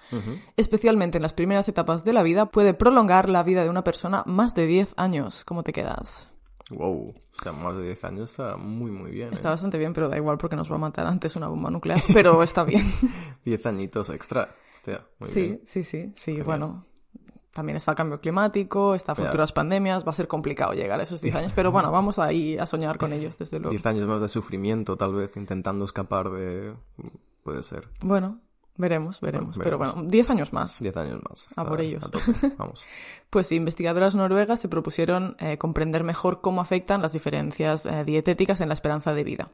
especialmente 0.57 1.19
en 1.19 1.23
las 1.23 1.33
primeras 1.33 1.69
etapas 1.69 2.05
de 2.05 2.13
la 2.13 2.23
vida, 2.23 2.47
puede 2.47 2.75
prolongar 2.75 3.29
la 3.29 3.43
vida 3.43 3.65
de 3.65 3.71
una 3.71 3.83
persona 3.83 4.23
más 4.27 4.55
de 4.55 4.67
10 4.67 4.95
años. 4.97 5.45
¿Cómo 5.45 5.65
te 5.65 5.73
quedas? 5.73 6.31
Wow, 6.71 7.09
o 7.09 7.43
sea, 7.43 7.53
más 7.53 7.77
de 7.77 7.85
10 7.85 8.05
años 8.05 8.31
está 8.31 8.57
muy, 8.57 8.91
muy 8.91 9.11
bien. 9.11 9.33
Está 9.33 9.49
¿eh? 9.49 9.53
bastante 9.53 9.79
bien, 9.79 9.93
pero 9.93 10.09
da 10.09 10.17
igual 10.17 10.39
porque 10.39 10.55
nos 10.55 10.71
va 10.71 10.77
a 10.77 10.79
matar 10.79 11.07
antes 11.07 11.35
una 11.35 11.49
bomba 11.49 11.71
nuclear, 11.71 12.01
pero 12.13 12.43
está 12.43 12.63
bien. 12.63 12.85
10 13.45 13.67
añitos 13.67 14.11
extra. 14.11 14.55
Hostia, 14.79 15.07
muy 15.19 15.29
Sí, 15.29 15.41
bien. 15.43 15.61
sí, 15.67 15.85
sí, 15.85 16.13
sí, 16.17 16.41
bueno. 16.41 16.85
También 17.53 17.77
está 17.77 17.91
el 17.93 17.97
cambio 17.97 18.21
climático, 18.21 18.95
está 18.95 19.15
futuras 19.17 19.51
pandemias, 19.53 20.07
va 20.07 20.13
a 20.13 20.15
ser 20.15 20.29
complicado 20.29 20.75
llegar 20.75 21.01
a 21.01 21.03
esos 21.03 21.21
10 21.21 21.35
años, 21.35 21.53
pero 21.57 21.73
bueno, 21.73 21.91
vamos 21.91 22.19
ahí 22.21 22.57
a 22.57 22.67
soñar 22.67 22.99
con 22.99 23.13
ellos, 23.13 23.37
desde 23.37 23.59
luego. 23.59 23.71
10 23.73 23.87
años 23.87 24.07
más 24.07 24.21
de 24.21 24.29
sufrimiento, 24.29 24.97
tal 24.97 25.15
vez, 25.15 25.37
intentando 25.37 25.85
escapar 25.85 26.31
de... 26.31 26.75
Puede 27.43 27.65
ser. 27.65 27.89
Bueno, 28.01 28.41
veremos, 28.77 29.21
veremos. 29.21 29.57
Bueno, 29.57 29.65
Pero 29.65 29.79
bueno, 29.79 30.03
10 30.09 30.31
años 30.31 30.53
más. 30.53 30.79
10 30.79 30.97
años 30.99 31.21
más. 31.29 31.49
A 31.59 31.65
por 31.65 31.81
ellos. 31.81 32.05
a. 32.05 32.49
Vamos. 32.59 32.85
Pues 33.31 33.51
investigadoras 33.51 34.15
noruegas 34.15 34.61
se 34.61 34.69
propusieron 34.69 35.35
eh, 35.41 35.59
comprender 35.59 36.05
mejor 36.05 36.41
cómo 36.41 36.61
afectan 36.61 37.03
las 37.03 37.13
diferencias 37.13 37.87
eh, 37.87 38.05
dietéticas 38.05 38.61
en 38.61 38.69
la 38.69 38.75
esperanza 38.75 39.15
de 39.15 39.25
vida. 39.25 39.51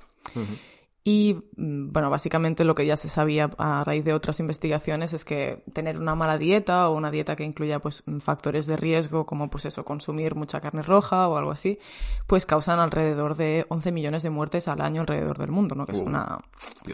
Y 1.06 1.36
mm, 1.56 1.92
bueno, 1.92 2.08
básicamente 2.08 2.64
lo 2.64 2.74
que 2.74 2.86
ya 2.86 2.96
se 2.96 3.10
sabía 3.10 3.50
a 3.58 3.84
raíz 3.84 4.04
de 4.04 4.14
otras 4.14 4.40
investigaciones 4.40 5.12
es 5.12 5.26
que 5.26 5.62
tener 5.74 5.98
una 5.98 6.14
mala 6.14 6.38
dieta 6.38 6.88
o 6.88 6.96
una 6.96 7.10
dieta 7.10 7.36
que 7.36 7.44
incluya 7.44 7.78
pues 7.78 8.02
mm, 8.06 8.20
factores 8.20 8.66
de 8.66 8.78
riesgo 8.78 9.26
como 9.26 9.50
pues 9.50 9.66
eso, 9.66 9.84
consumir 9.84 10.34
mucha 10.34 10.62
carne 10.62 10.80
roja 10.80 11.28
o 11.28 11.36
algo 11.36 11.50
así, 11.50 11.78
pues 12.26 12.46
causan 12.46 12.78
alrededor 12.78 13.36
de 13.36 13.66
11 13.68 13.92
millones 13.92 14.22
de 14.22 14.30
muertes 14.30 14.66
al 14.66 14.80
año 14.80 15.02
alrededor 15.02 15.36
del 15.36 15.50
mundo, 15.50 15.74
¿no? 15.74 15.84
Que 15.84 15.92
es 15.92 16.00
una 16.00 16.38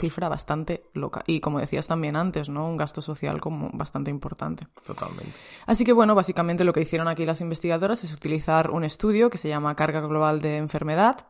cifra 0.01 0.29
bastante 0.29 0.83
loca. 0.93 1.23
Y 1.27 1.39
como 1.39 1.61
decías 1.61 1.87
también 1.87 2.17
antes, 2.17 2.49
¿no? 2.49 2.69
Un 2.69 2.77
gasto 2.77 3.03
social 3.03 3.41
como 3.41 3.71
bastante 3.73 4.11
importante. 4.11 4.67
Totalmente. 4.85 5.33
Así 5.67 5.85
que 5.85 5.93
bueno, 5.93 6.17
básicamente 6.17 6.65
lo 6.65 6.73
que 6.73 6.81
hicieron 6.81 7.07
aquí 7.07 7.25
las 7.25 7.43
investigadoras 7.43 8.03
es 8.03 8.13
utilizar 8.13 8.73
un 8.73 8.83
estudio 8.83 9.31
que 9.31 9.39
se 9.39 9.49
llama 9.49 9.77
Carga 9.77 10.01
Global 10.01 10.41
de 10.41 10.57
Enfermedad, 10.57 11.29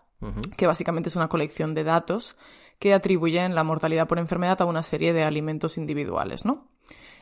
que 0.56 0.66
básicamente 0.66 1.10
es 1.10 1.16
una 1.16 1.28
colección 1.28 1.74
de 1.74 1.84
datos 1.84 2.36
que 2.80 2.94
atribuyen 2.94 3.54
la 3.54 3.62
mortalidad 3.62 4.08
por 4.08 4.18
enfermedad 4.18 4.60
a 4.60 4.64
una 4.64 4.82
serie 4.82 5.12
de 5.12 5.22
alimentos 5.22 5.78
individuales, 5.78 6.44
¿no? 6.44 6.66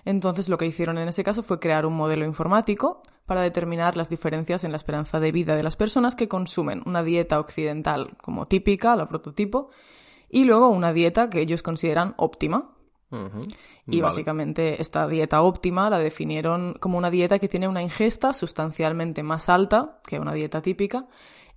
Entonces 0.05 0.49
lo 0.49 0.57
que 0.57 0.67
hicieron 0.67 0.97
en 0.97 1.09
ese 1.09 1.25
caso 1.25 1.43
fue 1.43 1.59
crear 1.59 1.85
un 1.85 1.95
modelo 1.95 2.25
informático 2.25 3.03
para 3.27 3.43
determinar 3.43 3.97
las 3.97 4.09
diferencias 4.09 4.65
en 4.65 4.71
la 4.71 4.77
esperanza 4.77 5.21
de 5.21 5.33
vida 5.33 5.57
de 5.57 5.65
las 5.65 5.77
personas 5.77 6.15
que 6.17 6.29
consumen 6.29 6.83
una 6.87 7.03
dieta 7.03 7.41
occidental 7.41 8.17
como 8.23 8.47
típica, 8.47 8.97
la 8.97 9.09
prototipo, 9.09 9.69
y 10.31 10.45
luego 10.45 10.69
una 10.69 10.93
dieta 10.93 11.29
que 11.29 11.41
ellos 11.41 11.63
consideran 11.63 12.15
óptima, 12.17 12.71
y 13.11 14.01
Vale. 14.01 14.03
básicamente 14.03 14.83
esta 14.83 15.09
dieta 15.09 15.41
óptima 15.41 15.89
la 15.89 15.99
definieron 15.99 16.75
como 16.75 16.99
una 16.99 17.11
dieta 17.11 17.39
que 17.39 17.49
tiene 17.49 17.67
una 17.67 17.83
ingesta 17.83 18.35
sustancialmente 18.35 19.23
más 19.23 19.49
alta 19.49 20.01
que 20.07 20.21
una 20.21 20.35
dieta 20.35 20.61
típica 20.61 21.07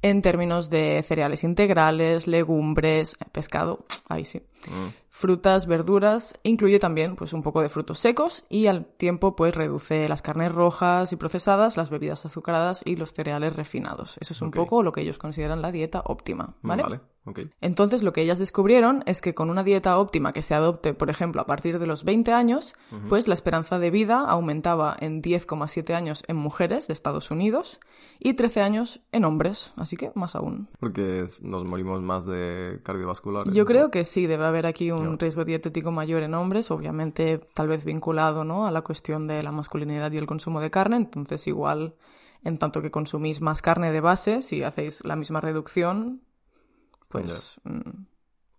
en 0.02 0.22
términos 0.22 0.70
de 0.70 1.04
cereales 1.08 1.44
integrales, 1.44 2.28
legumbres, 2.28 3.16
pescado, 3.32 3.86
ahí 4.10 4.26
sí, 4.26 4.42
Mm. 4.70 4.94
frutas, 5.10 5.68
verduras, 5.68 6.40
incluye 6.44 6.80
también 6.80 7.16
pues 7.16 7.34
un 7.34 7.44
poco 7.44 7.62
de 7.62 7.70
frutos 7.70 8.00
secos 8.00 8.46
y 8.50 8.68
al 8.68 8.86
tiempo 8.86 9.36
pues 9.36 9.56
reduce 9.56 10.08
las 10.08 10.22
carnes 10.22 10.52
rojas 10.52 11.12
y 11.12 11.16
procesadas, 11.16 11.78
las 11.78 11.90
bebidas 11.90 12.26
azucaradas 12.26 12.82
y 12.86 12.96
los 12.96 13.14
cereales 13.14 13.56
refinados. 13.56 14.18
Eso 14.20 14.34
es 14.34 14.42
un 14.42 14.52
poco 14.52 14.84
lo 14.84 14.92
que 14.92 15.02
ellos 15.02 15.18
consideran 15.18 15.62
la 15.62 15.72
dieta 15.72 16.02
óptima, 16.06 16.56
¿vale? 16.62 17.02
Entonces, 17.62 18.02
lo 18.02 18.14
que 18.14 18.22
ellas 18.22 18.40
descubrieron 18.40 19.04
es 19.06 19.22
que 19.22 19.36
con 19.36 19.52
una 19.52 19.64
dieta 19.64 19.98
óptima 20.00 20.34
que 20.34 20.42
se 20.42 20.56
adopte, 20.56 20.96
por 20.96 21.10
ejemplo, 21.10 21.42
a 21.42 21.46
partir 21.46 21.78
de 21.78 21.86
los 21.86 22.04
20 22.04 22.32
años, 22.32 22.74
pues 23.10 23.28
la 23.28 23.36
esperanza 23.36 23.78
de 23.78 23.92
vida 23.92 24.22
aumentaba 24.28 24.98
en 25.00 25.22
10,7 25.22 25.94
años 25.94 26.24
en 26.28 26.38
mujeres 26.38 26.88
de 26.88 26.94
Estados 26.94 27.30
Unidos 27.30 27.80
y 28.20 28.34
13 28.34 28.62
años 28.62 29.02
en 29.12 29.26
hombres, 29.26 29.74
así 29.78 29.98
que 29.98 30.12
más 30.16 30.36
aún. 30.36 30.70
Porque 30.80 31.26
nos 31.44 31.64
morimos 31.64 32.02
más 32.02 32.26
de 32.26 32.80
cardiovasculares. 32.84 33.54
Yo 33.54 33.64
¿no? 33.64 33.68
creo 33.68 33.92
que 33.92 34.04
sí, 34.04 34.26
debe 34.26 34.46
haber 34.46 34.51
aquí 34.66 34.92
un 34.92 35.18
riesgo 35.20 35.46
dietético 35.46 35.92
mayor 35.92 36.24
en 36.24 36.34
hombres, 36.34 36.70
obviamente 36.72 37.40
tal 37.54 37.68
vez 37.68 37.84
vinculado 37.86 38.44
¿no? 38.44 38.68
a 38.68 38.72
la 38.72 38.82
cuestión 38.82 39.28
de 39.28 39.42
la 39.44 39.52
masculinidad 39.52 40.12
y 40.12 40.18
el 40.18 40.26
consumo 40.28 40.60
de 40.62 40.70
carne, 40.72 40.98
entonces 40.98 41.48
igual 41.48 41.96
en 42.44 42.58
tanto 42.58 42.82
que 42.82 42.92
consumís 42.92 43.40
más 43.42 43.62
carne 43.62 43.92
de 43.92 44.02
base, 44.02 44.42
si 44.42 44.64
hacéis 44.64 45.04
la 45.06 45.16
misma 45.16 45.42
reducción, 45.42 46.22
pues... 47.08 47.60
mm, 47.64 48.06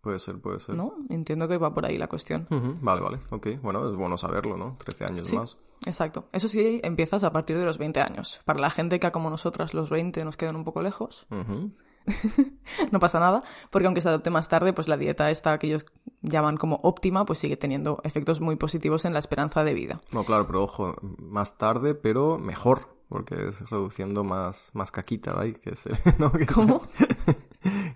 Puede 0.01 0.19
ser, 0.19 0.41
puede 0.41 0.59
ser. 0.59 0.75
¿No? 0.75 0.95
Entiendo 1.11 1.47
que 1.47 1.59
va 1.59 1.73
por 1.73 1.87
ahí 1.87 1.97
la 1.97 2.09
cuestión. 2.09 2.49
Ujú, 2.51 2.77
Vale, 2.81 3.01
vale, 3.01 3.19
ok. 3.31 3.61
Bueno, 3.63 3.89
es 3.89 3.95
bueno 3.95 4.17
saberlo, 4.17 4.57
¿no? 4.57 4.77
13 4.85 5.05
años 5.05 5.29
Sí, 5.29 5.37
más. 5.37 5.59
exacto. 5.87 6.29
Eso 6.33 6.49
sí, 6.49 6.81
empiezas 6.83 7.23
a 7.23 7.33
partir 7.33 7.57
de 7.57 7.65
los 7.65 7.79
20 7.79 8.01
años. 8.01 8.41
Para 8.45 8.59
la 8.59 8.71
gente 8.71 8.99
que 8.99 9.13
como 9.13 9.31
nosotras 9.31 9.75
los 9.75 9.91
20 9.91 10.25
nos 10.25 10.37
quedan 10.37 10.57
un 10.57 10.65
poco 10.65 10.83
lejos, 10.83 11.29
Ujú. 11.31 11.71
no 12.91 12.99
pasa 12.99 13.21
nada, 13.21 13.43
porque 13.71 13.87
aunque 13.87 14.01
se 14.01 14.09
adopte 14.09 14.31
más 14.31 14.49
tarde, 14.49 14.73
pues 14.73 14.89
la 14.89 14.97
dieta 14.97 15.31
esta 15.31 15.59
que 15.59 15.67
ellos 15.67 15.87
llaman 16.23 16.57
como 16.57 16.81
óptima, 16.83 17.25
pues 17.25 17.39
sigue 17.39 17.57
teniendo 17.57 18.01
efectos 18.05 18.41
muy 18.41 18.57
positivos 18.57 19.05
en 19.05 19.13
la 19.13 19.19
esperanza 19.19 19.65
de 19.65 19.75
vida. 19.75 20.01
No, 20.13 20.25
claro, 20.25 20.47
pero 20.47 20.63
ojo, 20.63 20.95
más 21.19 21.59
tarde, 21.59 21.95
pero 21.95 22.39
mejor, 22.39 22.97
porque 23.09 23.49
es 23.49 23.69
reduciendo 23.71 24.25
más, 24.25 24.71
más 24.73 24.91
caquita, 24.91 25.33
¿vale? 25.35 25.55
Que 25.55 25.71
es, 25.71 25.85
¿no? 26.19 26.33
que 26.33 26.47
¿Cómo? 26.47 26.83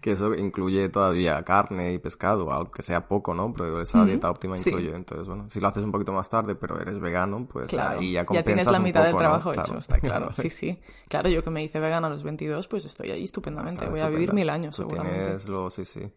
que 0.06 0.12
eso 0.12 0.36
incluye 0.36 0.88
todavía 0.88 1.42
carne 1.42 1.92
y 1.92 1.98
pescado, 1.98 2.52
aunque 2.52 2.80
sea 2.80 3.08
poco, 3.08 3.34
¿no? 3.34 3.52
Pero 3.52 3.82
esa 3.82 4.04
dieta 4.04 4.30
óptima 4.30 4.56
sí. 4.56 4.68
incluye. 4.68 4.94
Entonces, 4.94 5.26
bueno, 5.26 5.46
si 5.50 5.58
lo 5.58 5.66
haces 5.66 5.82
un 5.82 5.90
poquito 5.90 6.12
más 6.12 6.28
tarde, 6.30 6.54
pero 6.54 6.80
eres 6.80 7.00
vegano, 7.00 7.44
pues 7.52 7.70
Claro, 7.70 7.98
ahí 7.98 8.12
ya 8.12 8.24
ya 8.30 8.44
tienes 8.44 8.66
la 8.66 8.78
un 8.78 8.84
mitad 8.84 9.02
del 9.02 9.16
trabajo 9.16 9.50
Claro. 9.50 9.68
hecho, 9.68 9.78
está 9.78 9.98
claro. 9.98 10.30
Sí, 10.36 10.48
sí. 10.50 10.78
Claro, 11.08 11.28
yo 11.28 11.42
que 11.42 11.50
me 11.50 11.64
hice 11.64 11.80
vegana 11.80 12.06
a 12.06 12.10
los 12.10 12.22
22, 12.22 12.68
pues 12.68 12.84
estoy 12.84 13.10
ahí 13.10 13.24
estupendamente. 13.24 13.80
Está 13.84 13.90
Voy 13.90 13.98
a 13.98 14.08
vivir 14.08 14.32
mil 14.32 14.48
años, 14.48 14.76
Tú 14.76 14.82
seguramente. 14.82 15.22
tienes 15.22 15.48
los, 15.48 15.74
sí, 15.74 15.84
sí. 15.84 16.08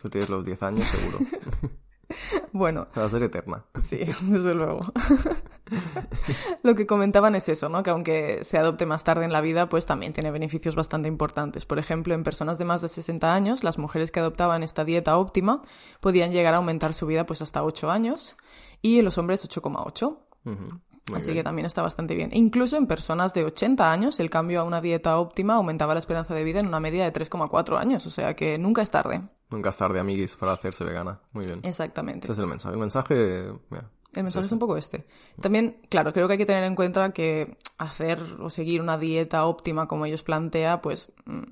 Tú 0.00 0.08
tienes 0.08 0.30
los 0.30 0.44
10 0.44 0.62
años 0.62 0.86
seguro. 0.86 1.18
Bueno, 2.52 2.88
Va 2.96 3.04
a 3.04 3.08
ser 3.08 3.22
eterna. 3.22 3.64
Sí, 3.86 3.98
desde 4.22 4.54
luego. 4.54 4.80
Lo 6.62 6.74
que 6.74 6.86
comentaban 6.86 7.34
es 7.34 7.48
eso, 7.48 7.68
¿no? 7.68 7.82
Que 7.82 7.90
aunque 7.90 8.44
se 8.44 8.58
adopte 8.58 8.86
más 8.86 9.04
tarde 9.04 9.24
en 9.24 9.32
la 9.32 9.40
vida, 9.40 9.68
pues 9.68 9.86
también 9.86 10.12
tiene 10.12 10.30
beneficios 10.30 10.74
bastante 10.74 11.08
importantes. 11.08 11.64
Por 11.64 11.78
ejemplo, 11.78 12.14
en 12.14 12.24
personas 12.24 12.58
de 12.58 12.64
más 12.64 12.82
de 12.82 12.88
60 12.88 13.32
años, 13.34 13.64
las 13.64 13.78
mujeres 13.78 14.10
que 14.12 14.20
adoptaban 14.20 14.62
esta 14.62 14.84
dieta 14.84 15.16
óptima 15.16 15.62
podían 16.00 16.32
llegar 16.32 16.54
a 16.54 16.58
aumentar 16.58 16.94
su 16.94 17.06
vida 17.06 17.24
pues 17.26 17.42
hasta 17.42 17.64
8 17.64 17.90
años 17.90 18.36
y 18.82 18.98
en 18.98 19.04
los 19.04 19.18
hombres 19.18 19.48
8,8. 19.48 20.18
Ujú. 20.44 20.80
Muy 21.08 21.18
Así 21.18 21.26
bien. 21.26 21.38
que 21.38 21.44
también 21.44 21.66
está 21.66 21.82
bastante 21.82 22.14
bien. 22.14 22.30
E 22.32 22.38
incluso 22.38 22.76
en 22.76 22.86
personas 22.86 23.34
de 23.34 23.44
80 23.44 23.90
años, 23.90 24.20
el 24.20 24.30
cambio 24.30 24.60
a 24.60 24.64
una 24.64 24.80
dieta 24.80 25.18
óptima 25.18 25.54
aumentaba 25.54 25.94
la 25.94 25.98
esperanza 25.98 26.32
de 26.34 26.44
vida 26.44 26.60
en 26.60 26.68
una 26.68 26.78
media 26.80 27.04
de 27.04 27.12
3,4 27.12 27.76
años. 27.78 28.06
O 28.06 28.10
sea 28.10 28.34
que 28.36 28.56
nunca 28.58 28.82
es 28.82 28.90
tarde. 28.90 29.22
Nunca 29.50 29.70
es 29.70 29.76
tarde, 29.76 29.98
amiguis, 29.98 30.36
para 30.36 30.52
hacerse 30.52 30.84
vegana. 30.84 31.20
Muy 31.32 31.46
bien. 31.46 31.60
Exactamente. 31.64 32.26
Ese 32.26 32.32
es 32.32 32.38
el 32.38 32.46
mensaje. 32.46 32.74
El 32.74 32.80
mensaje, 32.80 33.52
mira, 33.68 33.90
El 34.14 34.22
mensaje 34.22 34.46
es 34.46 34.52
un 34.52 34.58
poco 34.60 34.76
este. 34.76 35.04
También, 35.40 35.78
claro, 35.88 36.12
creo 36.12 36.28
que 36.28 36.32
hay 36.32 36.38
que 36.38 36.46
tener 36.46 36.64
en 36.64 36.76
cuenta 36.76 37.12
que 37.12 37.58
hacer 37.78 38.20
o 38.40 38.48
seguir 38.48 38.80
una 38.80 38.96
dieta 38.96 39.44
óptima 39.44 39.88
como 39.88 40.06
ellos 40.06 40.22
plantea, 40.22 40.80
pues 40.82 41.12
mm, 41.26 41.42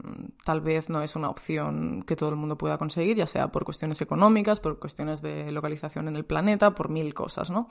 tal 0.45 0.61
vez 0.61 0.89
no 0.91 1.03
es 1.03 1.17
una 1.17 1.29
opción 1.29 2.05
que 2.07 2.17
todo 2.17 2.31
el 2.31 2.37
mundo 2.37 2.57
pueda 2.57 2.79
conseguir, 2.79 3.17
ya 3.17 3.27
sea 3.27 3.49
por 3.49 3.65
cuestiones 3.65 4.01
económicas, 4.01 4.61
por 4.61 4.79
cuestiones 4.79 5.21
de 5.23 5.51
localización 5.51 6.07
en 6.07 6.17
el 6.17 6.25
planeta, 6.25 6.71
por 6.75 6.89
mil 6.89 7.13
cosas, 7.15 7.51
¿no? 7.51 7.69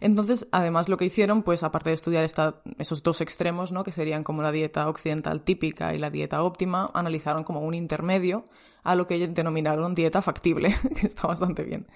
Entonces, 0.00 0.46
además 0.52 0.88
lo 0.88 0.96
que 0.96 1.04
hicieron, 1.04 1.42
pues 1.42 1.62
aparte 1.62 1.90
de 1.90 1.94
estudiar 1.94 2.24
esta, 2.24 2.56
esos 2.78 3.02
dos 3.02 3.20
extremos, 3.20 3.72
¿no? 3.72 3.84
Que 3.84 3.92
serían 3.92 4.24
como 4.24 4.42
la 4.42 4.52
dieta 4.52 4.88
occidental 4.88 5.42
típica 5.42 5.94
y 5.94 5.98
la 5.98 6.10
dieta 6.10 6.42
óptima, 6.42 6.90
analizaron 6.94 7.44
como 7.44 7.60
un 7.60 7.74
intermedio 7.74 8.44
a 8.82 8.94
lo 8.94 9.06
que 9.06 9.26
denominaron 9.28 9.94
dieta 9.94 10.22
factible, 10.22 10.74
que 11.00 11.06
está 11.06 11.26
bastante 11.26 11.64
bien. 11.64 11.86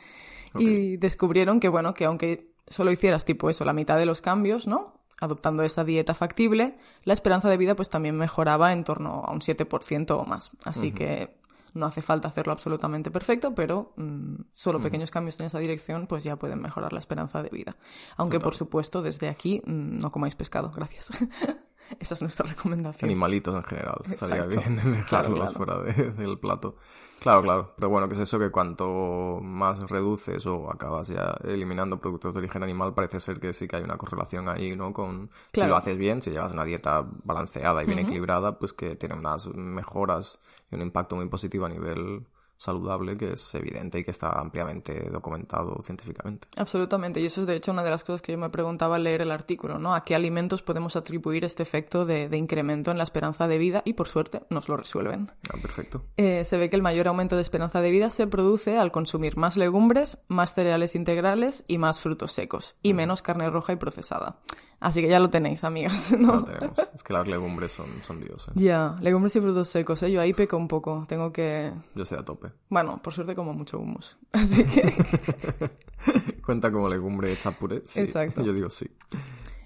Y 0.58 0.96
descubrieron 0.96 1.60
que, 1.60 1.68
bueno, 1.68 1.92
que 1.94 2.06
aunque 2.06 2.52
solo 2.66 2.90
hicieras 2.90 3.24
tipo 3.24 3.50
eso, 3.50 3.64
la 3.64 3.72
mitad 3.72 3.98
de 3.98 4.06
los 4.06 4.22
cambios, 4.22 4.66
¿no? 4.66 4.94
Adoptando 5.20 5.62
esa 5.62 5.84
dieta 5.84 6.14
factible, 6.14 6.78
la 7.04 7.12
esperanza 7.12 7.48
de 7.48 7.56
vida 7.56 7.74
pues 7.74 7.90
también 7.90 8.16
mejoraba 8.16 8.72
en 8.72 8.84
torno 8.84 9.24
a 9.26 9.32
un 9.32 9.40
7% 9.40 10.10
o 10.12 10.24
más. 10.24 10.52
Así 10.64 10.92
que 10.92 11.36
no 11.78 11.86
hace 11.86 12.02
falta 12.02 12.28
hacerlo 12.28 12.52
absolutamente 12.52 13.10
perfecto, 13.10 13.54
pero 13.54 13.92
mm, 13.96 14.34
solo 14.52 14.80
pequeños 14.80 15.10
cambios 15.10 15.38
en 15.40 15.46
esa 15.46 15.58
dirección 15.58 16.06
pues 16.06 16.24
ya 16.24 16.36
pueden 16.36 16.60
mejorar 16.60 16.92
la 16.92 16.98
esperanza 16.98 17.42
de 17.42 17.50
vida. 17.50 17.76
Aunque 18.16 18.40
por 18.40 18.54
supuesto 18.54 19.02
desde 19.02 19.28
aquí 19.28 19.62
mm, 19.64 19.98
no 20.00 20.10
comáis 20.10 20.34
pescado, 20.34 20.70
gracias. 20.70 21.10
Esa 22.00 22.14
es 22.14 22.22
nuestra 22.22 22.46
recomendación. 22.48 23.08
animalitos 23.08 23.54
en 23.54 23.64
general. 23.64 24.00
Estaría 24.08 24.44
bien 24.46 24.76
dejarlos 24.76 25.06
Claro, 25.08 25.34
claro. 25.34 25.52
fuera 25.52 25.78
de- 25.80 26.12
del 26.12 26.38
plato. 26.38 26.76
Claro, 27.20 27.42
claro. 27.42 27.72
Pero 27.76 27.88
bueno, 27.88 28.06
que 28.08 28.14
es 28.14 28.20
eso 28.20 28.38
que 28.38 28.50
cuanto 28.50 29.40
más 29.42 29.80
reduces 29.90 30.46
o 30.46 30.70
acabas 30.70 31.08
ya 31.08 31.36
eliminando 31.42 31.98
productos 31.98 32.32
de 32.32 32.38
origen 32.38 32.62
animal, 32.62 32.94
parece 32.94 33.18
ser 33.18 33.40
que 33.40 33.52
sí 33.52 33.66
que 33.66 33.74
hay 33.76 33.82
una 33.82 33.96
correlación 33.96 34.48
ahí, 34.48 34.76
¿no? 34.76 34.92
Con 34.92 35.28
si 35.52 35.66
lo 35.66 35.76
haces 35.76 35.98
bien, 35.98 36.22
si 36.22 36.30
llevas 36.30 36.52
una 36.52 36.64
dieta 36.64 37.04
balanceada 37.24 37.82
y 37.82 37.86
bien 37.86 37.98
equilibrada, 37.98 38.56
pues 38.58 38.72
que 38.72 38.94
tiene 38.94 39.16
unas 39.16 39.48
mejoras 39.48 40.38
y 40.70 40.76
un 40.76 40.82
impacto 40.82 41.16
muy 41.16 41.28
positivo 41.28 41.66
a 41.66 41.68
nivel 41.70 42.24
saludable 42.58 43.16
que 43.16 43.32
es 43.32 43.54
evidente 43.54 44.00
y 44.00 44.04
que 44.04 44.10
está 44.10 44.30
ampliamente 44.30 45.08
documentado 45.10 45.80
científicamente. 45.82 46.48
Absolutamente, 46.56 47.20
y 47.20 47.26
eso 47.26 47.42
es 47.42 47.46
de 47.46 47.56
hecho 47.56 47.72
una 47.72 47.84
de 47.84 47.90
las 47.90 48.04
cosas 48.04 48.20
que 48.20 48.32
yo 48.32 48.38
me 48.38 48.50
preguntaba 48.50 48.96
al 48.96 49.04
leer 49.04 49.22
el 49.22 49.30
artículo, 49.30 49.78
¿no? 49.78 49.94
¿A 49.94 50.04
qué 50.04 50.14
alimentos 50.14 50.62
podemos 50.62 50.96
atribuir 50.96 51.44
este 51.44 51.62
efecto 51.62 52.04
de, 52.04 52.28
de 52.28 52.36
incremento 52.36 52.90
en 52.90 52.98
la 52.98 53.04
esperanza 53.04 53.46
de 53.46 53.58
vida? 53.58 53.82
Y 53.84 53.94
por 53.94 54.08
suerte 54.08 54.42
nos 54.50 54.68
lo 54.68 54.76
resuelven. 54.76 55.30
Ah, 55.48 55.56
perfecto. 55.62 56.02
Eh, 56.16 56.44
se 56.44 56.58
ve 56.58 56.68
que 56.68 56.76
el 56.76 56.82
mayor 56.82 57.08
aumento 57.08 57.36
de 57.36 57.42
esperanza 57.42 57.80
de 57.80 57.90
vida 57.90 58.10
se 58.10 58.26
produce 58.26 58.76
al 58.76 58.90
consumir 58.90 59.36
más 59.36 59.56
legumbres, 59.56 60.18
más 60.28 60.54
cereales 60.54 60.94
integrales 60.94 61.64
y 61.68 61.78
más 61.78 62.00
frutos 62.00 62.32
secos, 62.32 62.76
y 62.82 62.92
menos 62.92 63.22
carne 63.22 63.48
roja 63.48 63.72
y 63.72 63.76
procesada. 63.76 64.40
Así 64.80 65.00
que 65.02 65.08
ya 65.08 65.18
lo 65.18 65.28
tenéis, 65.28 65.64
amigas, 65.64 66.12
Lo 66.18 66.18
¿no? 66.18 66.44
tenemos. 66.44 66.78
Es 66.94 67.02
que 67.02 67.12
las 67.12 67.26
legumbres 67.26 67.72
son, 67.72 67.86
son 68.02 68.20
dioses. 68.20 68.54
Ya, 68.54 68.96
legumbres 69.00 69.34
y 69.34 69.40
frutos 69.40 69.68
secos, 69.68 70.02
¿eh? 70.04 70.12
Yo 70.12 70.20
ahí 70.20 70.32
peco 70.32 70.56
un 70.56 70.68
poco, 70.68 71.04
tengo 71.08 71.32
que... 71.32 71.72
Yo 71.94 72.04
sé 72.04 72.14
a 72.14 72.24
tope. 72.24 72.52
Bueno, 72.68 73.00
por 73.02 73.12
suerte 73.12 73.34
como 73.34 73.52
mucho 73.54 73.78
humus. 73.78 74.16
Así 74.32 74.64
que... 74.64 74.92
Cuenta 76.44 76.70
como 76.70 76.88
legumbre 76.88 77.32
hecha 77.32 77.50
puré. 77.50 77.82
Sí, 77.84 78.00
Exacto. 78.02 78.42
Yo 78.44 78.52
digo 78.52 78.70
sí. 78.70 78.86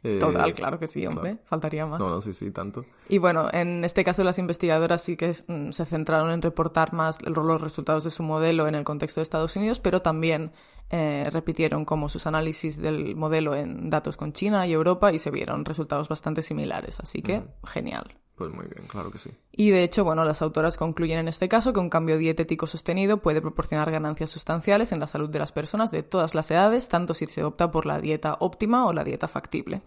Eh, 0.05 0.19
Total, 0.19 0.53
claro 0.53 0.79
que 0.81 0.89
sí, 0.89 1.07
hombre, 1.07 1.39
faltaría 1.45 1.87
más. 1.87 2.01
No, 2.01 2.11
no, 2.11 2.21
sí, 2.21 2.33
sí, 2.33 2.51
tanto. 2.51 2.85
Y 3.09 3.19
bueno, 3.19 3.49
en 3.53 3.85
este 3.85 4.03
caso 4.03 4.25
las 4.25 4.39
investigadoras 4.41 5.01
sí 5.03 5.17
que 5.17 5.33
mm, 5.47 5.71
se 5.71 5.85
centraron 5.85 6.31
en 6.31 6.43
reportar 6.43 6.93
más 6.93 7.19
el- 7.25 7.35
los 7.35 7.61
resultados 7.61 8.03
de 8.03 8.11
su 8.11 8.23
modelo 8.25 8.67
en 8.67 8.75
el 8.75 8.83
contexto 8.85 9.21
de 9.21 9.23
Estados 9.23 9.55
Unidos, 9.55 9.79
pero 9.79 10.03
también 10.03 10.51
eh, 10.91 11.29
repitieron 11.33 11.85
como 11.85 12.09
sus 12.09 12.27
análisis 12.27 12.83
del 12.83 13.15
modelo 13.17 13.55
en 13.55 13.89
datos 13.91 14.17
con 14.17 14.33
China 14.33 14.67
y 14.67 14.73
Europa 14.73 15.13
y 15.13 15.19
se 15.19 15.31
vieron 15.31 15.65
resultados 15.65 16.09
bastante 16.09 16.43
similares, 16.43 16.99
así 17.01 17.23
que 17.23 17.45
genial. 17.65 18.13
Pues 18.43 18.53
muy 18.57 18.67
bien, 18.67 18.89
claro 18.89 19.09
que 19.13 19.19
sí. 19.19 19.31
Y 19.53 19.71
de 19.71 19.85
hecho, 19.85 20.03
bueno, 20.03 20.25
las 20.25 20.43
autoras 20.43 20.77
concluyen 20.77 21.21
en 21.21 21.29
este 21.29 21.49
caso 21.49 21.73
que 21.73 21.79
un 21.79 21.89
cambio 21.89 22.19
dietético 22.19 22.67
sostenido 22.67 23.19
puede 23.19 23.41
proporcionar 23.41 23.89
ganancias 23.93 24.31
sustanciales 24.31 24.91
en 24.91 24.99
la 24.99 25.07
salud 25.07 25.31
de 25.31 25.39
las 25.39 25.53
personas 25.53 25.93
de 25.93 26.03
todas 26.03 26.35
las 26.35 26.51
edades, 26.51 26.89
tanto 26.89 27.15
si 27.15 27.27
se 27.27 27.45
opta 27.45 27.71
por 27.71 27.87
la 27.87 28.01
dieta 28.01 28.37
óptima 28.41 28.85
o 28.87 28.93
la 28.93 29.05
dieta 29.05 29.29
factible. 29.29 29.83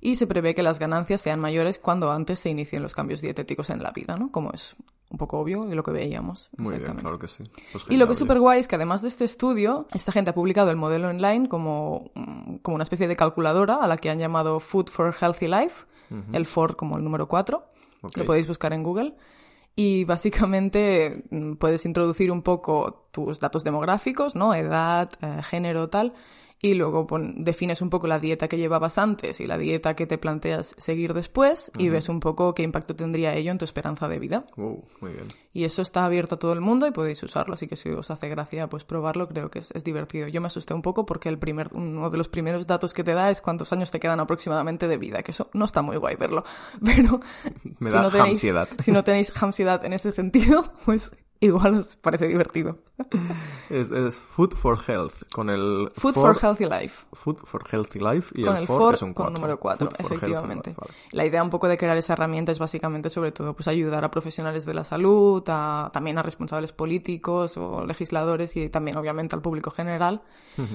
Y 0.00 0.14
se 0.14 0.28
prevé 0.28 0.54
que 0.54 0.62
las 0.62 0.78
ganancias 0.78 1.22
sean 1.22 1.40
mayores 1.40 1.80
cuando 1.80 2.12
antes 2.12 2.38
se 2.38 2.50
inicien 2.50 2.84
los 2.84 2.94
cambios 2.94 3.20
dietéticos 3.20 3.70
en 3.70 3.82
la 3.82 3.90
vida, 3.90 4.14
¿no? 4.14 4.30
Como 4.30 4.52
es 4.52 4.76
un 5.10 5.18
poco 5.18 5.40
obvio 5.40 5.68
y 5.68 5.74
lo 5.74 5.82
que 5.82 5.90
veíamos. 5.90 6.50
Muy 6.56 6.78
bien, 6.78 6.94
claro 6.94 7.18
que 7.18 7.26
sí. 7.26 7.42
Pues 7.72 7.84
Y 7.88 7.96
lo 7.96 8.06
que 8.06 8.12
es 8.12 8.18
súper 8.20 8.38
guay 8.38 8.60
es 8.60 8.68
que 8.68 8.76
además 8.76 9.02
de 9.02 9.08
este 9.08 9.24
estudio, 9.24 9.88
esta 9.92 10.12
gente 10.12 10.30
ha 10.30 10.34
publicado 10.34 10.70
el 10.70 10.76
modelo 10.76 11.08
online 11.08 11.48
como, 11.48 12.12
mm, 12.14 12.58
como 12.58 12.76
una 12.76 12.84
especie 12.84 13.08
de 13.08 13.16
calculadora 13.16 13.82
a 13.82 13.88
la 13.88 13.96
que 13.96 14.08
han 14.08 14.20
llamado 14.20 14.60
Food 14.60 14.88
for 14.88 15.12
Healthy 15.20 15.48
Life, 15.48 15.86
el 16.32 16.46
FOR 16.46 16.76
como 16.76 16.96
el 16.96 17.04
número 17.04 17.26
4. 17.26 17.71
Lo 18.14 18.24
podéis 18.24 18.46
buscar 18.46 18.72
en 18.72 18.82
Google. 18.82 19.14
Y 19.74 20.04
básicamente 20.04 21.24
mm, 21.30 21.54
puedes 21.54 21.86
introducir 21.86 22.30
un 22.30 22.42
poco 22.42 23.08
tus 23.10 23.40
datos 23.40 23.64
demográficos, 23.64 24.34
¿no? 24.34 24.54
Edad, 24.54 25.10
eh, 25.22 25.42
género, 25.42 25.88
tal. 25.88 26.12
Y 26.64 26.74
luego 26.74 27.08
pon- 27.08 27.42
defines 27.42 27.82
un 27.82 27.90
poco 27.90 28.06
la 28.06 28.20
dieta 28.20 28.46
que 28.46 28.56
llevabas 28.56 28.96
antes 28.96 29.40
y 29.40 29.48
la 29.48 29.58
dieta 29.58 29.96
que 29.96 30.06
te 30.06 30.16
planteas 30.16 30.76
seguir 30.78 31.12
después 31.12 31.72
y 31.76 31.88
ves 31.88 32.08
un 32.08 32.20
poco 32.20 32.54
qué 32.54 32.62
impacto 32.62 32.94
tendría 32.94 33.34
ello 33.34 33.50
en 33.50 33.58
tu 33.58 33.64
esperanza 33.64 34.06
de 34.06 34.20
vida. 34.20 34.46
Wow, 34.56 34.84
muy 35.00 35.10
bien. 35.12 35.26
Y 35.52 35.64
eso 35.64 35.82
está 35.82 36.04
abierto 36.04 36.36
a 36.36 36.38
todo 36.38 36.52
el 36.52 36.60
mundo 36.60 36.86
y 36.86 36.92
podéis 36.92 37.20
usarlo, 37.24 37.54
así 37.54 37.66
que 37.66 37.74
si 37.74 37.90
os 37.90 38.12
hace 38.12 38.28
gracia 38.28 38.68
pues 38.68 38.84
probarlo, 38.84 39.26
creo 39.28 39.50
que 39.50 39.58
es, 39.58 39.72
es 39.72 39.82
divertido. 39.82 40.28
Yo 40.28 40.40
me 40.40 40.46
asusté 40.46 40.72
un 40.72 40.82
poco 40.82 41.04
porque 41.04 41.28
el 41.28 41.38
primer, 41.38 41.68
uno 41.72 42.08
de 42.10 42.16
los 42.16 42.28
primeros 42.28 42.64
datos 42.68 42.94
que 42.94 43.02
te 43.02 43.12
da 43.12 43.28
es 43.32 43.40
cuántos 43.40 43.72
años 43.72 43.90
te 43.90 43.98
quedan 43.98 44.20
aproximadamente 44.20 44.86
de 44.86 44.98
vida, 44.98 45.24
que 45.24 45.32
eso 45.32 45.50
no 45.54 45.64
está 45.64 45.82
muy 45.82 45.96
guay 45.96 46.14
verlo. 46.14 46.44
Pero 46.84 47.20
Me 47.80 47.90
si, 47.90 47.96
da 47.96 48.02
no 48.02 48.10
tenéis, 48.10 48.30
ansiedad. 48.34 48.68
si 48.78 48.92
no 48.92 49.02
tenéis 49.02 49.32
ansiedad 49.42 49.84
en 49.84 49.94
ese 49.94 50.12
sentido, 50.12 50.72
pues 50.84 51.10
igual 51.42 51.74
os 51.74 51.96
parece 51.96 52.28
divertido. 52.28 52.78
Es, 53.70 53.90
es 53.90 54.18
Food 54.18 54.54
for 54.54 54.78
Health, 54.86 55.22
con 55.34 55.48
el... 55.48 55.90
Food 55.94 56.14
for, 56.14 56.36
Healthy 56.38 56.66
Life. 56.66 57.06
Food 57.14 57.36
for 57.38 57.64
Healthy 57.70 58.00
Life 58.00 58.34
y 58.34 58.44
con 58.44 58.56
el, 58.56 58.66
for 58.66 58.92
es 58.94 59.00
un 59.00 59.14
con 59.14 59.32
4. 59.32 59.40
número 59.40 59.58
4, 59.58 59.88
efectivamente. 59.98 60.74
La 61.10 61.24
idea 61.24 61.42
un 61.42 61.48
poco 61.48 61.68
de 61.68 61.78
crear 61.78 61.96
esa 61.96 62.12
herramienta 62.12 62.52
es 62.52 62.58
básicamente 62.58 63.08
sobre 63.08 63.32
todo 63.32 63.54
pues 63.54 63.66
ayudar 63.68 64.04
a 64.04 64.10
profesionales 64.10 64.66
de 64.66 64.74
la 64.74 64.84
salud, 64.84 65.42
a, 65.48 65.90
también 65.90 66.18
a 66.18 66.22
responsables 66.22 66.72
políticos 66.72 67.56
o 67.56 67.86
legisladores 67.86 68.56
y 68.56 68.68
también 68.68 68.98
obviamente 68.98 69.34
al 69.34 69.42
público 69.42 69.70
general, 69.70 70.22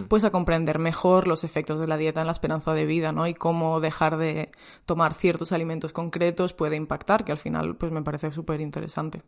pues 0.08 0.24
a 0.24 0.32
comprender 0.32 0.80
mejor 0.80 1.28
los 1.28 1.44
efectos 1.44 1.80
de 1.80 1.88
la 1.88 1.98
dieta 1.98 2.22
en 2.22 2.28
la 2.28 2.34
esperanza 2.34 2.74
de 2.74 2.86
vida, 2.86 3.12
¿no? 3.12 3.28
Y 3.28 3.36
cómo 3.36 3.80
dejar 3.80 4.18
de 4.18 4.52
tomar 4.88 5.14
ciertos 5.14 5.52
alimentos 5.52 5.94
concretos 5.94 6.54
puede 6.54 6.76
impactar, 6.78 7.26
que 7.26 7.32
al 7.32 7.38
final 7.38 7.76
pues 7.76 7.92
me 7.92 8.02
parece 8.02 8.32
súper 8.32 8.60
interesante. 8.60 9.22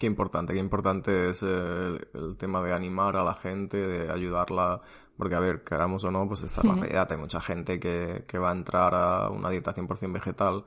Qué 0.00 0.06
importante, 0.06 0.54
qué 0.54 0.58
importante 0.58 1.28
es 1.28 1.42
el, 1.42 2.08
el, 2.14 2.36
tema 2.38 2.62
de 2.62 2.72
animar 2.72 3.16
a 3.16 3.22
la 3.22 3.34
gente, 3.34 3.76
de 3.76 4.10
ayudarla, 4.10 4.80
porque 5.18 5.34
a 5.34 5.40
ver, 5.40 5.60
queramos 5.60 6.02
o 6.04 6.10
no, 6.10 6.26
pues 6.26 6.42
esta 6.42 6.62
es 6.62 6.66
la 6.66 6.74
realidad. 6.74 7.12
Hay 7.12 7.18
mucha 7.18 7.38
gente 7.38 7.78
que, 7.78 8.24
que 8.26 8.38
va 8.38 8.48
a 8.48 8.54
entrar 8.54 8.94
a 8.94 9.28
una 9.28 9.50
dieta 9.50 9.72
100% 9.72 10.10
vegetal 10.10 10.64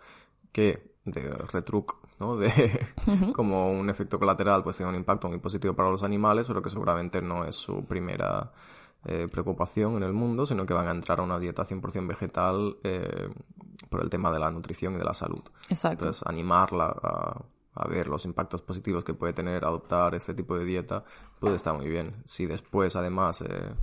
que 0.51 0.93
de 1.05 1.31
retruc, 1.51 1.95
¿no? 2.19 2.37
De 2.37 2.51
como 3.33 3.71
un 3.71 3.89
efecto 3.89 4.19
colateral, 4.19 4.63
pues 4.63 4.77
tiene 4.77 4.91
un 4.91 4.97
impacto 4.97 5.27
muy 5.27 5.39
positivo 5.39 5.73
para 5.73 5.89
los 5.89 6.03
animales, 6.03 6.45
pero 6.45 6.61
que 6.61 6.69
seguramente 6.69 7.19
no 7.19 7.43
es 7.43 7.55
su 7.55 7.83
primera 7.85 8.51
eh, 9.03 9.27
preocupación 9.31 9.97
en 9.97 10.03
el 10.03 10.13
mundo, 10.13 10.45
sino 10.45 10.63
que 10.65 10.75
van 10.75 10.87
a 10.87 10.91
entrar 10.91 11.19
a 11.19 11.23
una 11.23 11.39
dieta 11.39 11.63
100% 11.63 12.07
vegetal 12.07 12.77
eh, 12.83 13.29
por 13.89 14.03
el 14.03 14.11
tema 14.11 14.31
de 14.31 14.37
la 14.37 14.51
nutrición 14.51 14.93
y 14.93 14.99
de 14.99 15.05
la 15.05 15.15
salud. 15.15 15.41
Exacto. 15.69 16.05
Entonces, 16.05 16.23
animarla 16.27 16.95
a 17.01 17.41
a 17.75 17.87
ver 17.87 18.07
los 18.07 18.25
impactos 18.25 18.61
positivos 18.61 19.03
que 19.03 19.13
puede 19.13 19.33
tener 19.33 19.65
adoptar 19.65 20.13
este 20.15 20.33
tipo 20.33 20.57
de 20.57 20.65
dieta, 20.65 21.03
pues 21.39 21.53
está 21.53 21.73
muy 21.73 21.87
bien. 21.87 22.23
Si 22.25 22.45
después, 22.45 22.95
además, 22.95 23.41
eh, 23.41 23.73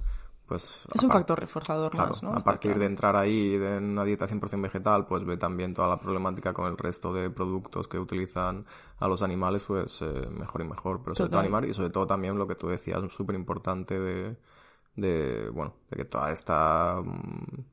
pues... 0.47 0.85
Es 0.95 1.03
un 1.03 1.11
factor 1.11 1.39
reforzador 1.39 1.91
claro, 1.91 2.09
más, 2.09 2.23
¿no? 2.23 2.31
A 2.31 2.41
partir 2.41 2.71
claro. 2.71 2.81
de 2.81 2.87
entrar 2.87 3.17
ahí 3.17 3.57
de 3.57 3.79
una 3.79 4.05
dieta 4.05 4.27
100% 4.27 4.63
vegetal, 4.63 5.07
pues 5.07 5.25
ve 5.25 5.37
también 5.37 5.75
toda 5.75 5.89
la 5.89 5.99
problemática 5.99 6.53
con 6.53 6.67
el 6.67 6.77
resto 6.77 7.13
de 7.13 7.31
productos 7.31 7.89
que 7.89 7.99
utilizan 7.99 8.65
a 8.99 9.09
los 9.09 9.23
animales, 9.23 9.65
pues 9.65 10.03
eh, 10.03 10.29
mejor 10.31 10.61
y 10.61 10.65
mejor. 10.65 11.03
Pero 11.03 11.17
sobre 11.17 11.31
todo 11.31 11.41
animar 11.41 11.69
y 11.69 11.73
sobre 11.73 11.91
todo 11.91 12.07
también 12.07 12.39
lo 12.39 12.47
que 12.47 12.55
tú 12.55 12.69
decías, 12.69 13.01
súper 13.13 13.35
importante 13.35 13.99
de, 13.99 14.37
de, 14.97 15.51
bueno, 15.51 15.75
de 15.91 15.97
que 15.97 16.05
toda 16.05 16.31
esta... 16.31 17.01
mm, 17.01 17.65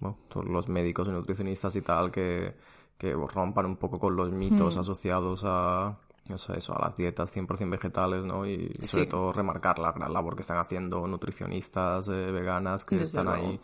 bueno, 0.00 0.18
todos 0.28 0.46
los 0.46 0.68
médicos 0.68 1.08
y 1.08 1.10
nutricionistas 1.10 1.74
y 1.76 1.82
tal 1.82 2.10
que, 2.10 2.54
que 2.98 3.12
rompan 3.14 3.64
un 3.66 3.76
poco 3.76 3.98
con 3.98 4.16
los 4.16 4.30
mitos 4.32 4.76
Hmm. 4.76 4.80
asociados 4.80 5.42
a, 5.44 5.96
o 6.30 6.36
sea, 6.38 6.56
eso, 6.56 6.76
a 6.76 6.80
las 6.88 6.96
dietas 6.96 7.30
100% 7.30 7.70
vegetales, 7.70 8.24
¿no? 8.24 8.44
Y, 8.44 8.72
y 8.78 8.86
sobre 8.86 9.04
Sí. 9.04 9.10
todo 9.10 9.32
remarcar 9.32 9.78
la 9.78 9.92
gran 9.92 10.12
labor 10.12 10.34
que 10.34 10.42
están 10.42 10.58
haciendo 10.58 11.06
nutricionistas 11.06 12.08
eh, 12.08 12.30
veganas 12.32 12.84
que 12.84 12.96
Desde 12.96 13.06
están 13.06 13.26
luego. 13.26 13.48
ahí 13.48 13.60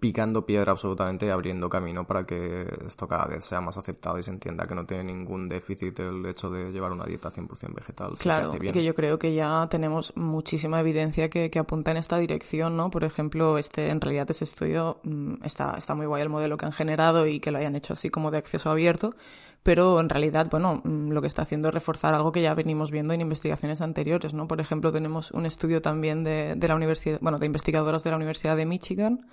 picando 0.00 0.44
piedra 0.46 0.72
absolutamente 0.72 1.26
y 1.26 1.28
abriendo 1.28 1.68
camino 1.68 2.06
para 2.06 2.24
que 2.24 2.66
esto 2.86 3.06
cada 3.06 3.26
vez 3.26 3.44
sea 3.44 3.60
más 3.60 3.76
aceptado 3.76 4.18
y 4.18 4.22
se 4.22 4.30
entienda 4.30 4.66
que 4.66 4.74
no 4.74 4.84
tiene 4.86 5.04
ningún 5.04 5.48
déficit 5.48 6.00
el 6.00 6.24
hecho 6.26 6.50
de 6.50 6.72
llevar 6.72 6.90
una 6.92 7.04
dieta 7.04 7.28
100% 7.30 7.74
vegetal. 7.74 8.10
si 8.12 8.16
se 8.16 8.22
Claro, 8.22 8.48
hace 8.48 8.56
y 8.56 8.60
bien. 8.60 8.72
que 8.72 8.82
yo 8.82 8.94
creo 8.94 9.18
que 9.18 9.34
ya 9.34 9.68
tenemos 9.70 10.12
muchísima 10.16 10.80
evidencia 10.80 11.28
que, 11.28 11.50
que 11.50 11.58
apunta 11.58 11.90
en 11.90 11.98
esta 11.98 12.18
dirección, 12.18 12.76
¿no? 12.76 12.90
Por 12.90 13.04
ejemplo, 13.04 13.58
este, 13.58 13.90
en 13.90 14.00
realidad 14.00 14.30
ese 14.30 14.44
estudio 14.44 15.00
mm, 15.04 15.44
está, 15.44 15.74
está 15.76 15.94
muy 15.94 16.06
guay 16.06 16.22
el 16.22 16.30
modelo 16.30 16.56
que 16.56 16.66
han 16.66 16.72
generado 16.72 17.26
y 17.26 17.38
que 17.38 17.50
lo 17.50 17.58
hayan 17.58 17.76
hecho 17.76 17.92
así 17.92 18.08
como 18.10 18.30
de 18.30 18.38
acceso 18.38 18.70
abierto, 18.70 19.14
pero 19.62 20.00
en 20.00 20.08
realidad, 20.08 20.48
bueno, 20.50 20.80
mm, 20.82 21.10
lo 21.10 21.20
que 21.20 21.26
está 21.26 21.42
haciendo 21.42 21.68
es 21.68 21.74
reforzar 21.74 22.14
algo 22.14 22.32
que 22.32 22.40
ya 22.40 22.54
venimos 22.54 22.90
viendo 22.90 23.12
en 23.12 23.20
investigaciones 23.20 23.82
anteriores, 23.82 24.32
¿no? 24.32 24.48
Por 24.48 24.60
ejemplo, 24.60 24.90
tenemos 24.92 25.30
un 25.32 25.44
estudio 25.44 25.82
también 25.82 26.24
de, 26.24 26.54
de 26.56 26.68
la 26.68 26.74
universidad, 26.74 27.18
bueno, 27.20 27.38
de 27.38 27.46
investigadoras 27.46 28.02
de 28.02 28.10
la 28.10 28.16
Universidad 28.16 28.56
de 28.56 28.64
Michigan, 28.64 29.26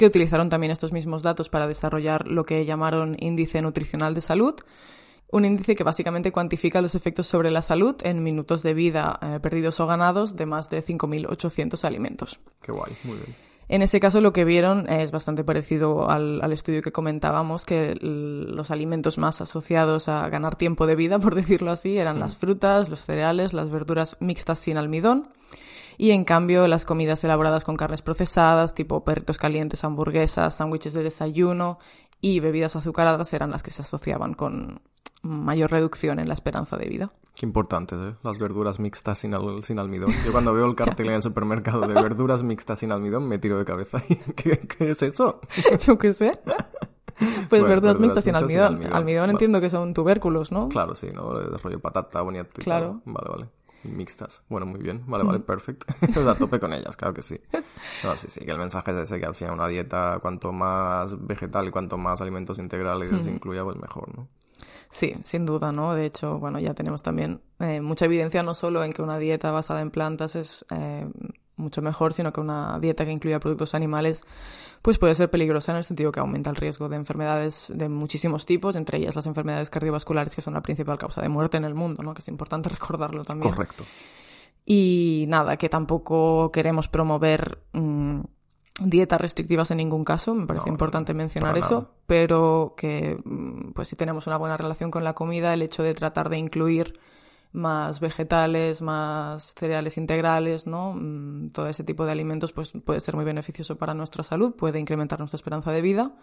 que 0.00 0.06
utilizaron 0.06 0.48
también 0.48 0.70
estos 0.70 0.92
mismos 0.92 1.22
datos 1.22 1.50
para 1.50 1.68
desarrollar 1.68 2.26
lo 2.26 2.46
que 2.46 2.64
llamaron 2.64 3.18
índice 3.20 3.60
nutricional 3.60 4.14
de 4.14 4.22
salud, 4.22 4.54
un 5.30 5.44
índice 5.44 5.76
que 5.76 5.84
básicamente 5.84 6.32
cuantifica 6.32 6.80
los 6.80 6.94
efectos 6.94 7.26
sobre 7.26 7.50
la 7.50 7.60
salud 7.60 7.96
en 8.02 8.22
minutos 8.22 8.62
de 8.62 8.72
vida 8.72 9.18
eh, 9.20 9.40
perdidos 9.42 9.78
o 9.78 9.86
ganados 9.86 10.36
de 10.36 10.46
más 10.46 10.70
de 10.70 10.82
5.800 10.82 11.84
alimentos. 11.84 12.40
Qué 12.62 12.72
guay, 12.72 12.96
muy 13.04 13.18
bien. 13.18 13.36
En 13.68 13.82
ese 13.82 14.00
caso 14.00 14.22
lo 14.22 14.32
que 14.32 14.46
vieron 14.46 14.90
es 14.90 15.10
bastante 15.12 15.44
parecido 15.44 16.10
al, 16.10 16.40
al 16.42 16.52
estudio 16.54 16.80
que 16.80 16.92
comentábamos, 16.92 17.66
que 17.66 17.94
los 18.00 18.70
alimentos 18.70 19.18
más 19.18 19.42
asociados 19.42 20.08
a 20.08 20.26
ganar 20.30 20.56
tiempo 20.56 20.86
de 20.86 20.96
vida, 20.96 21.18
por 21.20 21.34
decirlo 21.34 21.72
así, 21.72 21.98
eran 21.98 22.20
las 22.20 22.38
frutas, 22.38 22.88
los 22.88 23.00
cereales, 23.00 23.52
las 23.52 23.70
verduras 23.70 24.16
mixtas 24.18 24.60
sin 24.60 24.78
almidón. 24.78 25.28
Y 26.02 26.12
en 26.12 26.24
cambio, 26.24 26.66
las 26.66 26.86
comidas 26.86 27.22
elaboradas 27.24 27.62
con 27.62 27.76
carnes 27.76 28.00
procesadas, 28.00 28.72
tipo 28.72 29.04
perritos 29.04 29.36
calientes, 29.36 29.84
hamburguesas, 29.84 30.56
sándwiches 30.56 30.94
de 30.94 31.02
desayuno 31.02 31.78
y 32.22 32.40
bebidas 32.40 32.74
azucaradas 32.74 33.30
eran 33.34 33.50
las 33.50 33.62
que 33.62 33.70
se 33.70 33.82
asociaban 33.82 34.32
con 34.32 34.80
mayor 35.20 35.70
reducción 35.70 36.18
en 36.18 36.26
la 36.28 36.32
esperanza 36.32 36.78
de 36.78 36.88
vida. 36.88 37.12
Qué 37.34 37.44
importantes, 37.44 37.98
¿eh? 38.00 38.14
Las 38.22 38.38
verduras 38.38 38.80
mixtas 38.80 39.18
sin, 39.18 39.34
al- 39.34 39.62
sin 39.62 39.78
almidón. 39.78 40.10
Yo 40.24 40.32
cuando 40.32 40.54
veo 40.54 40.64
el 40.64 40.74
cartel 40.74 41.08
en 41.08 41.16
el 41.16 41.22
supermercado 41.22 41.82
de 41.82 41.92
verduras 41.92 42.42
mixtas 42.42 42.78
sin 42.78 42.92
almidón 42.92 43.28
me 43.28 43.38
tiro 43.38 43.58
de 43.58 43.66
cabeza. 43.66 44.02
¿Qué, 44.36 44.58
qué 44.58 44.90
es 44.92 45.02
eso? 45.02 45.40
Yo 45.86 45.98
qué 45.98 46.14
sé. 46.14 46.32
Pues 47.50 47.60
Bueno, 47.60 47.66
verduras 47.66 47.98
verduras 47.98 48.00
mixtas 48.00 48.24
sin 48.24 48.36
almidón. 48.36 48.82
almidón. 48.94 49.20
Vale. 49.20 49.32
entiendo 49.32 49.60
que 49.60 49.68
son 49.68 49.92
tubérculos, 49.92 50.50
¿no? 50.50 50.70
Claro, 50.70 50.94
sí, 50.94 51.08
¿no? 51.12 51.38
El 51.38 51.58
rollo 51.58 51.78
patata, 51.78 52.22
bonito 52.22 52.48
Claro. 52.54 53.02
todo. 53.04 53.12
Vale, 53.12 53.28
vale. 53.30 53.48
Mixtas. 53.84 54.42
Bueno, 54.48 54.66
muy 54.66 54.80
bien. 54.80 55.04
Vale, 55.06 55.24
vale, 55.24 55.40
perfecto. 55.40 55.86
Pues 56.12 56.26
a 56.26 56.34
tope 56.34 56.58
con 56.60 56.72
ellas, 56.72 56.96
claro 56.96 57.14
que 57.14 57.22
sí. 57.22 57.40
No, 58.04 58.16
sí, 58.16 58.28
sí, 58.28 58.40
que 58.40 58.50
el 58.50 58.58
mensaje 58.58 58.90
es 58.92 58.98
ese, 58.98 59.18
que 59.18 59.26
al 59.26 59.34
final 59.34 59.54
una 59.54 59.68
dieta 59.68 60.18
cuanto 60.20 60.52
más 60.52 61.14
vegetal 61.26 61.68
y 61.68 61.70
cuanto 61.70 61.96
más 61.96 62.20
alimentos 62.20 62.58
integrales 62.58 63.26
incluya, 63.26 63.64
pues 63.64 63.76
mejor, 63.76 64.14
¿no? 64.16 64.28
Sí, 64.88 65.14
sin 65.24 65.46
duda, 65.46 65.72
¿no? 65.72 65.94
De 65.94 66.04
hecho, 66.04 66.38
bueno, 66.38 66.58
ya 66.58 66.74
tenemos 66.74 67.02
también 67.02 67.40
eh, 67.60 67.80
mucha 67.80 68.06
evidencia 68.06 68.42
no 68.42 68.54
solo 68.54 68.82
en 68.82 68.92
que 68.92 69.02
una 69.02 69.18
dieta 69.18 69.52
basada 69.52 69.80
en 69.80 69.90
plantas 69.90 70.34
es 70.34 70.66
eh, 70.70 71.08
mucho 71.60 71.82
mejor, 71.82 72.12
sino 72.12 72.32
que 72.32 72.40
una 72.40 72.78
dieta 72.80 73.04
que 73.04 73.12
incluya 73.12 73.38
productos 73.38 73.74
animales 73.74 74.24
pues 74.82 74.98
puede 74.98 75.14
ser 75.14 75.30
peligrosa 75.30 75.72
en 75.72 75.78
el 75.78 75.84
sentido 75.84 76.10
que 76.10 76.20
aumenta 76.20 76.50
el 76.50 76.56
riesgo 76.56 76.88
de 76.88 76.96
enfermedades 76.96 77.72
de 77.74 77.88
muchísimos 77.88 78.46
tipos, 78.46 78.76
entre 78.76 78.98
ellas 78.98 79.14
las 79.14 79.26
enfermedades 79.26 79.70
cardiovasculares 79.70 80.34
que 80.34 80.42
son 80.42 80.54
la 80.54 80.62
principal 80.62 80.98
causa 80.98 81.20
de 81.20 81.28
muerte 81.28 81.58
en 81.58 81.64
el 81.64 81.74
mundo, 81.74 82.02
¿no? 82.02 82.14
Que 82.14 82.20
es 82.20 82.28
importante 82.28 82.68
recordarlo 82.70 83.22
también. 83.22 83.52
Correcto. 83.54 83.84
Y 84.64 85.24
nada, 85.28 85.56
que 85.56 85.68
tampoco 85.68 86.50
queremos 86.52 86.88
promover 86.88 87.58
mm, 87.72 88.20
dietas 88.84 89.20
restrictivas 89.20 89.70
en 89.70 89.78
ningún 89.78 90.04
caso, 90.04 90.34
me 90.34 90.46
parece 90.46 90.66
No, 90.66 90.72
importante 90.74 91.12
mencionar 91.14 91.56
eso, 91.58 91.74
nada. 91.74 91.90
pero 92.06 92.74
que 92.76 93.18
mm, 93.24 93.72
pues 93.72 93.88
si 93.88 93.96
tenemos 93.96 94.26
una 94.26 94.36
buena 94.36 94.56
relación 94.56 94.90
con 94.90 95.04
la 95.04 95.14
comida, 95.14 95.52
el 95.54 95.62
hecho 95.62 95.82
de 95.82 95.94
tratar 95.94 96.28
de 96.28 96.38
incluir 96.38 96.98
más 97.52 98.00
vegetales, 98.00 98.80
más 98.82 99.54
cereales 99.54 99.96
integrales, 99.98 100.66
¿no? 100.66 100.94
Mm, 100.94 101.50
Todo 101.50 101.66
ese 101.68 101.84
tipo 101.84 102.04
de 102.04 102.12
alimentos 102.12 102.52
pues 102.52 102.72
puede 102.84 103.00
ser 103.00 103.16
muy 103.16 103.24
beneficioso 103.24 103.76
para 103.76 103.94
nuestra 103.94 104.22
salud, 104.22 104.54
puede 104.54 104.78
incrementar 104.78 105.18
nuestra 105.18 105.36
esperanza 105.36 105.72
de 105.72 105.82
vida 105.82 106.14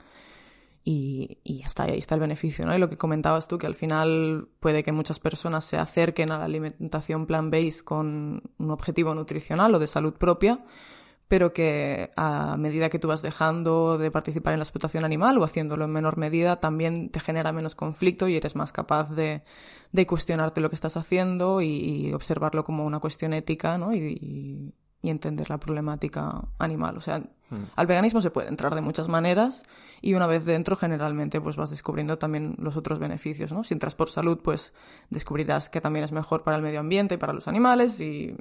y, 0.83 1.39
y 1.43 1.59
ya 1.59 1.65
está, 1.65 1.83
ahí 1.83 1.97
está 1.97 2.15
el 2.15 2.21
beneficio, 2.21 2.65
¿no? 2.65 2.73
Y 2.73 2.79
lo 2.79 2.89
que 2.89 2.97
comentabas 2.97 3.47
tú, 3.49 3.57
que 3.57 3.67
al 3.67 3.75
final 3.75 4.47
puede 4.61 4.83
que 4.83 4.93
muchas 4.93 5.19
personas 5.19 5.65
se 5.65 5.77
acerquen 5.77 6.31
a 6.31 6.37
la 6.37 6.45
alimentación 6.45 7.27
plant-based 7.27 7.83
con 7.83 8.41
un 8.57 8.71
objetivo 8.71 9.13
nutricional 9.13 9.75
o 9.75 9.79
de 9.79 9.87
salud 9.87 10.13
propia, 10.13 10.63
pero 11.27 11.51
que 11.53 12.11
a 12.15 12.55
medida 12.57 12.89
que 12.89 12.99
tú 12.99 13.07
vas 13.09 13.21
dejando 13.21 13.97
de 13.97 14.11
participar 14.11 14.53
en 14.53 14.59
la 14.59 14.63
explotación 14.63 15.03
animal 15.05 15.37
o 15.37 15.43
haciéndolo 15.43 15.85
en 15.85 15.91
menor 15.91 16.17
medida, 16.17 16.59
también 16.59 17.09
te 17.09 17.19
genera 17.19 17.51
menos 17.51 17.75
conflicto 17.75 18.27
y 18.27 18.37
eres 18.37 18.55
más 18.55 18.71
capaz 18.71 19.11
de, 19.11 19.43
de 19.91 20.07
cuestionarte 20.07 20.61
lo 20.61 20.69
que 20.69 20.75
estás 20.75 20.95
haciendo 20.97 21.61
y, 21.61 21.67
y 21.67 22.13
observarlo 22.13 22.63
como 22.63 22.85
una 22.85 22.99
cuestión 22.99 23.33
ética, 23.33 23.77
¿no? 23.77 23.93
Y, 23.93 23.99
y- 24.21 24.73
y 24.99 25.11
entender 25.11 25.47
la 25.51 25.59
problemática 25.59 26.41
animal. 26.57 26.97
O 26.97 27.01
sea, 27.01 27.21
al 27.75 27.85
veganismo 27.87 28.19
se 28.19 28.31
puede 28.31 28.47
entrar 28.47 28.73
de 28.73 28.81
muchas 28.81 29.07
maneras 29.07 29.61
y 30.01 30.15
una 30.15 30.25
vez 30.25 30.43
dentro 30.43 30.75
generalmente 30.75 31.39
pues 31.39 31.55
vas 31.55 31.69
descubriendo 31.69 32.17
también 32.17 32.55
los 32.57 32.75
otros 32.77 32.97
beneficios, 32.97 33.53
¿no? 33.53 33.63
Si 33.63 33.75
entras 33.75 33.93
por 33.93 34.09
salud 34.09 34.39
pues 34.43 34.73
descubrirás 35.11 35.69
que 35.69 35.81
también 35.81 36.03
es 36.03 36.11
mejor 36.11 36.43
para 36.43 36.57
el 36.57 36.63
medio 36.63 36.79
ambiente 36.79 37.13
y 37.13 37.17
para 37.19 37.31
los 37.33 37.47
animales 37.47 38.01
y 38.01 38.35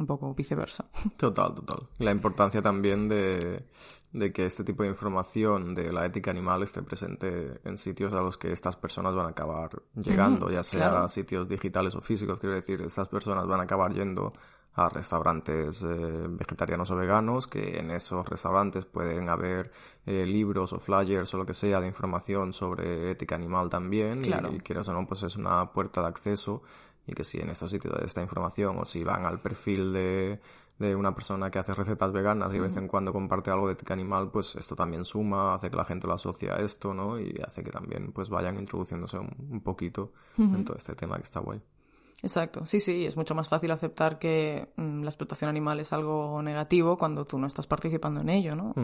un 0.00 0.06
poco 0.06 0.34
viceversa. 0.34 0.84
Total, 1.16 1.54
total. 1.54 1.88
La 1.98 2.10
importancia 2.10 2.60
también 2.60 3.08
de, 3.08 3.66
de 4.12 4.32
que 4.32 4.46
este 4.46 4.64
tipo 4.64 4.82
de 4.82 4.88
información 4.88 5.74
de 5.74 5.92
la 5.92 6.06
ética 6.06 6.30
animal 6.30 6.62
esté 6.62 6.82
presente 6.82 7.60
en 7.64 7.78
sitios 7.78 8.12
a 8.12 8.20
los 8.20 8.36
que 8.36 8.50
estas 8.50 8.76
personas 8.76 9.14
van 9.14 9.26
a 9.26 9.30
acabar 9.30 9.70
llegando, 9.94 10.50
ya 10.50 10.62
sea 10.62 10.90
claro. 10.90 11.08
sitios 11.08 11.48
digitales 11.48 11.94
o 11.94 12.00
físicos. 12.00 12.40
Quiero 12.40 12.54
decir, 12.54 12.80
estas 12.80 13.08
personas 13.08 13.46
van 13.46 13.60
a 13.60 13.64
acabar 13.64 13.92
yendo 13.92 14.32
a 14.74 14.88
restaurantes 14.88 15.82
eh, 15.82 16.26
vegetarianos 16.28 16.90
o 16.90 16.96
veganos, 16.96 17.46
que 17.46 17.78
en 17.78 17.90
esos 17.90 18.26
restaurantes 18.28 18.84
pueden 18.84 19.28
haber 19.28 19.70
eh, 20.06 20.24
libros 20.24 20.72
o 20.72 20.78
flyers 20.78 21.34
o 21.34 21.38
lo 21.38 21.44
que 21.44 21.54
sea 21.54 21.80
de 21.80 21.88
información 21.88 22.52
sobre 22.52 23.10
ética 23.10 23.34
animal 23.34 23.68
también. 23.68 24.22
Claro. 24.22 24.50
Y, 24.52 24.56
y 24.56 24.60
quieras 24.60 24.88
o 24.88 24.92
no, 24.92 25.06
pues 25.06 25.24
es 25.24 25.36
una 25.36 25.72
puerta 25.72 26.00
de 26.02 26.08
acceso 26.08 26.62
y 27.06 27.12
que 27.12 27.24
si 27.24 27.38
en 27.38 27.50
estos 27.50 27.70
sitios 27.70 27.94
hay 27.98 28.04
esta 28.04 28.22
información 28.22 28.78
o 28.78 28.84
si 28.84 29.02
van 29.04 29.24
al 29.24 29.40
perfil 29.40 29.92
de, 29.92 30.40
de 30.78 30.96
una 30.96 31.14
persona 31.14 31.50
que 31.50 31.58
hace 31.58 31.74
recetas 31.74 32.12
veganas 32.12 32.50
y 32.52 32.56
de 32.56 32.62
vez 32.62 32.76
en 32.76 32.88
cuando 32.88 33.12
comparte 33.12 33.50
algo 33.50 33.66
de 33.66 33.74
ética 33.74 33.94
animal, 33.94 34.30
pues 34.30 34.56
esto 34.56 34.74
también 34.74 35.04
suma, 35.04 35.54
hace 35.54 35.70
que 35.70 35.76
la 35.76 35.84
gente 35.84 36.06
lo 36.06 36.14
asocie 36.14 36.50
a 36.50 36.56
esto, 36.56 36.94
¿no? 36.94 37.18
Y 37.18 37.40
hace 37.46 37.62
que 37.62 37.70
también 37.70 38.12
pues 38.12 38.28
vayan 38.28 38.58
introduciéndose 38.58 39.18
un, 39.18 39.30
un 39.50 39.60
poquito 39.60 40.12
en 40.38 40.64
todo 40.64 40.76
este 40.76 40.94
tema 40.94 41.16
que 41.16 41.24
está 41.24 41.40
guay. 41.40 41.60
Exacto, 42.22 42.66
sí, 42.66 42.80
sí, 42.80 43.06
es 43.06 43.16
mucho 43.16 43.34
más 43.34 43.48
fácil 43.48 43.70
aceptar 43.70 44.18
que 44.18 44.68
mm, 44.76 45.02
la 45.02 45.10
explotación 45.10 45.48
animal 45.48 45.80
es 45.80 45.92
algo 45.92 46.42
negativo 46.42 46.98
cuando 46.98 47.24
tú 47.24 47.38
no 47.38 47.46
estás 47.46 47.66
participando 47.66 48.20
en 48.20 48.28
ello, 48.28 48.54
¿no? 48.54 48.74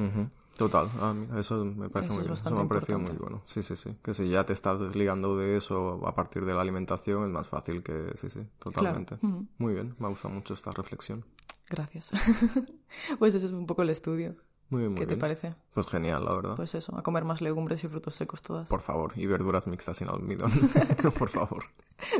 Total, 0.56 0.90
a 1.00 1.12
mí 1.12 1.28
eso 1.38 1.64
me 1.64 1.90
parece 1.90 2.12
Eso 2.12 2.14
muy 2.14 2.22
bien, 2.24 2.34
eso 2.34 2.54
me 2.54 2.62
ha 2.62 2.68
parecido 2.68 2.98
muy 2.98 3.12
bueno. 3.12 3.42
Sí, 3.44 3.62
sí, 3.62 3.76
sí. 3.76 3.94
Que 4.02 4.14
si 4.14 4.28
ya 4.30 4.44
te 4.44 4.54
estás 4.54 4.80
desligando 4.80 5.36
de 5.36 5.56
eso 5.56 6.00
a 6.06 6.14
partir 6.14 6.46
de 6.46 6.54
la 6.54 6.62
alimentación 6.62 7.24
es 7.24 7.30
más 7.30 7.46
fácil 7.46 7.82
que, 7.82 8.12
sí, 8.14 8.30
sí, 8.30 8.40
totalmente. 8.58 9.16
Ujú. 9.16 9.46
Muy 9.58 9.74
bien, 9.74 9.94
me 9.98 10.08
gusta 10.08 10.28
mucho 10.28 10.54
esta 10.54 10.70
reflexión. 10.70 11.24
Gracias. 11.68 12.12
pues 13.18 13.34
ese 13.34 13.46
es 13.46 13.52
un 13.52 13.66
poco 13.66 13.82
el 13.82 13.90
estudio. 13.90 14.36
Muy 14.68 14.80
bien, 14.80 14.92
muy 14.92 15.00
¿Qué 15.00 15.06
te 15.06 15.16
parece? 15.16 15.54
Pues 15.72 15.86
genial, 15.86 16.24
la 16.24 16.34
verdad. 16.34 16.56
Pues 16.56 16.74
eso, 16.74 16.96
a 16.96 17.02
comer 17.02 17.24
más 17.24 17.40
legumbres 17.40 17.84
y 17.84 17.88
frutos 17.88 18.14
secos 18.16 18.42
todas. 18.42 18.68
Por 18.68 18.80
favor, 18.80 19.12
y 19.14 19.26
verduras 19.26 19.66
mixtas 19.68 19.96
sin 19.98 20.08
almidón. 20.08 20.50
Por 21.18 21.28
favor. 21.28 21.64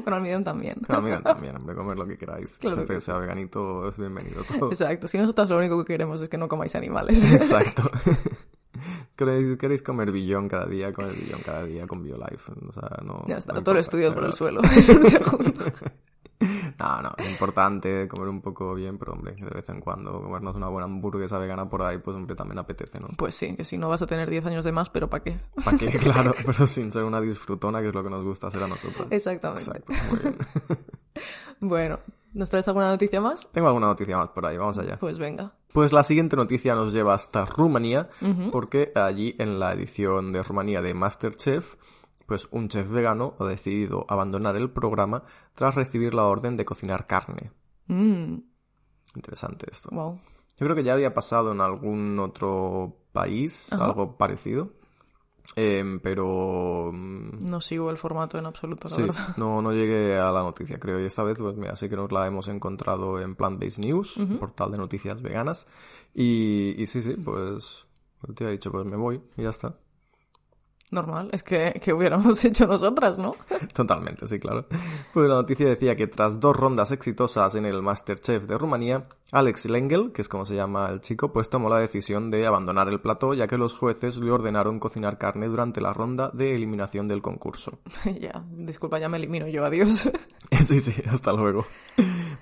Con 0.04 0.14
almidón 0.14 0.44
también. 0.44 0.76
No, 0.88 1.02
miren 1.02 1.22
también, 1.22 1.56
hombre, 1.56 1.74
comer 1.74 1.98
lo 1.98 2.06
que 2.06 2.16
queráis. 2.16 2.56
Claro 2.58 2.76
Siempre 2.76 2.96
que 2.96 3.00
sea 3.00 3.16
veganito 3.18 3.88
es 3.88 3.96
bienvenido 3.96 4.44
todo. 4.44 4.70
Exacto, 4.70 5.08
si 5.08 5.18
nosotros 5.18 5.50
lo 5.50 5.58
único 5.58 5.78
que 5.84 5.94
queremos 5.94 6.20
es 6.20 6.28
que 6.28 6.38
no 6.38 6.48
comáis 6.48 6.76
animales. 6.76 7.22
Exacto. 7.32 7.90
¿Queréis, 9.16 9.56
queréis 9.56 9.82
comer 9.82 10.12
billón 10.12 10.48
cada 10.48 10.66
día? 10.66 10.92
Comer 10.92 11.16
billón 11.16 11.40
cada 11.44 11.64
día 11.64 11.86
con 11.86 12.02
BioLife. 12.04 12.52
O 12.68 12.72
sea, 12.72 12.88
no. 13.02 13.24
ya 13.26 13.38
está, 13.38 13.54
no 13.54 13.62
todo 13.62 13.74
el 13.74 13.78
importa, 13.78 13.80
estudio 13.80 14.10
de 14.10 14.14
por 14.14 14.24
el 14.24 14.32
suelo. 14.32 14.60
No, 16.78 17.02
no, 17.02 17.14
es 17.16 17.30
importante 17.30 18.06
comer 18.06 18.28
un 18.28 18.42
poco 18.42 18.74
bien, 18.74 18.98
pero 18.98 19.12
hombre, 19.12 19.34
de 19.34 19.48
vez 19.48 19.68
en 19.70 19.80
cuando 19.80 20.20
comernos 20.20 20.54
una 20.54 20.68
buena 20.68 20.84
hamburguesa 20.84 21.38
vegana 21.38 21.68
por 21.68 21.82
ahí, 21.82 21.98
pues 21.98 22.16
hombre, 22.16 22.36
también 22.36 22.58
apetece, 22.58 23.00
¿no? 23.00 23.08
Pues 23.16 23.34
sí, 23.34 23.56
que 23.56 23.64
si 23.64 23.78
no 23.78 23.88
vas 23.88 24.02
a 24.02 24.06
tener 24.06 24.28
10 24.28 24.46
años 24.46 24.64
de 24.64 24.72
más, 24.72 24.90
pero 24.90 25.08
¿para 25.08 25.24
qué? 25.24 25.38
¿Para 25.64 25.78
qué? 25.78 25.86
Claro, 26.06 26.34
pero 26.44 26.66
sin 26.66 26.92
ser 26.92 27.04
una 27.04 27.20
disfrutona, 27.20 27.80
que 27.80 27.88
es 27.88 27.94
lo 27.94 28.02
que 28.02 28.10
nos 28.10 28.22
gusta 28.22 28.46
hacer 28.48 28.62
a 28.62 28.68
nosotros. 28.68 29.08
Exactamente. 29.10 29.62
Exacto, 29.62 29.92
muy 30.10 30.18
bien. 30.20 30.36
Bueno, 31.60 32.00
¿nos 32.34 32.50
traes 32.50 32.68
alguna 32.68 32.90
noticia 32.90 33.20
más? 33.20 33.48
Tengo 33.52 33.68
alguna 33.68 33.86
noticia 33.86 34.16
más 34.18 34.28
por 34.28 34.44
ahí, 34.44 34.58
vamos 34.58 34.76
allá. 34.76 34.98
Pues 34.98 35.18
venga. 35.18 35.54
Pues 35.72 35.92
la 35.92 36.04
siguiente 36.04 36.36
noticia 36.36 36.74
nos 36.74 36.92
lleva 36.92 37.14
hasta 37.14 37.44
Rumanía, 37.44 38.08
porque 38.52 38.92
allí 38.94 39.34
en 39.38 39.58
la 39.58 39.72
edición 39.72 40.32
de 40.32 40.42
Rumanía 40.42 40.82
de 40.82 40.94
Masterchef, 40.94 41.76
pues 42.26 42.48
un 42.50 42.68
chef 42.68 42.88
vegano 42.88 43.34
ha 43.38 43.44
decidido 43.46 44.04
abandonar 44.08 44.56
el 44.56 44.70
programa 44.70 45.22
tras 45.54 45.74
recibir 45.74 46.12
la 46.14 46.24
orden 46.24 46.56
de 46.56 46.64
cocinar 46.64 47.06
carne. 47.06 47.52
Mm, 47.86 48.38
Interesante 49.14 49.66
esto. 49.70 49.88
wow. 49.92 50.18
Yo 50.58 50.64
creo 50.66 50.74
que 50.74 50.84
ya 50.84 50.94
había 50.94 51.12
pasado 51.14 51.52
en 51.52 51.60
algún 51.60 52.18
otro 52.18 52.96
país 53.12 53.72
Ajá. 53.72 53.84
algo 53.86 54.16
parecido. 54.16 54.72
Em, 55.54 56.00
pero 56.00 56.90
mm, 56.92 57.44
No 57.48 57.60
sigo 57.60 57.90
el 57.90 57.98
formato 57.98 58.36
en 58.36 58.46
absoluto, 58.46 58.88
la 58.88 58.96
sí, 58.96 59.02
verdad. 59.02 59.36
no, 59.36 59.62
no 59.62 59.72
llegué 59.72 60.18
a 60.18 60.32
la 60.32 60.42
noticia, 60.42 60.80
creo. 60.80 61.00
Y 61.00 61.04
esta 61.04 61.22
vez, 61.22 61.38
pues 61.38 61.56
mira, 61.56 61.76
sí 61.76 61.88
que 61.88 61.94
nos 61.96 62.10
la 62.10 62.26
hemos 62.26 62.48
encontrado 62.48 63.20
en 63.20 63.36
Plant 63.36 63.60
Based 63.62 63.78
News, 63.84 64.18
portal 64.40 64.72
de 64.72 64.78
noticias 64.78 65.22
veganas. 65.22 65.68
Y, 66.14 66.74
y 66.82 66.86
sí, 66.86 67.00
sí, 67.00 67.14
pues 67.14 67.86
el 68.26 68.34
tío 68.34 68.48
ha 68.48 68.50
dicho, 68.50 68.72
pues 68.72 68.84
me 68.86 68.96
voy 68.96 69.22
y 69.36 69.42
ya 69.42 69.50
está. 69.50 69.78
Normal, 70.90 71.30
es 71.32 71.42
que, 71.42 71.80
que 71.82 71.92
hubiéramos 71.92 72.44
hecho 72.44 72.66
nosotras, 72.66 73.18
¿no? 73.18 73.34
Totalmente, 73.74 74.26
sí, 74.28 74.38
claro. 74.38 74.66
Pues 75.12 75.28
la 75.28 75.34
noticia 75.34 75.68
decía 75.68 75.96
que 75.96 76.06
tras 76.06 76.38
dos 76.38 76.56
rondas 76.56 76.92
exitosas 76.92 77.54
en 77.56 77.66
el 77.66 77.82
Masterchef 77.82 78.44
de 78.44 78.56
Rumanía, 78.56 79.08
Alex 79.32 79.66
Lengel, 79.66 80.12
que 80.12 80.22
es 80.22 80.28
como 80.28 80.44
se 80.44 80.54
llama 80.54 80.88
el 80.90 81.00
chico, 81.00 81.32
pues 81.32 81.48
tomó 81.48 81.68
la 81.68 81.78
decisión 81.78 82.30
de 82.30 82.46
abandonar 82.46 82.88
el 82.88 83.00
plató 83.00 83.34
ya 83.34 83.48
que 83.48 83.58
los 83.58 83.74
jueces 83.74 84.18
le 84.18 84.30
ordenaron 84.30 84.78
cocinar 84.78 85.18
carne 85.18 85.48
durante 85.48 85.80
la 85.80 85.92
ronda 85.92 86.30
de 86.32 86.54
eliminación 86.54 87.08
del 87.08 87.20
concurso. 87.20 87.78
ya, 88.20 88.44
disculpa, 88.50 89.00
ya 89.00 89.08
me 89.08 89.16
elimino 89.16 89.48
yo, 89.48 89.64
adiós. 89.64 90.08
sí, 90.64 90.78
sí, 90.78 91.02
hasta 91.10 91.32
luego. 91.32 91.66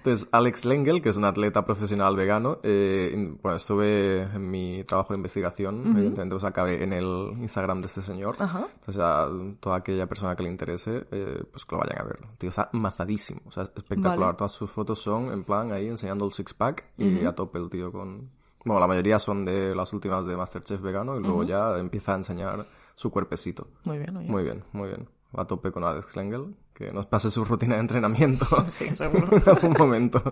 Entonces, 0.04 0.28
Alex 0.32 0.66
Lengel, 0.66 1.00
que 1.00 1.08
es 1.08 1.16
un 1.16 1.24
atleta 1.24 1.64
profesional 1.64 2.14
vegano, 2.14 2.58
eh, 2.62 3.34
bueno, 3.42 3.56
estuve 3.56 4.24
en 4.24 4.50
mi 4.50 4.84
trabajo 4.84 5.14
de 5.14 5.16
investigación, 5.16 5.80
evidentemente, 5.80 6.34
pues 6.34 6.44
acabé 6.44 6.84
en 6.84 6.92
el 6.92 7.32
Instagram 7.38 7.80
de 7.80 7.86
este 7.86 8.02
señor. 8.02 8.36
Ajá. 8.38 8.66
Entonces, 8.80 9.02
a 9.02 9.30
toda 9.60 9.76
aquella 9.76 10.06
persona 10.06 10.36
que 10.36 10.42
le 10.42 10.50
interese, 10.50 11.06
eh, 11.10 11.42
pues 11.50 11.64
que 11.64 11.74
lo 11.74 11.80
vayan 11.80 12.02
a 12.02 12.04
ver. 12.04 12.18
El 12.22 12.36
tío 12.36 12.50
está 12.50 12.68
mazadísimo, 12.72 13.40
o 13.46 13.50
sea, 13.50 13.62
es 13.62 13.72
espectacular. 13.74 14.18
Vale. 14.18 14.36
Todas 14.36 14.52
sus 14.52 14.70
fotos 14.70 14.98
son 14.98 15.32
en 15.32 15.42
plan 15.42 15.72
ahí 15.72 15.88
enseñando 15.88 16.26
el 16.26 16.32
six-pack 16.32 16.84
y 16.98 17.24
a 17.24 17.34
tope 17.34 17.58
el 17.58 17.70
tío 17.70 17.90
con... 17.90 18.28
Bueno, 18.62 18.80
la 18.80 18.86
mayoría 18.86 19.18
son 19.18 19.46
de 19.46 19.74
las 19.74 19.90
últimas 19.94 20.26
de 20.26 20.36
Masterchef 20.36 20.82
vegano 20.82 21.18
y 21.18 21.22
luego 21.22 21.44
ya 21.44 21.78
empieza 21.78 22.12
a 22.12 22.18
enseñar 22.18 22.66
su 22.94 23.10
cuerpecito. 23.10 23.68
Muy 23.84 23.96
bien, 23.96 24.14
oye. 24.18 24.28
Muy 24.28 24.42
bien, 24.42 24.64
muy 24.72 24.88
bien. 24.88 25.08
A 25.36 25.46
tope 25.46 25.72
con 25.72 25.84
Alex 25.84 26.16
Lengel, 26.16 26.54
que 26.72 26.92
nos 26.92 27.06
pase 27.06 27.30
su 27.30 27.44
rutina 27.44 27.74
de 27.74 27.80
entrenamiento 27.80 28.46
Sí, 28.68 28.94
seguro. 28.94 29.28
en 29.36 29.48
algún 29.48 29.74
momento. 29.78 30.22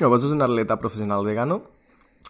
No, 0.00 0.08
pues 0.08 0.24
es 0.24 0.30
un 0.30 0.42
atleta 0.42 0.78
profesional 0.78 1.24
vegano 1.24 1.78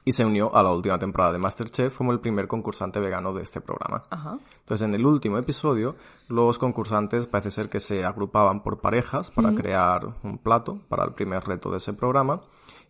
y 0.04 0.12
se 0.12 0.24
unió 0.24 0.54
a 0.54 0.62
la 0.62 0.72
última 0.72 0.98
temporada 0.98 1.32
de 1.32 1.38
Masterchef 1.38 1.96
como 1.96 2.12
el 2.12 2.20
primer 2.20 2.48
concursante 2.48 3.00
vegano 3.00 3.34
de 3.34 3.42
este 3.42 3.60
programa. 3.60 4.04
Ajá. 4.10 4.38
Entonces, 4.60 4.86
en 4.86 4.94
el 4.94 5.04
último 5.04 5.38
episodio, 5.38 5.96
los 6.28 6.58
concursantes 6.58 7.26
parece 7.26 7.50
ser 7.50 7.68
que 7.68 7.80
se 7.80 8.04
agrupaban 8.04 8.62
por 8.62 8.80
parejas 8.80 9.30
para 9.30 9.54
crear 9.54 10.14
un 10.22 10.38
plato 10.38 10.80
para 10.88 11.04
el 11.04 11.12
primer 11.12 11.44
reto 11.44 11.70
de 11.70 11.78
ese 11.78 11.92
programa. 11.92 12.42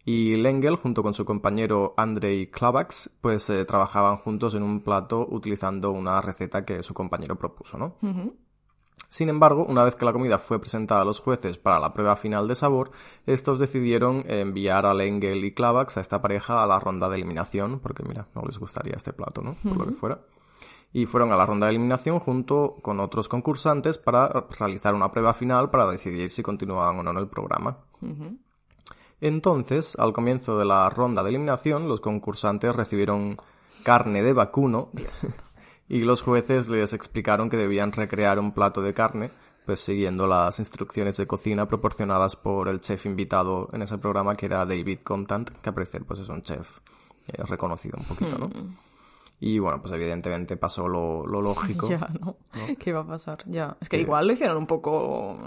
Y 0.05 0.37
Lengel, 0.37 0.77
junto 0.77 1.03
con 1.03 1.13
su 1.13 1.25
compañero 1.25 1.93
Andrei 1.97 2.51
Klavax, 2.51 3.19
pues 3.21 3.51
eh, 3.51 3.65
trabajaban 3.65 4.17
juntos 4.19 4.55
en 4.55 4.63
un 4.63 4.81
plato 4.81 5.27
utilizando 5.29 5.91
una 5.91 6.21
receta 6.23 6.65
que 6.65 6.83
su 6.83 6.95
compañero 6.95 7.37
propuso, 7.37 7.77
¿no? 7.77 7.97
Sin 9.09 9.31
embargo, 9.31 9.65
una 9.65 9.85
vez 9.85 9.95
que 9.95 10.05
la 10.05 10.13
comida 10.13 10.39
fue 10.39 10.61
presentada 10.61 11.01
a 11.01 11.05
los 11.05 11.21
jueces 11.21 11.57
para 11.57 11.81
la 11.81 11.95
prueba 11.95 12.15
final 12.17 12.47
de 12.47 12.55
sabor, 12.55 12.91
estos 13.25 13.59
decidieron 13.59 14.25
enviar 14.29 14.85
a 14.85 14.93
Lengel 14.93 15.45
y 15.45 15.55
Klavax 15.55 15.97
a 15.97 16.03
esta 16.03 16.21
pareja 16.21 16.63
a 16.63 16.67
la 16.67 16.79
ronda 16.79 17.09
de 17.09 17.17
eliminación, 17.17 17.81
porque 17.81 18.03
mira, 18.03 18.29
no 18.35 18.43
les 18.43 18.59
gustaría 18.59 18.95
este 18.95 19.15
plato, 19.15 19.41
¿no? 19.41 19.57
Por 19.63 19.79
lo 19.79 19.87
que 19.87 19.93
fuera. 19.93 20.21
Y 20.93 21.07
fueron 21.07 21.33
a 21.33 21.37
la 21.37 21.47
ronda 21.47 21.67
de 21.67 21.71
eliminación 21.71 22.19
junto 22.19 22.77
con 22.83 23.01
otros 23.01 23.29
concursantes 23.29 23.97
para 23.97 24.47
realizar 24.59 24.95
una 24.95 25.11
prueba 25.11 25.33
final 25.33 25.71
para 25.71 25.91
decidir 25.91 26.29
si 26.29 26.43
continuaban 26.43 26.99
o 26.99 27.03
no 27.03 27.11
en 27.11 27.19
el 27.19 27.29
programa. 27.29 27.79
Entonces, 29.21 29.97
al 29.99 30.13
comienzo 30.13 30.59
de 30.59 30.67
la 30.67 30.89
ronda 30.91 31.23
de 31.23 31.31
eliminación, 31.31 31.89
los 31.89 32.01
concursantes 32.01 32.77
recibieron 32.77 33.39
carne 33.83 34.23
de 34.23 34.33
vacuno 34.33 34.91
y 35.89 36.01
los 36.01 36.23
jueces 36.23 36.69
les 36.69 36.93
explicaron 36.93 37.49
que 37.49 37.57
debían 37.57 37.93
recrear 37.93 38.39
un 38.39 38.53
plato 38.53 38.83
de 38.83 38.95
carne, 38.95 39.31
pues 39.65 39.81
siguiendo 39.81 40.27
las 40.27 40.59
instrucciones 40.59 41.17
de 41.17 41.27
cocina 41.27 41.67
proporcionadas 41.67 42.37
por 42.37 42.69
el 42.69 42.81
chef 42.81 43.07
invitado 43.07 43.69
en 43.73 43.83
ese 43.83 43.99
programa, 43.99 44.35
que 44.35 44.47
era 44.47 44.65
David 44.65 45.01
Contant, 45.03 45.51
que 45.51 45.71
a 45.71 45.75
parecer 45.75 46.05
pues 46.05 46.21
es 46.21 46.29
un 46.29 46.43
chef 46.43 46.79
eh, 47.29 47.43
reconocido 47.45 47.99
un 47.99 48.05
poquito, 48.05 48.39
¿no? 48.39 48.51
Y 49.41 49.59
bueno, 49.61 49.81
pues 49.81 49.93
evidentemente 49.93 50.57
pasó 50.57 50.89
lo, 50.89 51.27
lo 51.27 51.41
lógico. 51.41 51.89
Ya, 51.91 52.09
¿no? 52.21 52.37
¿Qué 52.79 52.91
iba 52.91 53.01
a 53.01 53.07
pasar? 53.07 53.39
Ya. 53.47 53.77
Es 53.81 53.89
que 53.89 54.01
igual 54.01 54.27
lo 54.27 54.33
hicieron 54.33 54.57
un 54.57 54.67
poco 54.67 55.39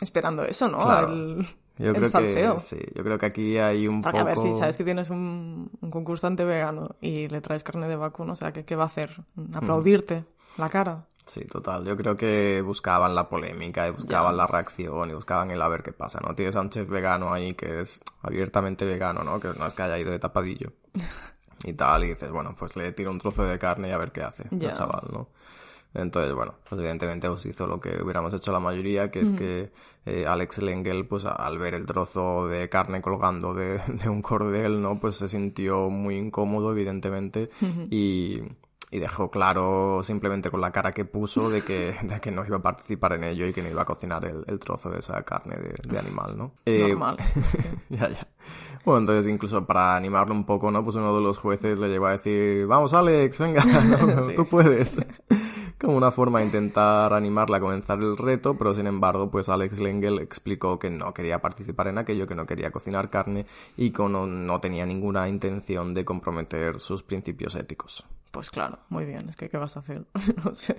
esperando 0.00 0.44
eso, 0.44 0.68
¿no? 0.68 0.78
Claro. 0.78 1.12
El, 1.12 1.46
Yo 1.78 1.90
el 1.90 1.94
creo 1.96 2.08
salseo. 2.08 2.54
que 2.54 2.60
sí, 2.60 2.78
yo 2.94 3.04
creo 3.04 3.18
que 3.18 3.26
aquí 3.26 3.58
hay 3.58 3.86
un 3.86 4.00
Porque 4.02 4.18
poco... 4.18 4.30
a 4.30 4.34
ver, 4.34 4.38
si 4.38 4.56
sabes 4.58 4.76
que 4.76 4.84
tienes 4.84 5.10
un, 5.10 5.70
un 5.80 5.90
concursante 5.90 6.44
vegano 6.44 6.96
y 7.00 7.28
le 7.28 7.40
traes 7.40 7.62
carne 7.64 7.86
de 7.88 7.96
vacuno, 7.96 8.32
o 8.32 8.36
sea, 8.36 8.52
¿qué, 8.52 8.64
qué 8.64 8.76
va 8.76 8.84
a 8.84 8.86
hacer? 8.86 9.10
¿Aplaudirte? 9.54 10.24
¿La 10.56 10.68
cara? 10.70 11.06
Sí, 11.26 11.44
total. 11.44 11.84
Yo 11.84 11.96
creo 11.96 12.16
que 12.16 12.62
buscaban 12.62 13.14
la 13.14 13.28
polémica 13.28 13.88
y 13.88 13.90
buscaban 13.90 14.36
la 14.36 14.46
reacción 14.46 15.10
y 15.10 15.14
buscaban 15.14 15.50
el 15.50 15.60
a 15.60 15.68
ver 15.68 15.82
qué 15.82 15.92
pasa, 15.92 16.20
¿no? 16.24 16.32
Tienes 16.34 16.54
a 16.56 16.60
un 16.60 16.70
chef 16.70 16.88
vegano 16.88 17.32
ahí 17.32 17.52
que 17.54 17.80
es 17.80 18.00
abiertamente 18.22 18.84
vegano, 18.84 19.24
¿no? 19.24 19.40
Que 19.40 19.48
no 19.48 19.66
es 19.66 19.74
que 19.74 19.82
haya 19.82 19.98
ido 19.98 20.12
de 20.12 20.18
tapadillo. 20.20 20.72
y 21.64 21.72
tal, 21.72 22.04
y 22.04 22.08
dices, 22.08 22.30
bueno, 22.30 22.54
pues 22.56 22.76
le 22.76 22.92
tiro 22.92 23.10
un 23.10 23.18
trozo 23.18 23.42
de 23.44 23.58
carne 23.58 23.88
y 23.88 23.90
a 23.90 23.98
ver 23.98 24.12
qué 24.12 24.22
hace 24.22 24.44
Ya. 24.52 24.68
el 24.68 24.74
chaval, 24.74 25.08
¿no? 25.12 25.28
Entonces, 25.98 26.34
bueno, 26.34 26.54
pues 26.68 26.78
evidentemente 26.78 27.26
pues 27.28 27.46
hizo 27.46 27.66
lo 27.66 27.80
que 27.80 27.90
hubiéramos 28.02 28.32
hecho 28.34 28.52
la 28.52 28.60
mayoría, 28.60 29.10
que 29.10 29.20
es 29.20 29.30
que 29.30 29.70
eh, 30.04 30.26
Alex 30.26 30.60
Lengel, 30.62 31.06
pues 31.06 31.24
al 31.24 31.58
ver 31.58 31.74
el 31.74 31.86
trozo 31.86 32.46
de 32.48 32.68
carne 32.68 33.00
colgando 33.00 33.54
de, 33.54 33.78
de 33.88 34.08
un 34.08 34.20
cordel, 34.20 34.82
¿no? 34.82 35.00
Pues 35.00 35.16
se 35.16 35.26
sintió 35.28 35.88
muy 35.88 36.16
incómodo, 36.16 36.72
evidentemente, 36.72 37.48
y, 37.90 38.40
y 38.90 38.98
dejó 39.00 39.30
claro 39.30 40.02
simplemente 40.02 40.50
con 40.50 40.60
la 40.60 40.70
cara 40.70 40.92
que 40.92 41.04
puso 41.06 41.48
de 41.50 41.62
que, 41.62 41.96
de 42.02 42.20
que 42.20 42.30
no 42.30 42.44
iba 42.46 42.58
a 42.58 42.62
participar 42.62 43.14
en 43.14 43.24
ello 43.24 43.46
y 43.46 43.52
que 43.52 43.62
no 43.62 43.70
iba 43.70 43.82
a 43.82 43.86
cocinar 43.86 44.24
el, 44.26 44.44
el 44.46 44.58
trozo 44.58 44.90
de 44.90 44.98
esa 44.98 45.22
carne 45.22 45.56
de, 45.56 45.74
de 45.90 45.98
animal, 45.98 46.36
¿no? 46.36 46.52
Eh, 46.66 46.88
Normal. 46.90 47.16
ya, 47.88 48.08
ya. 48.10 48.28
Bueno, 48.84 49.00
entonces 49.00 49.32
incluso 49.32 49.66
para 49.66 49.96
animarlo 49.96 50.32
un 50.32 50.46
poco, 50.46 50.70
¿no? 50.70 50.84
Pues 50.84 50.94
uno 50.94 51.12
de 51.16 51.20
los 51.20 51.38
jueces 51.38 51.80
le 51.80 51.88
llegó 51.88 52.06
a 52.06 52.12
decir, 52.12 52.66
vamos 52.66 52.94
Alex, 52.94 53.40
venga, 53.40 53.64
no, 53.64 54.22
Sí. 54.22 54.34
tú 54.36 54.46
puedes. 54.46 54.98
como 55.80 55.96
una 55.96 56.10
forma 56.10 56.40
de 56.40 56.46
intentar 56.46 57.12
animarla 57.12 57.58
a 57.58 57.60
comenzar 57.60 57.98
el 57.98 58.16
reto, 58.16 58.56
pero 58.56 58.74
sin 58.74 58.86
embargo, 58.86 59.30
pues 59.30 59.48
Alex 59.48 59.78
Lengel 59.78 60.18
explicó 60.18 60.78
que 60.78 60.90
no 60.90 61.12
quería 61.12 61.40
participar 61.40 61.88
en 61.88 61.98
aquello, 61.98 62.26
que 62.26 62.34
no 62.34 62.46
quería 62.46 62.70
cocinar 62.70 63.10
carne 63.10 63.46
y 63.76 63.90
que 63.90 64.02
no, 64.08 64.26
no 64.26 64.60
tenía 64.60 64.86
ninguna 64.86 65.28
intención 65.28 65.94
de 65.94 66.04
comprometer 66.04 66.78
sus 66.78 67.02
principios 67.02 67.54
éticos. 67.54 68.04
Pues 68.30 68.50
claro, 68.50 68.78
muy 68.88 69.04
bien, 69.04 69.28
es 69.28 69.36
que 69.36 69.48
¿qué 69.48 69.56
vas 69.56 69.76
a 69.76 69.80
hacer? 69.80 70.04
no 70.44 70.54
sé. 70.54 70.76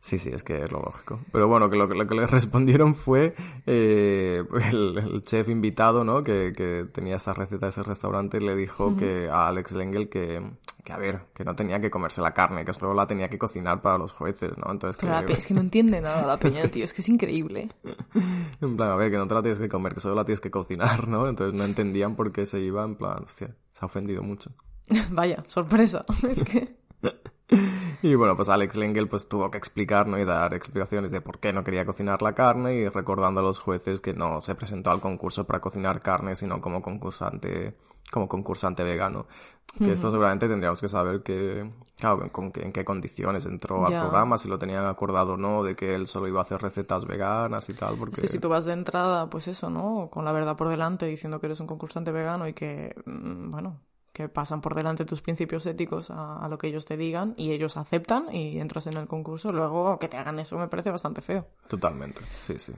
Sí, 0.00 0.18
sí, 0.18 0.30
es 0.32 0.42
que 0.42 0.64
es 0.64 0.72
lo 0.72 0.80
lógico. 0.80 1.20
Pero 1.30 1.46
bueno, 1.46 1.68
que 1.68 1.76
lo, 1.76 1.86
que, 1.86 1.94
lo 1.94 2.06
que 2.06 2.14
le 2.14 2.26
respondieron 2.26 2.94
fue 2.94 3.34
eh, 3.66 4.42
el, 4.72 4.98
el, 4.98 5.22
chef 5.22 5.48
invitado, 5.50 6.04
¿no? 6.04 6.24
Que, 6.24 6.54
que, 6.56 6.86
tenía 6.90 7.16
esa 7.16 7.34
receta 7.34 7.66
de 7.66 7.70
ese 7.70 7.82
restaurante, 7.82 8.40
le 8.40 8.56
dijo 8.56 8.86
uh 8.86 8.90
-huh. 8.92 8.98
que 8.98 9.28
a 9.28 9.46
Alex 9.46 9.72
Lengel 9.72 10.08
que, 10.08 10.42
que, 10.82 10.92
a 10.94 10.96
ver, 10.96 11.26
que 11.34 11.44
no 11.44 11.54
tenía 11.54 11.80
que 11.80 11.90
comerse 11.90 12.22
la 12.22 12.32
carne, 12.32 12.64
que 12.64 12.72
solo 12.72 12.94
la 12.94 13.06
tenía 13.06 13.28
que 13.28 13.38
cocinar 13.38 13.82
para 13.82 13.98
los 13.98 14.12
jueces, 14.12 14.56
¿no? 14.56 14.72
Entonces 14.72 14.96
Pero 14.98 15.26
que... 15.26 15.34
es 15.34 15.46
que 15.46 15.52
no 15.52 15.60
entiende 15.60 16.00
nada 16.00 16.26
la 16.26 16.38
peña, 16.38 16.66
tío, 16.68 16.84
es 16.84 16.94
que 16.94 17.02
es 17.02 17.08
increíble. 17.10 17.68
en 18.62 18.76
plan, 18.76 18.90
a 18.90 18.96
ver, 18.96 19.10
que 19.10 19.18
no 19.18 19.28
te 19.28 19.34
la 19.34 19.42
tienes 19.42 19.58
que 19.58 19.68
comer, 19.68 19.92
que 19.92 20.00
solo 20.00 20.14
la 20.14 20.24
tienes 20.24 20.40
que 20.40 20.50
cocinar, 20.50 21.08
¿no? 21.08 21.28
Entonces 21.28 21.54
no 21.54 21.64
entendían 21.64 22.16
por 22.16 22.32
qué 22.32 22.46
se 22.46 22.58
iba, 22.58 22.82
en 22.84 22.96
plan, 22.96 23.24
hostia, 23.24 23.54
se 23.72 23.84
ha 23.84 23.86
ofendido 23.86 24.22
mucho. 24.22 24.50
Vaya, 25.10 25.44
sorpresa, 25.46 26.06
es 26.26 26.42
que... 26.42 26.80
Y 28.02 28.14
bueno, 28.14 28.34
pues 28.34 28.48
Alex 28.48 28.76
Lengel 28.76 29.08
pues 29.08 29.28
tuvo 29.28 29.50
que 29.50 29.58
explicar, 29.58 30.06
¿no? 30.06 30.18
Y 30.18 30.24
dar 30.24 30.54
explicaciones 30.54 31.12
de 31.12 31.20
por 31.20 31.38
qué 31.38 31.52
no 31.52 31.62
quería 31.62 31.84
cocinar 31.84 32.22
la 32.22 32.34
carne 32.34 32.74
y 32.74 32.88
recordando 32.88 33.40
a 33.40 33.42
los 33.42 33.58
jueces 33.58 34.00
que 34.00 34.14
no 34.14 34.40
se 34.40 34.54
presentó 34.54 34.90
al 34.90 35.00
concurso 35.00 35.44
para 35.44 35.60
cocinar 35.60 36.00
carne, 36.00 36.34
sino 36.34 36.62
como 36.62 36.80
concursante, 36.80 37.76
como 38.10 38.26
concursante 38.26 38.82
vegano. 38.84 39.26
Que 39.76 39.84
uh 39.84 39.86
-huh. 39.88 39.92
esto 39.92 40.10
seguramente 40.10 40.48
tendríamos 40.48 40.80
que 40.80 40.88
saber 40.88 41.22
que, 41.22 41.70
claro, 41.98 42.32
con, 42.32 42.50
en 42.56 42.72
qué 42.72 42.84
condiciones 42.84 43.44
entró 43.44 43.86
al 43.86 44.00
programa, 44.00 44.36
si 44.38 44.48
lo 44.48 44.58
tenían 44.58 44.86
acordado 44.86 45.34
o 45.34 45.36
no, 45.36 45.62
de 45.62 45.76
que 45.76 45.94
él 45.94 46.06
solo 46.06 46.26
iba 46.26 46.40
a 46.40 46.42
hacer 46.42 46.60
recetas 46.60 47.04
veganas 47.06 47.68
y 47.68 47.74
tal, 47.74 47.96
porque... 47.96 48.22
Sí, 48.22 48.26
si 48.26 48.38
tú 48.40 48.48
vas 48.48 48.64
de 48.64 48.72
entrada, 48.72 49.28
pues 49.30 49.46
eso, 49.46 49.70
¿no? 49.70 50.08
Con 50.10 50.24
la 50.24 50.32
verdad 50.32 50.56
por 50.56 50.68
delante, 50.70 51.06
diciendo 51.06 51.38
que 51.38 51.46
eres 51.46 51.60
un 51.60 51.68
concursante 51.68 52.10
vegano 52.10 52.48
y 52.48 52.52
que, 52.54 52.96
mm, 53.06 53.50
bueno, 53.52 53.78
que 54.12 54.28
pasan 54.28 54.60
por 54.60 54.74
delante 54.74 55.04
tus 55.04 55.22
principios 55.22 55.66
éticos 55.66 56.10
a, 56.10 56.46
lo 56.48 56.58
que 56.58 56.68
ellos 56.68 56.84
te 56.84 56.96
digan 56.96 57.34
y 57.36 57.52
ellos 57.52 57.76
aceptan 57.76 58.34
y 58.34 58.58
entras 58.58 58.86
en 58.86 58.96
el 58.96 59.06
concurso, 59.06 59.52
luego 59.52 59.98
que 59.98 60.08
te 60.08 60.16
hagan 60.16 60.38
eso 60.38 60.58
me 60.58 60.68
parece 60.68 60.90
bastante 60.90 61.20
feo. 61.20 61.46
Totalmente, 61.68 62.22
sí, 62.42 62.58
sí. 62.58 62.72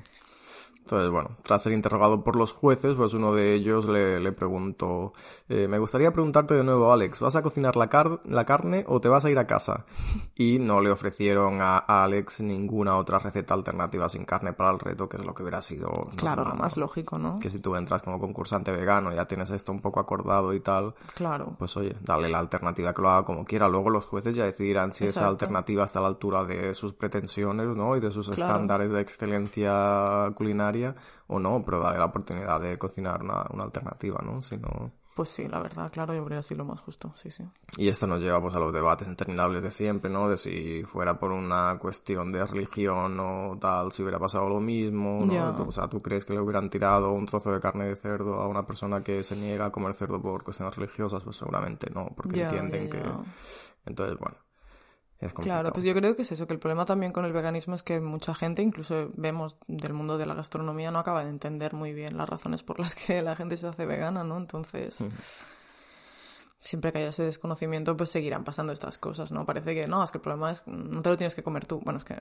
Entonces, 0.83 1.11
bueno, 1.11 1.37
tras 1.43 1.62
ser 1.62 1.72
interrogado 1.72 2.24
por 2.24 2.35
los 2.35 2.53
jueces, 2.53 2.95
pues 2.97 3.14
uno 3.14 3.33
de 3.33 3.55
ellos 3.55 3.89
le, 3.89 4.18
le 4.18 4.33
preguntó, 4.33 5.12
eh, 5.49 5.68
me 5.68 5.78
gustaría 5.78 6.11
preguntarte 6.11 6.55
de 6.55 6.64
nuevo, 6.64 6.93
Alex, 6.93 7.20
¿vas 7.20 7.37
a 7.37 7.43
cocinar 7.43 7.76
la, 7.76 7.89
car 7.89 8.18
la 8.24 8.45
carne 8.45 8.85
o 8.89 9.01
te 9.01 9.09
vas 9.09 9.24
a 9.24 9.30
ir 9.30 9.39
a 9.39 9.47
casa? 9.47 9.87
Y 10.35 10.59
no 10.59 10.80
le 10.80 10.91
ofrecieron 10.91 11.61
a, 11.61 11.78
a, 11.78 12.03
Alex 12.03 12.41
ninguna 12.41 12.97
otra 12.97 13.20
receta 13.20 13.55
alternativa 13.55 14.09
sin 14.09 14.24
carne 14.24 14.53
para 14.55 14.72
el 14.72 14.80
reto, 14.80 15.09
que 15.09 15.18
es 15.18 15.24
lo 15.24 15.35
que 15.35 15.43
hubiera 15.43 15.62
sido... 15.62 16.09
Claro, 16.16 16.45
lo 16.45 16.55
más 16.57 16.76
lógico, 16.76 17.16
¿no? 17.16 17.37
Que 17.39 17.49
si 17.49 17.61
tú 17.61 17.76
entras 17.76 18.03
como 18.03 18.18
concursante 18.18 18.72
vegano, 18.72 19.14
ya 19.14 19.26
tienes 19.26 19.51
esto 19.53 19.70
un 19.70 19.80
poco 19.80 20.01
acordado 20.01 20.53
y 20.53 20.61
tal. 20.61 20.95
Claro. 21.14 21.55
Pues 21.59 21.76
oye, 21.76 21.95
dale 22.01 22.28
la 22.28 22.41
alternativa 22.41 22.93
que 22.93 23.03
lo 23.03 23.11
haga 23.11 23.24
como 23.24 23.45
quiera. 23.45 23.68
Luego 23.68 23.89
los 23.89 24.07
jueces 24.07 24.35
ya 24.35 24.45
decidirán 24.45 24.93
si 24.93 25.05
Exacto. 25.05 25.20
esa 25.20 25.28
alternativa 25.28 25.85
está 25.85 26.01
a 26.01 26.03
la 26.03 26.09
altura 26.09 26.45
de 26.45 26.74
sus 26.74 26.93
pretensiones, 26.93 27.68
¿no? 27.68 27.97
Y 27.97 28.01
de 28.01 28.11
sus 28.11 28.28
claro. 28.28 28.43
estándares 28.43 28.91
de 28.91 29.01
excelencia 29.01 30.33
culinaria 30.35 30.72
o 31.27 31.39
no, 31.39 31.62
pero 31.64 31.81
dale 31.81 31.99
la 31.99 32.07
oportunidad 32.07 32.61
de 32.61 32.79
cocinar 32.79 33.23
una, 33.23 33.45
una 33.53 33.64
alternativa, 33.64 34.20
¿no? 34.23 34.41
Si 34.43 34.57
no... 34.57 34.93
Pues 35.14 35.29
sí, 35.29 35.47
la 35.47 35.61
verdad, 35.61 35.93
claro, 35.93 36.14
yo 36.14 36.23
habría 36.23 36.43
sido 36.43 36.59
lo 36.59 36.64
más 36.64 36.81
justo, 36.81 37.12
sí, 37.16 37.31
sí. 37.31 37.45
Y 37.77 37.89
esto 37.89 38.07
nos 38.07 38.20
lleva 38.20 38.41
pues 38.41 38.57
a 38.57 38.59
los 38.59 38.73
debates 38.73 39.07
interminables 39.07 39.62
de 39.62 39.70
siempre, 39.70 40.11
¿no? 40.11 40.27
De 40.27 40.39
si 40.39 40.85
fuera 40.85 41.18
por 41.18 41.33
una 41.33 41.77
cuestión 41.79 42.33
de 42.33 42.43
religión 42.47 43.20
o 43.20 43.59
tal, 43.61 43.93
si 43.93 44.03
hubiera 44.03 44.18
pasado 44.18 44.49
lo 44.49 44.59
mismo, 44.59 45.20
¿no? 45.27 45.31
Yeah. 45.31 45.51
O 45.51 45.70
sea, 45.70 45.87
¿tú 45.87 46.01
crees 46.01 46.25
que 46.25 46.33
le 46.33 46.41
hubieran 46.41 46.70
tirado 46.70 47.12
un 47.12 47.27
trozo 47.27 47.53
de 47.53 47.61
carne 47.61 47.89
de 47.89 47.97
cerdo 47.97 48.41
a 48.41 48.49
una 48.49 48.64
persona 48.66 49.03
que 49.03 49.23
se 49.23 49.37
niega 49.37 49.66
a 49.66 49.70
comer 49.70 49.93
cerdo 49.93 50.18
por 50.18 50.43
cuestiones 50.43 50.75
religiosas? 50.77 51.23
Pues 51.23 51.37
seguramente 51.37 51.91
no, 51.91 52.09
porque 52.16 52.37
yeah, 52.37 52.49
entienden 52.49 52.91
yeah, 52.91 53.03
que... 53.03 53.11
Entonces, 53.85 54.18
bueno. 54.18 54.39
Es 55.23 55.33
claro, 55.33 55.73
pues 55.73 55.87
yo 55.87 55.95
creo 55.95 56.16
que 56.16 56.23
es 56.23 56.33
eso, 56.33 56.49
que 56.49 56.53
el 56.53 56.59
problema 56.59 56.85
también 56.85 57.12
con 57.12 57.25
el 57.25 57.33
veganismo 57.33 57.77
es 57.77 57.85
que 57.85 58.01
mucha 58.01 58.35
gente, 58.35 58.61
incluso 58.61 59.11
vemos 59.14 59.57
del 59.68 59.93
mundo 59.93 60.18
de 60.18 60.27
la 60.27 60.35
gastronomía, 60.35 60.91
no 60.91 60.99
acaba 60.99 61.23
de 61.23 61.31
entender 61.31 61.75
muy 61.75 61.93
bien 61.93 62.16
las 62.16 62.29
razones 62.29 62.64
por 62.64 62.81
las 62.81 62.97
que 62.97 63.23
la 63.23 63.37
gente 63.37 63.57
se 63.57 63.68
hace 63.68 63.87
vegana, 63.87 64.25
¿no? 64.25 64.37
Entonces, 64.37 65.01
uh 65.01 65.05
-huh. 65.05 65.47
siempre 66.59 66.93
que 66.93 66.99
haya 66.99 67.11
ese 67.11 67.23
desconocimiento, 67.23 67.97
pues 67.97 68.11
seguirán 68.11 68.43
pasando 68.43 68.73
estas 68.73 68.99
cosas, 68.99 69.31
¿no? 69.31 69.47
Parece 69.47 69.75
que 69.77 69.87
no, 69.87 70.03
es 70.03 70.11
que 70.11 70.18
el 70.18 70.23
problema 70.23 70.51
es 70.51 70.66
no 70.66 71.03
te 71.03 71.11
lo 71.11 71.16
tienes 71.16 71.37
que 71.37 71.45
comer 71.45 71.66
tú. 71.66 71.81
Bueno, 71.85 71.99
es 71.99 72.05
que, 72.05 72.20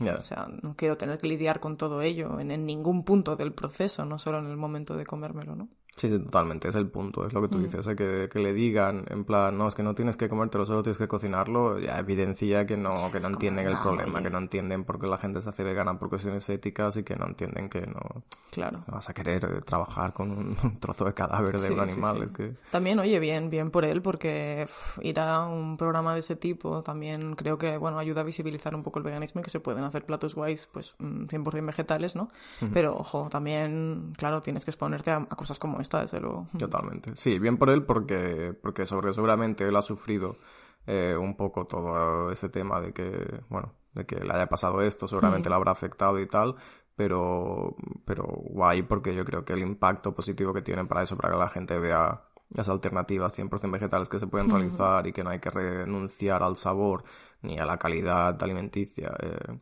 yeah. 0.00 0.14
o 0.14 0.22
sea, 0.22 0.48
no 0.62 0.74
quiero 0.74 0.96
tener 0.96 1.18
que 1.18 1.26
lidiar 1.26 1.60
con 1.60 1.76
todo 1.76 2.00
ello 2.00 2.40
en, 2.40 2.50
en 2.50 2.64
ningún 2.64 3.04
punto 3.04 3.36
del 3.36 3.52
proceso, 3.52 4.06
no 4.06 4.18
solo 4.18 4.38
en 4.38 4.46
el 4.46 4.56
momento 4.56 4.96
de 4.96 5.04
comérmelo, 5.04 5.54
¿no? 5.54 5.68
Sí, 5.94 6.08
sí, 6.08 6.18
totalmente, 6.18 6.68
es 6.68 6.74
el 6.74 6.88
punto, 6.88 7.26
es 7.26 7.34
lo 7.34 7.42
que 7.42 7.48
tú 7.48 7.58
mm. 7.58 7.62
dices, 7.62 7.86
¿eh? 7.86 7.94
que, 7.94 8.28
que, 8.32 8.38
le 8.38 8.54
digan, 8.54 9.04
en 9.10 9.24
plan, 9.24 9.56
no, 9.58 9.68
es 9.68 9.74
que 9.74 9.82
no 9.82 9.94
tienes 9.94 10.16
que 10.16 10.26
comértelo, 10.26 10.64
solo 10.64 10.82
tienes 10.82 10.96
que 10.96 11.06
cocinarlo, 11.06 11.78
ya 11.78 11.98
evidencia 11.98 12.64
que 12.64 12.78
no, 12.78 13.12
que 13.12 13.20
no 13.20 13.28
entienden 13.28 13.68
el 13.68 13.76
problema, 13.76 14.22
que 14.22 14.30
no 14.30 14.38
entienden 14.38 14.84
por 14.84 14.98
qué 14.98 15.06
la 15.06 15.18
gente 15.18 15.42
se 15.42 15.50
hace 15.50 15.62
vegana 15.62 15.98
por 15.98 16.08
cuestiones 16.08 16.48
éticas 16.48 16.96
y 16.96 17.02
que 17.02 17.14
no 17.14 17.26
entienden 17.26 17.68
que 17.68 17.82
no 17.82 18.24
claro. 18.50 18.82
vas 18.86 19.10
a 19.10 19.12
querer 19.12 19.62
trabajar 19.64 20.14
con 20.14 20.30
un 20.64 20.80
trozo 20.80 21.04
de 21.04 21.12
cadáver 21.12 21.60
de 21.60 21.68
sí, 21.68 21.74
un 21.74 21.80
animal. 21.80 22.14
Sí, 22.14 22.18
sí. 22.20 22.24
Es 22.24 22.32
que... 22.32 22.56
También, 22.70 22.98
oye, 22.98 23.18
bien, 23.18 23.50
bien 23.50 23.70
por 23.70 23.84
él, 23.84 24.00
porque 24.00 24.66
ir 25.02 25.20
a 25.20 25.44
un 25.46 25.76
programa 25.76 26.14
de 26.14 26.20
ese 26.20 26.36
tipo 26.36 26.82
también 26.82 27.36
creo 27.36 27.58
que, 27.58 27.76
bueno, 27.76 27.98
ayuda 27.98 28.22
a 28.22 28.24
visibilizar 28.24 28.74
un 28.74 28.82
poco 28.82 28.98
el 28.98 29.04
veganismo 29.04 29.42
y 29.42 29.44
que 29.44 29.50
se 29.50 29.60
pueden 29.60 29.84
hacer 29.84 30.06
platos 30.06 30.34
guays, 30.34 30.66
pues, 30.72 30.96
100% 30.98 31.62
mm, 31.62 31.66
vegetales, 31.66 32.16
¿no? 32.16 32.30
Pero, 32.72 32.96
ojo, 32.96 33.28
también, 33.28 34.14
claro, 34.16 34.40
tienes 34.42 34.64
que 34.64 34.70
exponerte 34.70 35.10
a, 35.10 35.16
a 35.16 35.36
cosas 35.36 35.58
como 35.58 35.81
esta, 35.82 36.00
desde 36.00 36.20
luego. 36.20 36.48
Totalmente. 36.58 37.14
Sí, 37.14 37.38
bien 37.38 37.58
por 37.58 37.70
él 37.70 37.84
porque, 37.84 38.54
porque 38.60 38.86
sobre, 38.86 39.12
seguramente 39.12 39.64
él 39.64 39.76
ha 39.76 39.82
sufrido 39.82 40.36
eh, 40.86 41.16
un 41.16 41.36
poco 41.36 41.66
todo 41.66 42.30
ese 42.30 42.48
tema 42.48 42.80
de 42.80 42.92
que, 42.92 43.42
bueno, 43.48 43.74
de 43.94 44.06
que 44.06 44.16
le 44.16 44.32
haya 44.32 44.46
pasado 44.46 44.80
esto, 44.80 45.06
seguramente 45.06 45.48
mm. 45.48 45.52
le 45.52 45.56
habrá 45.56 45.72
afectado 45.72 46.18
y 46.18 46.26
tal, 46.26 46.56
pero, 46.96 47.76
pero 48.04 48.24
guay 48.24 48.82
porque 48.82 49.14
yo 49.14 49.24
creo 49.24 49.44
que 49.44 49.52
el 49.52 49.60
impacto 49.60 50.14
positivo 50.14 50.52
que 50.52 50.62
tienen 50.62 50.88
para 50.88 51.02
eso, 51.02 51.16
para 51.16 51.34
que 51.34 51.38
la 51.38 51.48
gente 51.48 51.78
vea 51.78 52.22
las 52.50 52.68
alternativas 52.68 53.38
100% 53.38 53.70
vegetales 53.70 54.08
que 54.08 54.18
se 54.18 54.26
pueden 54.26 54.50
realizar 54.50 55.06
y 55.06 55.12
que 55.12 55.24
no 55.24 55.30
hay 55.30 55.38
que 55.38 55.50
renunciar 55.50 56.42
al 56.42 56.56
sabor 56.56 57.04
ni 57.40 57.58
a 57.58 57.64
la 57.64 57.78
calidad 57.78 58.40
alimenticia. 58.42 59.12
Eh, 59.20 59.58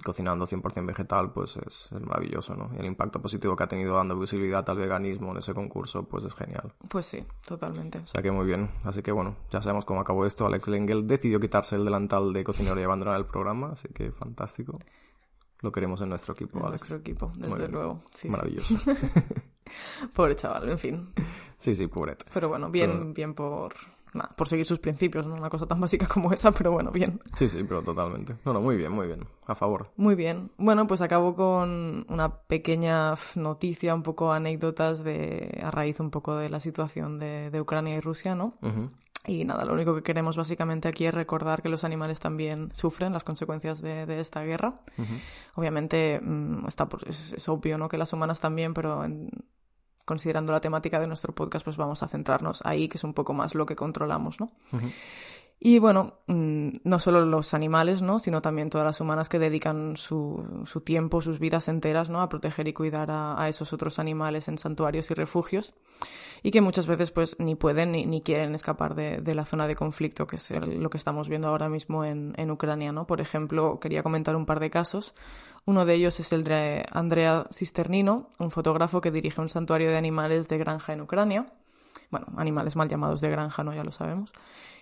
cocinando 0.00 0.46
100% 0.46 0.86
vegetal, 0.86 1.32
pues 1.32 1.56
es, 1.56 1.90
es, 1.92 2.00
maravilloso, 2.00 2.54
¿no? 2.54 2.70
Y 2.74 2.80
el 2.80 2.86
impacto 2.86 3.20
positivo 3.20 3.56
que 3.56 3.64
ha 3.64 3.68
tenido 3.68 3.94
dando 3.94 4.18
visibilidad 4.18 4.68
al 4.68 4.76
veganismo 4.76 5.32
en 5.32 5.38
ese 5.38 5.54
concurso, 5.54 6.04
pues 6.04 6.24
es 6.24 6.34
genial. 6.34 6.72
Pues 6.88 7.06
sí, 7.06 7.24
totalmente. 7.46 7.98
O 7.98 8.06
sea 8.06 8.22
que 8.22 8.30
muy 8.30 8.46
bien. 8.46 8.70
Así 8.84 9.02
que 9.02 9.12
bueno, 9.12 9.36
ya 9.50 9.60
sabemos 9.60 9.84
cómo 9.84 10.00
acabó 10.00 10.26
esto. 10.26 10.46
Alex 10.46 10.68
Lengel 10.68 11.06
decidió 11.06 11.40
quitarse 11.40 11.76
el 11.76 11.84
delantal 11.84 12.32
de 12.32 12.44
cocinero 12.44 12.80
y 12.80 12.84
abandonar 12.84 13.16
el 13.16 13.26
programa, 13.26 13.72
así 13.72 13.88
que 13.88 14.10
fantástico. 14.12 14.78
Lo 15.60 15.72
queremos 15.72 16.00
en 16.02 16.10
nuestro 16.10 16.34
equipo, 16.34 16.58
en 16.58 16.66
Alex. 16.66 16.82
nuestro 16.82 16.98
equipo, 16.98 17.32
desde 17.34 17.68
luego. 17.68 18.02
Sí, 18.14 18.28
Maravilloso. 18.28 18.76
Sí. 18.76 18.90
pobre 20.14 20.36
chaval, 20.36 20.68
en 20.68 20.78
fin. 20.78 21.12
Sí, 21.56 21.74
sí, 21.74 21.86
pobrete. 21.86 22.26
Pero 22.32 22.48
bueno, 22.48 22.70
bien, 22.70 22.90
pero... 22.90 23.12
bien 23.12 23.34
por 23.34 23.74
nada, 24.16 24.34
por 24.36 24.48
seguir 24.48 24.66
sus 24.66 24.78
principios, 24.78 25.26
¿no? 25.26 25.34
Una 25.34 25.48
cosa 25.48 25.66
tan 25.66 25.80
básica 25.80 26.06
como 26.06 26.32
esa, 26.32 26.52
pero 26.52 26.72
bueno, 26.72 26.90
bien. 26.90 27.20
Sí, 27.34 27.48
sí, 27.48 27.62
pero 27.64 27.82
totalmente. 27.82 28.36
No, 28.44 28.52
no, 28.52 28.60
muy 28.60 28.76
bien, 28.76 28.92
muy 28.92 29.06
bien. 29.06 29.26
A 29.46 29.54
favor. 29.54 29.90
Muy 29.96 30.14
bien. 30.14 30.50
Bueno, 30.58 30.86
pues 30.86 31.00
acabo 31.00 31.34
con 31.34 32.04
una 32.08 32.40
pequeña 32.40 33.14
noticia, 33.34 33.94
un 33.94 34.02
poco 34.02 34.32
anécdotas 34.32 35.04
de, 35.04 35.60
a 35.62 35.70
raíz 35.70 36.00
un 36.00 36.10
poco 36.10 36.36
de 36.36 36.48
la 36.48 36.60
situación 36.60 37.18
de, 37.18 37.50
de 37.50 37.60
Ucrania 37.60 37.96
y 37.96 38.00
Rusia, 38.00 38.34
¿no? 38.34 38.54
Uh 38.62 38.68
-huh. 38.68 38.90
Y 39.28 39.44
nada, 39.44 39.64
lo 39.64 39.72
único 39.72 39.92
que 39.94 40.04
queremos 40.04 40.36
básicamente 40.36 40.86
aquí 40.86 41.04
es 41.04 41.12
recordar 41.12 41.60
que 41.60 41.68
los 41.68 41.82
animales 41.82 42.20
también 42.20 42.70
sufren 42.72 43.12
las 43.12 43.24
consecuencias 43.24 43.82
de, 43.82 44.06
de 44.06 44.20
esta 44.20 44.44
guerra. 44.44 44.80
Uh 44.96 45.02
-huh. 45.02 45.20
Obviamente 45.56 46.20
mm, 46.22 46.66
está 46.68 46.88
es, 47.06 47.48
obvio, 47.48 47.76
¿no? 47.76 47.88
Que 47.88 47.98
las 47.98 48.12
humanas 48.12 48.38
también, 48.38 48.72
pero 48.72 49.04
en, 49.04 49.30
considerando 50.06 50.52
la 50.52 50.62
temática 50.62 50.98
de 50.98 51.06
nuestro 51.06 51.34
podcast, 51.34 51.64
pues 51.64 51.76
vamos 51.76 52.02
a 52.02 52.08
centrarnos 52.08 52.64
ahí, 52.64 52.88
que 52.88 52.96
es 52.96 53.04
un 53.04 53.12
poco 53.12 53.34
más 53.34 53.54
lo 53.54 53.66
que 53.66 53.76
controlamos, 53.76 54.40
¿no? 54.40 54.50
Y 55.58 55.78
bueno, 55.78 56.18
mm, 56.26 56.68
no 56.84 57.00
solo 57.00 57.24
los 57.24 57.54
animales, 57.54 58.02
¿no? 58.02 58.18
Sino 58.18 58.42
también 58.42 58.68
todas 58.68 58.86
las 58.86 59.00
humanas 59.00 59.30
que 59.30 59.38
dedican 59.38 59.96
su, 59.96 60.62
su 60.66 60.82
tiempo, 60.82 61.22
sus 61.22 61.38
vidas 61.38 61.68
enteras, 61.68 62.10
¿no? 62.10 62.20
A 62.20 62.28
proteger 62.28 62.68
y 62.68 62.74
cuidar 62.74 63.10
a, 63.10 63.40
a, 63.40 63.48
esos 63.48 63.72
otros 63.72 63.98
animales 63.98 64.48
en 64.48 64.58
santuarios 64.58 65.10
y 65.10 65.14
refugios. 65.14 65.72
Y 66.42 66.50
que 66.50 66.60
muchas 66.60 66.86
veces, 66.86 67.10
pues, 67.10 67.36
ni 67.38 67.54
pueden 67.54 67.92
ni, 67.92 68.04
ni 68.04 68.20
quieren 68.20 68.54
escapar 68.54 68.94
de, 68.94 69.22
de, 69.22 69.34
la 69.34 69.46
zona 69.46 69.66
de 69.66 69.76
conflicto, 69.76 70.26
que 70.26 70.36
es 70.36 70.50
el, 70.50 70.82
lo 70.82 70.90
que 70.90 70.98
estamos 70.98 71.28
viendo 71.28 71.48
ahora 71.48 71.70
mismo 71.70 72.04
en, 72.04 72.34
en 72.36 72.50
Ucrania, 72.50 72.92
¿no? 72.92 73.06
Por 73.06 73.22
ejemplo, 73.22 73.80
quería 73.80 74.02
comentar 74.02 74.36
un 74.36 74.44
par 74.44 74.60
de 74.60 74.68
casos. 74.68 75.14
Uno 75.64 75.86
de 75.86 75.94
ellos 75.94 76.20
es 76.20 76.32
el 76.32 76.44
de 76.44 76.84
Andrea 76.92 77.46
Cisternino, 77.50 78.28
un 78.38 78.50
fotógrafo 78.50 79.00
que 79.00 79.10
dirige 79.10 79.40
un 79.40 79.48
santuario 79.48 79.88
de 79.88 79.96
animales 79.96 80.48
de 80.48 80.58
granja 80.58 80.92
en 80.92 81.00
Ucrania 81.00 81.46
bueno, 82.10 82.26
animales 82.36 82.76
mal 82.76 82.88
llamados 82.88 83.20
de 83.20 83.28
granja, 83.28 83.64
¿no? 83.64 83.74
Ya 83.74 83.84
lo 83.84 83.92
sabemos. 83.92 84.32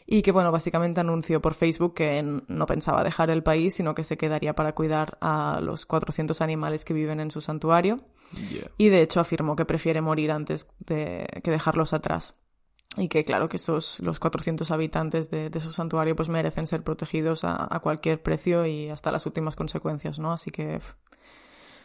Y 0.07 0.22
que, 0.22 0.33
bueno, 0.33 0.53
básicamente 0.53 1.01
anunció 1.01 1.41
por 1.41 1.55
Facebook 1.55 1.95
que 1.95 2.22
no 2.22 2.66
pensaba 2.66 3.03
dejar 3.03 3.31
el 3.31 3.43
país, 3.43 3.75
sino 3.75 3.95
que 3.95 4.05
se 4.05 4.18
quedaría 4.18 4.55
para 4.55 4.75
cuidar 4.75 5.16
a 5.20 5.61
los 5.62 5.87
400 5.87 6.41
animales 6.43 6.85
que 6.85 6.93
viven 6.93 7.20
en 7.20 7.31
su 7.31 7.41
santuario. 7.41 8.01
Y 8.79 8.89
de 8.89 9.01
hecho 9.01 9.20
afirmó 9.20 9.55
que 9.55 9.64
prefiere 9.64 10.01
morir 10.01 10.33
antes 10.33 10.68
de 10.81 11.27
que 11.43 11.51
dejarlos 11.51 11.93
atrás. 11.93 12.35
Y 12.97 13.09
que 13.09 13.25
claro 13.25 13.49
que 13.49 13.57
esos, 13.57 13.99
los 14.01 14.20
400 14.20 14.70
habitantes 14.70 15.31
de, 15.31 15.51
su 15.61 15.72
santuario 15.72 16.14
pues 16.14 16.29
merecen 16.29 16.66
ser 16.66 16.83
protegidos 16.83 17.45
a, 17.45 17.68
a, 17.75 17.81
cualquier 17.81 18.22
precio 18.22 18.66
y 18.66 18.89
hasta 18.89 19.11
las 19.11 19.27
últimas 19.27 19.57
consecuencias, 19.57 20.18
¿no? 20.18 20.33
Así 20.33 20.51
que, 20.51 20.81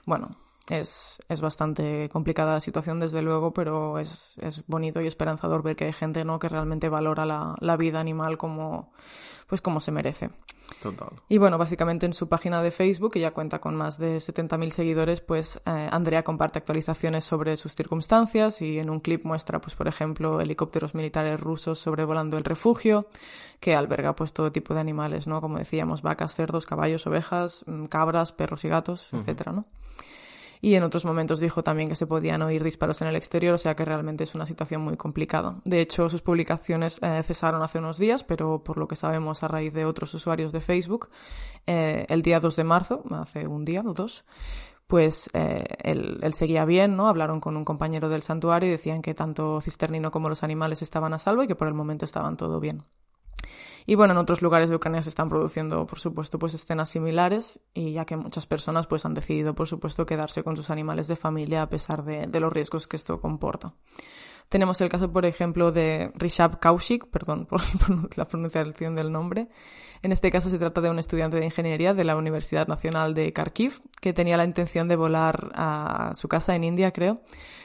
bueno, 0.05 0.37
es, 0.71 1.19
es 1.27 1.41
bastante 1.41 2.09
complicada 2.09 2.53
la 2.53 2.59
situación, 2.59 2.99
desde 2.99 3.21
luego, 3.21 3.53
pero 3.53 3.99
es, 3.99 4.37
es 4.41 4.65
bonito 4.67 5.01
y 5.01 5.07
esperanzador 5.07 5.63
ver 5.63 5.75
que 5.75 5.85
hay 5.85 5.93
gente 5.93 6.25
¿no? 6.25 6.39
que 6.39 6.49
realmente 6.49 6.89
valora 6.89 7.25
la, 7.25 7.55
la 7.59 7.77
vida 7.77 7.99
animal 7.99 8.37
como, 8.37 8.91
pues 9.47 9.61
como 9.61 9.81
se 9.81 9.91
merece. 9.91 10.29
Total. 10.81 11.09
Y 11.27 11.39
bueno, 11.39 11.57
básicamente 11.57 12.05
en 12.05 12.13
su 12.13 12.29
página 12.29 12.61
de 12.61 12.71
Facebook, 12.71 13.13
que 13.13 13.19
ya 13.19 13.31
cuenta 13.31 13.59
con 13.59 13.75
más 13.75 13.97
de 13.97 14.17
70.000 14.17 14.69
seguidores, 14.69 15.21
pues 15.21 15.59
eh, 15.65 15.89
Andrea 15.91 16.23
comparte 16.23 16.59
actualizaciones 16.59 17.23
sobre 17.23 17.57
sus 17.57 17.73
circunstancias 17.73 18.61
y 18.61 18.79
en 18.79 18.89
un 18.89 18.99
clip 18.99 19.25
muestra, 19.25 19.59
pues 19.59 19.75
por 19.75 19.87
ejemplo, 19.87 20.39
helicópteros 20.39 20.93
militares 20.93 21.39
rusos 21.39 21.79
sobrevolando 21.79 22.37
el 22.37 22.43
refugio, 22.43 23.07
que 23.59 23.75
alberga 23.75 24.15
pues 24.15 24.31
todo 24.31 24.51
tipo 24.51 24.73
de 24.73 24.79
animales, 24.79 25.27
¿no? 25.27 25.41
Como 25.41 25.57
decíamos, 25.57 26.01
vacas, 26.01 26.35
cerdos, 26.35 26.65
caballos, 26.65 27.07
ovejas, 27.07 27.63
mm, 27.65 27.85
cabras, 27.85 28.31
perros 28.31 28.63
y 28.63 28.69
gatos, 28.69 29.09
etcétera, 29.11 29.51
¿no? 29.51 29.65
Y 30.61 30.75
en 30.75 30.83
otros 30.83 31.05
momentos 31.05 31.39
dijo 31.39 31.63
también 31.63 31.87
que 31.87 31.95
se 31.95 32.05
podían 32.05 32.41
oír 32.41 32.63
disparos 32.63 33.01
en 33.01 33.07
el 33.07 33.15
exterior, 33.15 33.55
o 33.55 33.57
sea 33.57 33.75
que 33.75 33.85
realmente 33.85 34.23
es 34.23 34.35
una 34.35 34.45
situación 34.45 34.81
muy 34.81 34.97
complicada. 34.97 35.55
De 35.63 35.79
hecho, 35.79 36.09
sus 36.09 36.21
publicaciones 36.21 36.99
eh, 37.01 37.23
cesaron 37.23 37.61
hace 37.61 37.79
unos 37.79 37.97
días, 37.97 38.23
pero 38.23 38.63
por 38.63 38.77
lo 38.77 38.87
que 38.87 38.95
sabemos 38.95 39.41
a 39.43 39.47
raíz 39.47 39.73
de 39.73 39.85
otros 39.85 40.13
usuarios 40.13 40.51
de 40.51 40.61
Facebook, 40.61 41.09
eh, 41.65 42.05
el 42.09 42.21
día 42.21 42.39
2 42.39 42.55
de 42.55 42.63
marzo, 42.63 43.03
hace 43.11 43.47
un 43.47 43.63
día 43.63 43.81
o 43.85 43.93
dos, 43.93 44.25
pues 44.87 45.29
eh, 45.33 45.63
él, 45.83 46.19
él, 46.23 46.33
seguía 46.33 46.65
bien, 46.65 46.97
¿no? 46.97 47.07
Hablaron 47.07 47.39
con 47.39 47.55
un 47.55 47.63
compañero 47.63 48.09
del 48.09 48.23
santuario 48.23 48.67
y 48.67 48.71
decían 48.71 49.01
que 49.01 49.13
tanto 49.13 49.61
Cisternino 49.61 50.11
como 50.11 50.29
los 50.29 50.43
animales 50.43 50.81
estaban 50.81 51.13
a 51.13 51.19
salvo 51.19 51.43
y 51.43 51.47
que 51.47 51.55
por 51.55 51.67
el 51.67 51.75
momento 51.75 52.05
estaban 52.05 52.37
todo 52.37 52.59
bien. 52.59 52.83
Y 53.85 53.95
bueno, 53.95 54.13
en 54.13 54.17
otros 54.17 54.41
lugares 54.41 54.69
de 54.69 54.75
Ucrania 54.75 55.01
se 55.03 55.09
están 55.09 55.29
produciendo, 55.29 55.85
por 55.85 55.99
supuesto, 55.99 56.39
pues 56.39 56.53
escenas 56.53 56.89
similares 56.89 57.59
y 57.73 57.93
ya 57.93 58.05
que 58.05 58.17
muchas 58.17 58.45
personas 58.45 58.87
pues 58.87 59.05
han 59.05 59.13
decidido, 59.13 59.55
por 59.55 59.67
supuesto, 59.67 60.05
quedarse 60.05 60.43
con 60.43 60.55
sus 60.55 60.69
animales 60.69 61.07
de 61.07 61.15
familia 61.15 61.61
a 61.61 61.69
pesar 61.69 62.03
de, 62.03 62.27
de 62.27 62.39
los 62.39 62.51
riesgos 62.51 62.87
que 62.87 62.97
esto 62.97 63.19
comporta. 63.19 63.73
Tenemos 64.49 64.81
el 64.81 64.89
caso, 64.89 65.11
por 65.11 65.25
ejemplo, 65.25 65.71
de 65.71 66.11
Rishab 66.15 66.59
Kaushik, 66.59 67.05
perdón 67.07 67.45
por 67.45 67.61
la 68.17 68.27
pronunciación 68.27 68.95
del 68.95 69.11
nombre. 69.11 69.47
En 70.01 70.11
este 70.11 70.31
caso 70.31 70.49
se 70.49 70.57
trata 70.57 70.79
de 70.81 70.89
un 70.89 70.99
estudiante 70.99 71.37
de 71.37 71.45
ingeniería 71.45 71.93
de 71.93 72.03
la 72.03 72.15
Universidad 72.15 72.67
Nacional 72.67 73.13
de 73.13 73.33
Kharkiv 73.33 73.81
que 73.99 74.13
tenía 74.13 74.37
la 74.37 74.45
intención 74.45 74.87
de 74.87 74.95
volar 74.95 75.51
a 75.55 76.11
su 76.15 76.29
casa 76.29 76.55
en 76.55 76.63
India, 76.63 76.91
creo, 76.91 77.21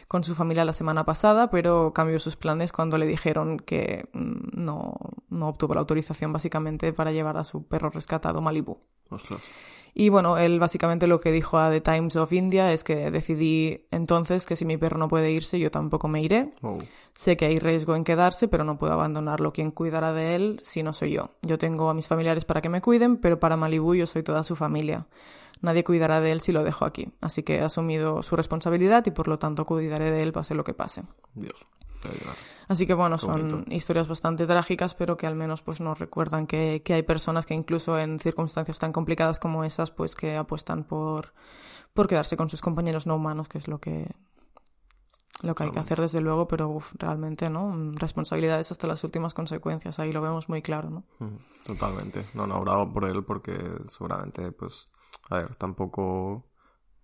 con 0.08 0.24
su 0.24 0.34
familia 0.34 0.64
la 0.64 0.72
semana 0.72 1.04
pasada, 1.04 1.50
pero 1.50 1.92
cambió 1.92 2.18
sus 2.18 2.36
planes 2.36 2.72
cuando 2.72 2.98
le 2.98 3.06
dijeron 3.06 3.58
que 3.58 4.08
mm, 4.12 4.64
no, 4.64 4.94
no 5.28 5.48
obtuvo 5.48 5.74
la 5.74 5.80
autorización 5.80 6.32
básicamente 6.32 6.92
para 6.92 7.12
llevar 7.12 7.36
a 7.36 7.44
su 7.44 7.66
perro 7.66 7.90
rescatado 7.90 8.40
Malibu. 8.40 8.78
Y 9.94 10.08
bueno, 10.08 10.38
él 10.38 10.58
básicamente 10.58 11.06
lo 11.06 11.20
que 11.20 11.30
dijo 11.30 11.56
a 11.56 11.70
The 11.70 11.80
Times 11.80 12.16
of 12.16 12.32
India 12.32 12.72
es 12.72 12.82
que 12.82 13.12
decidí 13.12 13.86
entonces 13.92 14.44
que 14.44 14.56
si 14.56 14.64
mi 14.64 14.76
perro 14.76 14.98
no 14.98 15.06
puede 15.06 15.30
irse, 15.30 15.60
yo 15.60 15.70
tampoco 15.70 16.08
me 16.08 16.20
iré. 16.20 16.52
Oh. 16.62 16.78
Sé 17.14 17.36
que 17.36 17.46
hay 17.46 17.56
riesgo 17.56 17.94
en 17.94 18.04
quedarse, 18.04 18.48
pero 18.48 18.64
no 18.64 18.76
puedo 18.76 18.92
abandonarlo. 18.92 19.52
Quien 19.52 19.70
cuidará 19.70 20.12
de 20.12 20.34
él 20.34 20.58
si 20.62 20.82
no 20.82 20.92
soy 20.92 21.12
yo? 21.12 21.30
Yo 21.42 21.58
tengo 21.58 21.88
a 21.88 21.94
mis 21.94 22.08
familiares 22.08 22.44
para 22.44 22.60
que 22.60 22.68
me 22.68 22.80
cuiden, 22.80 23.16
pero 23.18 23.38
para 23.38 23.56
Malibu 23.56 23.94
yo 23.94 24.06
soy 24.06 24.22
toda 24.22 24.42
su 24.44 24.56
familia 24.56 25.06
nadie 25.64 25.82
cuidará 25.82 26.20
de 26.20 26.30
él 26.30 26.40
si 26.40 26.52
lo 26.52 26.62
dejo 26.62 26.84
aquí. 26.84 27.08
Así 27.20 27.42
que 27.42 27.56
he 27.56 27.62
asumido 27.62 28.22
su 28.22 28.36
responsabilidad 28.36 29.04
y 29.06 29.10
por 29.10 29.26
lo 29.26 29.38
tanto 29.38 29.64
cuidaré 29.64 30.10
de 30.10 30.22
él 30.22 30.32
pase 30.32 30.54
lo 30.54 30.62
que 30.62 30.74
pase. 30.74 31.02
Dios. 31.34 31.54
Así 32.68 32.86
que 32.86 32.92
bueno, 32.92 33.18
son 33.18 33.64
historias 33.70 34.08
bastante 34.08 34.46
trágicas, 34.46 34.94
pero 34.94 35.16
que 35.16 35.26
al 35.26 35.36
menos 35.36 35.62
pues 35.62 35.80
nos 35.80 35.98
recuerdan 35.98 36.46
que, 36.46 36.82
que, 36.84 36.92
hay 36.92 37.02
personas 37.02 37.46
que 37.46 37.54
incluso 37.54 37.98
en 37.98 38.18
circunstancias 38.18 38.78
tan 38.78 38.92
complicadas 38.92 39.40
como 39.40 39.64
esas, 39.64 39.90
pues 39.90 40.14
que 40.14 40.36
apuestan 40.36 40.84
por, 40.84 41.32
por 41.94 42.08
quedarse 42.08 42.36
con 42.36 42.50
sus 42.50 42.60
compañeros 42.60 43.06
no 43.06 43.16
humanos, 43.16 43.48
que 43.48 43.56
es 43.56 43.68
lo 43.68 43.80
que 43.80 44.10
lo 45.44 45.54
que 45.54 45.64
hay 45.64 45.70
que 45.70 45.78
hacer 45.78 46.00
desde 46.00 46.20
luego, 46.20 46.48
pero 46.48 46.78
realmente, 46.94 47.50
¿no? 47.50 47.92
Responsabilidades 47.94 48.72
hasta 48.72 48.86
las 48.86 49.02
últimas 49.04 49.34
consecuencias, 49.34 49.98
ahí 49.98 50.12
lo 50.12 50.22
vemos 50.22 50.48
muy 50.48 50.62
claro, 50.62 50.90
¿no? 50.90 51.04
Totalmente. 51.66 52.26
No, 52.34 52.46
no, 52.46 52.60
bravo 52.60 52.92
por 52.92 53.04
él 53.04 53.24
porque 53.24 53.56
seguramente, 53.88 54.52
pues, 54.52 54.88
a 55.30 55.38
ver, 55.38 55.56
tampoco 55.56 56.44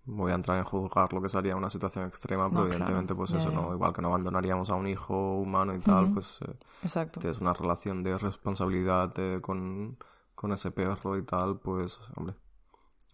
voy 0.04 0.32
a 0.32 0.34
entrar 0.34 0.58
en 0.58 0.64
juzgar 0.64 1.12
lo 1.12 1.22
que 1.22 1.28
sería 1.28 1.56
una 1.56 1.70
situación 1.70 2.06
extrema, 2.06 2.50
pero 2.50 2.64
evidentemente, 2.64 3.14
pues 3.14 3.32
eso, 3.32 3.50
¿no? 3.50 3.72
Igual 3.72 3.92
que 3.92 4.02
no 4.02 4.08
abandonaríamos 4.08 4.70
a 4.70 4.74
un 4.74 4.86
hijo 4.86 5.38
humano 5.38 5.74
y 5.74 5.80
tal, 5.80 6.12
pues 6.12 6.40
eh, 6.42 6.56
Exacto. 6.82 7.20
tienes 7.20 7.40
una 7.40 7.52
relación 7.52 8.02
de 8.02 8.18
responsabilidad 8.18 9.12
eh, 9.18 9.40
con, 9.40 9.98
con 10.34 10.52
ese 10.52 10.70
perro 10.70 11.16
y 11.16 11.22
tal, 11.22 11.58
pues, 11.58 12.00
hombre, 12.16 12.34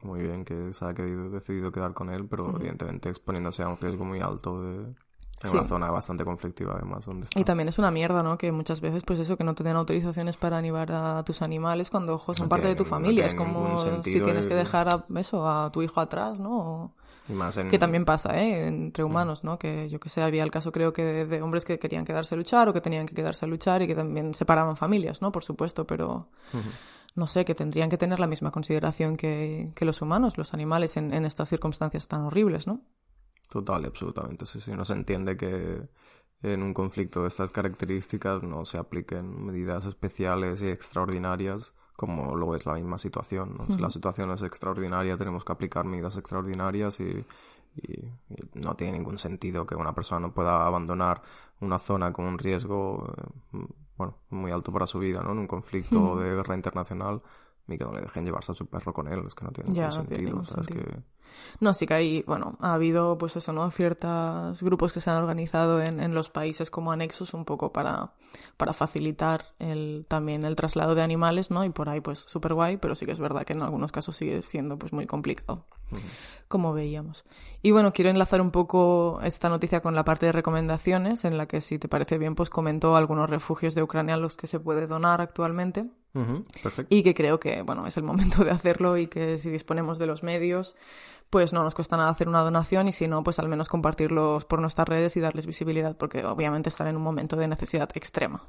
muy 0.02 0.22
bien 0.22 0.44
que 0.44 0.72
se 0.72 0.84
haya 0.84 1.04
decidido 1.04 1.72
quedar 1.72 1.92
con 1.94 2.10
él, 2.10 2.26
pero 2.28 2.54
evidentemente 2.56 3.08
exponiéndose 3.08 3.62
a 3.62 3.68
un 3.68 3.76
riesgo 3.76 4.04
muy 4.04 4.20
alto 4.20 4.62
de, 4.62 4.94
en 5.42 5.50
una 5.50 5.64
zona 5.64 5.90
bastante 5.90 6.24
conflictiva, 6.24 6.74
además, 6.76 7.04
donde 7.06 7.24
está. 7.24 7.38
Y 7.38 7.44
también 7.44 7.68
es 7.68 7.78
una 7.78 7.90
mierda, 7.90 8.22
¿no? 8.22 8.38
Que 8.38 8.52
muchas 8.52 8.80
veces, 8.80 9.02
pues 9.02 9.18
eso, 9.18 9.36
que 9.36 9.44
no 9.44 9.54
te 9.54 9.64
den 9.64 9.76
autorizaciones 9.76 10.36
para 10.36 10.56
animar 10.56 10.90
a 10.92 11.22
tus 11.24 11.42
animales 11.42 11.90
cuando, 11.90 12.14
ojo, 12.14 12.34
son 12.34 12.48
parte 12.48 12.68
de 12.68 12.76
tu 12.76 12.84
familia. 12.84 13.26
es 13.26 13.34
como 13.34 13.78
si 13.78 14.20
tienes 14.20 14.46
que 14.46 14.54
dejar 14.54 14.88
a, 14.88 15.04
eso, 15.16 15.48
a 15.48 15.70
tu 15.70 15.82
hijo 15.82 16.00
atrás, 16.00 16.40
¿no? 16.40 16.94
Y 17.28 17.32
más 17.32 17.56
en... 17.56 17.68
Que 17.68 17.78
también 17.78 18.04
pasa, 18.04 18.40
¿eh? 18.40 18.66
Entre 18.66 19.02
humanos, 19.02 19.42
¿no? 19.42 19.58
Que 19.58 19.88
yo 19.88 19.98
que 19.98 20.08
sé, 20.08 20.22
había 20.22 20.44
el 20.44 20.50
caso 20.50 20.70
creo 20.70 20.92
que 20.92 21.26
de, 21.26 21.42
hombres 21.42 21.64
que 21.64 21.78
querían 21.78 22.04
quedarse 22.04 22.34
a 22.34 22.38
luchar 22.38 22.68
o 22.68 22.72
que 22.72 22.80
tenían 22.80 23.06
que 23.06 23.14
quedarse 23.14 23.44
a 23.46 23.48
luchar 23.48 23.82
y 23.82 23.86
que 23.86 23.94
también 23.94 24.34
separaban 24.34 24.76
familias, 24.76 25.20
¿no? 25.22 25.32
Por 25.32 25.44
supuesto, 25.44 25.86
pero... 25.86 26.28
No 27.14 27.26
sé, 27.26 27.46
que 27.46 27.54
tendrían 27.54 27.88
que 27.88 27.96
tener 27.96 28.20
la 28.20 28.26
misma 28.26 28.50
consideración 28.50 29.16
que, 29.16 29.72
que 29.74 29.86
los 29.86 30.02
humanos, 30.02 30.36
los 30.36 30.52
animales, 30.52 30.98
en, 30.98 31.14
en 31.14 31.24
estas 31.24 31.48
circunstancias 31.48 32.08
tan 32.08 32.20
horribles, 32.20 32.66
¿no? 32.66 32.82
Total 33.48 33.84
absolutamente, 33.84 34.46
sí, 34.46 34.60
sí. 34.60 34.72
No 34.72 34.84
se 34.84 34.92
entiende 34.92 35.36
que 35.36 35.88
en 36.42 36.62
un 36.62 36.74
conflicto 36.74 37.22
de 37.22 37.28
estas 37.28 37.50
características 37.50 38.42
no 38.42 38.64
se 38.64 38.78
apliquen 38.78 39.46
medidas 39.46 39.86
especiales 39.86 40.62
y 40.62 40.68
extraordinarias 40.68 41.72
como 41.96 42.36
lo 42.36 42.54
es 42.54 42.66
la 42.66 42.74
misma 42.74 42.98
situación. 42.98 43.56
Si 43.70 43.78
la 43.78 43.88
situación 43.88 44.30
es 44.30 44.42
extraordinaria, 44.42 45.16
tenemos 45.16 45.44
que 45.44 45.52
aplicar 45.52 45.86
medidas 45.86 46.16
extraordinarias 46.18 47.00
y, 47.00 47.24
y, 47.74 48.12
no 48.54 48.74
tiene 48.74 48.98
ningún 48.98 49.18
sentido 49.18 49.64
que 49.64 49.74
una 49.74 49.94
persona 49.94 50.20
no 50.20 50.34
pueda 50.34 50.66
abandonar 50.66 51.22
una 51.60 51.78
zona 51.78 52.12
con 52.12 52.26
un 52.26 52.38
riesgo 52.38 53.14
eh, 53.54 53.66
bueno, 53.96 54.18
muy 54.28 54.52
alto 54.52 54.72
para 54.72 54.86
su 54.86 54.98
vida, 54.98 55.22
¿no? 55.22 55.32
En 55.32 55.38
un 55.38 55.46
conflicto 55.46 56.16
de 56.18 56.34
guerra 56.34 56.54
internacional 56.54 57.22
y 57.68 57.78
que 57.78 57.84
no 57.84 57.92
le 57.92 58.02
dejen 58.02 58.24
llevarse 58.24 58.52
a 58.52 58.54
su 58.54 58.66
perro 58.66 58.92
con 58.92 59.08
él, 59.08 59.22
es 59.26 59.34
que 59.34 59.44
no 59.44 59.50
tiene 59.52 59.70
ningún 59.70 59.92
sentido, 59.92 60.42
Que... 60.66 61.02
No, 61.60 61.74
sí 61.74 61.86
que 61.86 61.94
hay, 61.94 62.22
bueno, 62.26 62.56
ha 62.60 62.74
habido 62.74 63.18
pues 63.18 63.36
eso, 63.36 63.52
¿no? 63.52 63.70
Ciertos 63.70 64.62
grupos 64.62 64.92
que 64.92 65.00
se 65.00 65.10
han 65.10 65.16
organizado 65.16 65.82
en, 65.82 66.00
en 66.00 66.14
los 66.14 66.30
países 66.30 66.70
como 66.70 66.92
anexos 66.92 67.34
un 67.34 67.44
poco 67.44 67.72
para, 67.72 68.12
para 68.56 68.72
facilitar 68.72 69.46
el, 69.58 70.06
también 70.08 70.44
el 70.44 70.56
traslado 70.56 70.94
de 70.94 71.02
animales, 71.02 71.50
¿no? 71.50 71.64
Y 71.64 71.70
por 71.70 71.88
ahí 71.88 72.00
pues 72.00 72.20
súper 72.20 72.54
guay, 72.54 72.76
pero 72.76 72.94
sí 72.94 73.06
que 73.06 73.12
es 73.12 73.18
verdad 73.18 73.44
que 73.44 73.52
en 73.52 73.62
algunos 73.62 73.92
casos 73.92 74.16
sigue 74.16 74.42
siendo 74.42 74.78
pues 74.78 74.92
muy 74.92 75.06
complicado, 75.06 75.66
como 76.48 76.72
veíamos. 76.72 77.24
Y 77.62 77.70
bueno, 77.70 77.92
quiero 77.92 78.10
enlazar 78.10 78.40
un 78.40 78.50
poco 78.50 79.20
esta 79.22 79.48
noticia 79.48 79.80
con 79.80 79.94
la 79.94 80.04
parte 80.04 80.26
de 80.26 80.32
recomendaciones, 80.32 81.24
en 81.24 81.36
la 81.36 81.46
que 81.46 81.60
si 81.60 81.78
te 81.78 81.88
parece 81.88 82.18
bien 82.18 82.34
pues 82.34 82.50
comentó 82.50 82.96
algunos 82.96 83.28
refugios 83.28 83.74
de 83.74 83.82
Ucrania 83.82 84.14
a 84.14 84.18
los 84.18 84.36
que 84.36 84.46
se 84.46 84.60
puede 84.60 84.86
donar 84.86 85.20
actualmente. 85.20 85.86
Y 86.88 87.02
que 87.02 87.14
creo 87.14 87.38
que, 87.38 87.62
bueno, 87.62 87.86
es 87.86 87.96
el 87.96 88.02
momento 88.02 88.44
de 88.44 88.50
hacerlo 88.50 88.96
y 88.96 89.06
que 89.06 89.38
si 89.38 89.50
disponemos 89.50 89.98
de 89.98 90.06
los 90.06 90.22
medios, 90.22 90.74
pues 91.30 91.52
no 91.52 91.62
nos 91.62 91.74
cuesta 91.74 91.96
nada 91.96 92.10
hacer 92.10 92.28
una 92.28 92.42
donación 92.42 92.88
y 92.88 92.92
si 92.92 93.08
no, 93.08 93.22
pues 93.22 93.38
al 93.38 93.48
menos 93.48 93.68
compartirlos 93.68 94.44
por 94.44 94.60
nuestras 94.60 94.88
redes 94.88 95.16
y 95.16 95.20
darles 95.20 95.46
visibilidad 95.46 95.96
porque 95.96 96.24
obviamente 96.24 96.68
están 96.68 96.86
en 96.86 96.96
un 96.96 97.02
momento 97.02 97.36
de 97.36 97.48
necesidad 97.48 97.90
extrema. 97.94 98.44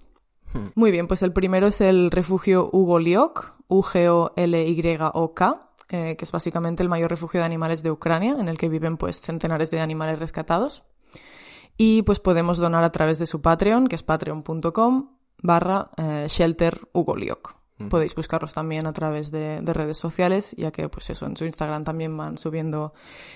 Muy 0.76 0.91
bien, 0.91 1.07
pues 1.07 1.24
el 1.24 1.34
primero 1.34 1.68
es 1.68 1.82
el 1.82 2.09
refugio 2.09 2.70
Hugo 2.72 2.99
Liok, 2.99 3.53
U-G-O-L-Y-O-K, 3.68 5.70
eh, 5.89 6.15
que 6.18 6.26
es 6.26 6.32
básicamente 6.32 6.84
el 6.84 6.89
mayor 6.89 7.09
refugio 7.09 7.41
de 7.41 7.45
animales 7.45 7.84
de 7.84 7.91
Ucrania, 7.91 8.38
en 8.39 8.47
el 8.47 8.57
que 8.57 8.70
viven 8.70 8.97
pues 8.97 9.20
centenares 9.20 9.72
de 9.72 9.80
animales 9.80 10.20
rescatados. 10.20 10.84
Y 11.78 12.01
pues 12.03 12.20
podemos 12.20 12.57
donar 12.57 12.84
a 12.84 12.91
través 12.91 13.20
de 13.20 13.28
su 13.28 13.41
Patreon, 13.41 13.88
que 13.88 13.95
es 13.95 14.03
patreon.com 14.03 15.18
barra 15.43 15.91
eh, 15.97 16.26
shelter 16.28 16.88
Hugo 16.93 17.15
Liok. 17.15 17.57
Podéis 17.89 18.15
buscarlos 18.15 18.53
también 18.53 18.88
a 18.88 18.93
través 18.93 19.30
de, 19.30 19.61
redes 19.61 19.97
sociales, 19.97 20.55
ya 20.57 20.71
que, 20.71 20.89
pues 20.89 21.11
eso, 21.11 21.28
en 21.28 21.38
su 21.38 21.45
Instagram 21.45 21.84
también 21.84 22.17
van 22.17 22.39
subiendo 22.39 22.93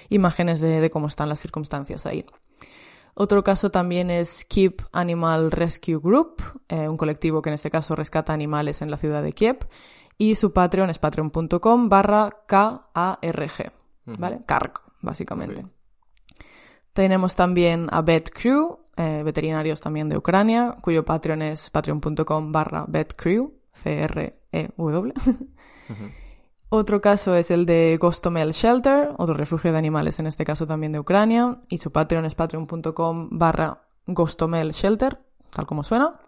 imágenes 0.10 0.60
de, 0.60 0.90
cómo 0.90 1.08
están 1.08 1.30
las 1.30 1.40
circunstancias 1.40 2.08
ahí. 2.08 2.26
Otro 3.14 3.44
caso 3.44 3.70
también 3.70 4.10
es 4.10 4.46
Keep 4.46 4.82
Animal 4.94 5.52
Rescue 5.52 6.00
Group, 6.00 6.42
eh, 6.70 6.88
un 6.90 6.98
colectivo 6.98 7.42
que 7.42 7.50
en 7.50 7.56
este 7.56 7.70
caso 7.70 7.96
rescata 7.96 8.34
animales 8.34 8.82
en 8.82 8.90
la 8.90 8.98
ciudad 8.98 9.22
de 9.22 9.34
Kiev. 9.34 9.68
Y 10.18 10.36
su 10.36 10.54
Patreon 10.54 10.90
es 10.90 10.98
patreon.com 10.98 11.90
barra 11.90 12.30
KARG, 12.48 13.72
¿vale? 14.06 14.42
CARG, 14.46 14.74
básicamente. 15.02 15.66
Tenemos 16.94 17.36
también 17.36 17.88
a 17.92 18.02
Vet 18.02 18.32
Crew, 18.32 18.80
eh, 18.98 19.22
veterinarios 19.24 19.82
también 19.82 20.10
de 20.10 20.18
Ucrania, 20.18 20.78
cuyo 20.82 21.06
Patreon 21.06 21.42
es 21.42 21.70
patreon.com 21.70 22.52
barra 22.52 22.86
C-R-E-W. 22.92 23.61
Otro 26.70 27.02
caso 27.02 27.36
es 27.36 27.52
el 27.52 27.66
de 27.66 27.98
Gostomel 28.00 28.52
Shelter, 28.52 29.10
otro 29.18 29.36
refugio 29.36 29.74
de 29.74 29.78
animales 29.78 30.20
en 30.20 30.28
este 30.28 30.46
caso 30.46 30.66
también 30.66 30.94
de 30.94 31.00
Ucrania, 31.00 31.60
y 31.68 31.80
su 31.80 31.92
Patreon 31.92 32.24
es 32.24 32.34
patreon.com 32.36 33.30
barra 33.30 33.84
Gostomel 34.08 34.72
Shelter, 34.72 35.20
tal 35.50 35.66
como 35.66 35.84
suena. 35.84 36.20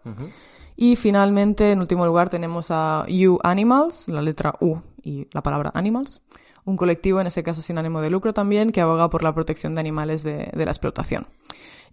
Y 0.76 0.96
finalmente, 0.96 1.72
en 1.72 1.80
último 1.80 2.04
lugar, 2.04 2.28
tenemos 2.28 2.66
a 2.70 3.06
U 3.08 3.38
Animals, 3.42 4.08
la 4.08 4.20
letra 4.20 4.54
U 4.60 4.80
y 5.02 5.28
la 5.32 5.42
palabra 5.42 5.70
Animals, 5.74 6.20
un 6.64 6.76
colectivo, 6.76 7.20
en 7.20 7.26
ese 7.26 7.42
caso 7.42 7.62
sin 7.62 7.78
ánimo 7.78 8.00
de 8.00 8.10
lucro 8.10 8.34
también, 8.34 8.72
que 8.72 8.80
aboga 8.80 9.08
por 9.10 9.22
la 9.22 9.34
protección 9.34 9.74
de 9.74 9.80
animales 9.80 10.22
de, 10.22 10.50
la 10.54 10.70
explotación. 10.70 11.26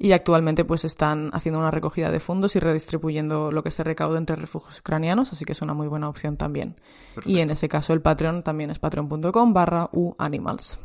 Y 0.04 0.14
actualmente 0.14 0.66
pues 0.66 0.84
están 0.84 1.30
haciendo 1.32 1.60
una 1.60 1.70
recogida 1.70 2.10
de 2.10 2.20
fondos 2.20 2.56
y 2.56 2.60
redistribuyendo 2.60 3.52
lo 3.52 3.62
que 3.62 3.70
se 3.70 3.84
recauda 3.84 4.18
entre 4.18 4.36
refugios 4.36 4.80
ucranianos, 4.80 5.32
así 5.32 5.46
que 5.46 5.52
es 5.52 5.62
una 5.62 5.76
muy 5.76 5.88
buena 5.88 6.10
opción 6.10 6.38
también. 6.38 6.82
Y 7.24 7.40
en 7.40 7.52
ese 7.52 7.70
caso 7.70 7.94
el 7.94 8.02
Patreon 8.02 8.42
también 8.42 8.72
es 8.72 8.80
patreon.com 8.80 9.54
barra 9.54 9.92
uanimals. 9.92 10.80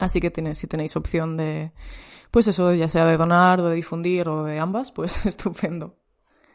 Así 0.00 0.20
que 0.20 0.54
si 0.54 0.66
tenéis 0.66 0.94
opción 0.94 1.38
de, 1.38 1.72
pues 2.30 2.46
eso, 2.48 2.74
ya 2.74 2.88
sea 2.88 3.06
de 3.06 3.16
donar, 3.16 3.62
de 3.62 3.74
difundir 3.74 4.28
o 4.28 4.44
de 4.44 4.58
ambas, 4.58 4.92
pues 4.92 5.24
estupendo. 5.24 5.96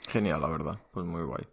Genial, 0.07 0.41
la 0.41 0.49
verdad. 0.49 0.79
Pues 0.91 1.07
muy 1.07 1.23
guay. 1.23 1.47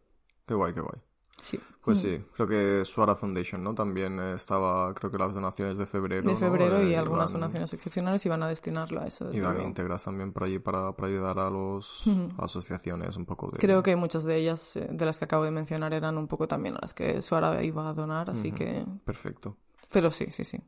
Qué 0.46 0.52
guay, 0.52 0.74
qué 0.74 0.82
guay. 0.82 1.00
Sí. 1.40 1.58
Pues 1.82 1.98
mm. 1.98 2.00
sí, 2.02 2.24
creo 2.34 2.46
que 2.46 2.84
Suara 2.84 3.14
Foundation, 3.14 3.62
¿no? 3.62 3.74
También 3.74 4.20
estaba, 4.34 4.92
creo 4.94 5.10
que 5.10 5.16
las 5.16 5.32
donaciones 5.32 5.78
de 5.78 5.86
febrero. 5.86 6.30
De 6.30 6.36
febrero 6.36 6.82
y 6.86 6.92
eh, 6.92 6.98
algunas 6.98 7.32
donaciones 7.32 7.72
excepcionales 7.72 8.24
iban 8.26 8.42
a 8.42 8.48
destinarlo 8.48 9.00
a 9.00 9.06
eso. 9.06 9.32
Iban 9.32 9.58
a 9.58 9.62
integrar 9.62 10.00
también 10.00 10.32
por 10.32 10.44
allí 10.44 10.58
para, 10.58 10.92
para 10.92 11.08
ayudar 11.08 11.38
a 11.38 11.48
los 11.48 12.04
asociaciones 12.38 13.16
un 13.16 13.24
poco 13.24 13.50
de... 13.50 13.58
Creo 13.58 13.82
que 13.82 13.96
muchas 13.96 14.24
de 14.24 14.36
ellas, 14.36 14.76
eh, 14.76 14.88
de 14.90 15.06
las 15.06 15.18
que 15.18 15.24
acabo 15.24 15.44
de 15.44 15.50
mencionar, 15.50 15.94
eran 15.94 16.18
un 16.18 16.28
poco 16.28 16.46
también 16.46 16.76
a 16.76 16.80
las 16.82 16.92
que 16.92 17.22
Suara 17.22 17.62
iba 17.62 17.88
a 17.88 17.94
donar, 17.94 18.30
así 18.30 18.52
que... 18.52 18.84
Perfecto. 19.04 19.56
Pero 19.90 20.10
sí, 20.10 20.26
sí, 20.30 20.44
sí. 20.44 20.60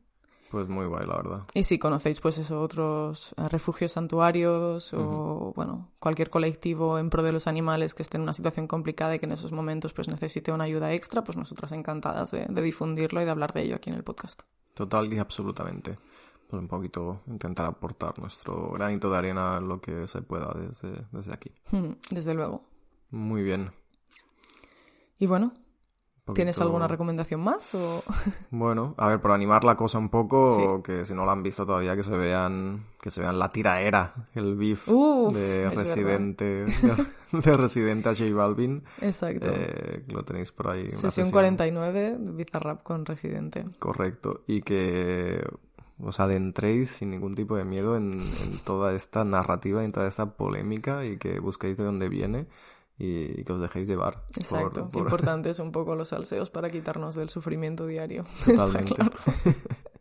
Pues 0.53 0.69
muy 0.69 0.85
guay, 0.85 1.07
la 1.07 1.15
verdad. 1.15 1.41
Y 1.55 1.63
si 1.63 1.79
conocéis, 1.79 2.19
pues 2.19 2.37
eso, 2.37 2.61
otros 2.61 3.33
eh, 3.37 3.49
refugios 3.49 3.93
santuarios 3.93 4.93
o, 4.93 5.51
bueno, 5.55 5.89
cualquier 5.97 6.29
colectivo 6.29 6.99
en 6.99 7.09
pro 7.09 7.23
de 7.23 7.31
los 7.31 7.47
animales 7.47 7.95
que 7.95 8.03
esté 8.03 8.17
en 8.17 8.21
una 8.21 8.33
situación 8.33 8.67
complicada 8.67 9.15
y 9.15 9.19
que 9.19 9.25
en 9.25 9.31
esos 9.31 9.51
momentos 9.51 9.93
pues 9.93 10.09
necesite 10.09 10.51
una 10.51 10.65
ayuda 10.65 10.93
extra, 10.93 11.23
pues 11.23 11.39
nosotras 11.39 11.71
encantadas 11.71 12.29
de, 12.29 12.45
difundirlo 12.61 13.19
y 13.19 13.25
de 13.25 13.31
hablar 13.31 13.51
de 13.51 13.63
ello 13.63 13.77
aquí 13.77 13.89
en 13.89 13.95
el 13.95 14.03
podcast. 14.03 14.43
Total 14.75 15.11
y 15.11 15.17
absolutamente. 15.17 15.97
Pues 16.47 16.61
un 16.61 16.67
poquito 16.67 17.21
intentar 17.25 17.65
aportar 17.65 18.19
nuestro 18.19 18.73
granito 18.73 19.09
de 19.09 19.17
arena 19.17 19.59
lo 19.59 19.81
que 19.81 20.05
se 20.05 20.21
pueda 20.21 20.53
desde, 20.53 21.03
desde 21.11 21.33
aquí. 21.33 21.51
Desde 22.11 22.35
luego. 22.35 22.63
Muy 23.09 23.41
bien. 23.41 23.71
Y 25.17 25.25
bueno, 25.25 25.51
¿Tienes 26.33 26.57
alguna 26.59 26.87
recomendación 26.87 27.41
más? 27.41 27.75
O... 27.75 28.01
Bueno, 28.49 28.95
a 28.97 29.09
ver, 29.09 29.19
por 29.19 29.31
animar 29.31 29.65
la 29.65 29.75
cosa 29.75 29.97
un 29.97 30.09
poco, 30.09 30.81
que 30.81 31.05
si 31.05 31.13
no 31.13 31.25
la 31.25 31.33
han 31.33 31.43
visto 31.43 31.65
todavía, 31.65 31.97
que 31.97 32.03
se 32.03 32.15
vean, 32.15 32.85
que 33.01 33.11
se 33.11 33.19
vean 33.19 33.37
la 33.37 33.49
tiraera, 33.49 34.13
el 34.33 34.55
beef 34.55 34.87
de 35.33 35.69
Residente, 35.69 36.65
de, 37.31 37.57
Residente 37.57 38.09
a 38.09 38.15
J 38.15 38.33
Balvin. 38.33 38.83
Exacto. 39.01 39.49
Eh, 39.51 40.03
lo 40.07 40.23
tenéis 40.23 40.51
por 40.53 40.69
ahí. 40.69 40.89
Sesión, 40.91 41.29
49, 41.29 42.15
Bizarrap 42.19 42.83
con 42.83 43.05
Residente. 43.05 43.65
Correcto. 43.79 44.43
Y 44.47 44.61
que 44.61 45.43
os 46.01 46.19
adentréis 46.21 46.89
sin 46.89 47.11
ningún 47.11 47.33
tipo 47.35 47.57
de 47.57 47.65
miedo 47.65 47.97
en, 47.97 48.21
en 48.21 48.59
toda 48.63 48.95
esta 48.95 49.25
narrativa, 49.25 49.83
en 49.83 49.91
toda 49.91 50.07
esta 50.07 50.37
polémica 50.37 51.05
y 51.05 51.17
que 51.17 51.39
busquéis 51.39 51.75
de 51.75 51.83
dónde 51.83 52.07
viene 52.07 52.47
y 52.97 53.43
que 53.43 53.53
os 53.53 53.61
dejéis 53.61 53.87
llevar. 53.87 54.23
Exacto, 54.35 54.89
por, 54.89 55.03
importante 55.03 55.49
es 55.49 55.59
un 55.59 55.71
poco 55.71 55.95
los 55.95 56.09
salseos 56.09 56.49
para 56.49 56.69
quitarnos 56.69 57.15
del 57.15 57.29
sufrimiento 57.29 57.85
diario. 57.87 58.23
Totalmente. 58.45 58.95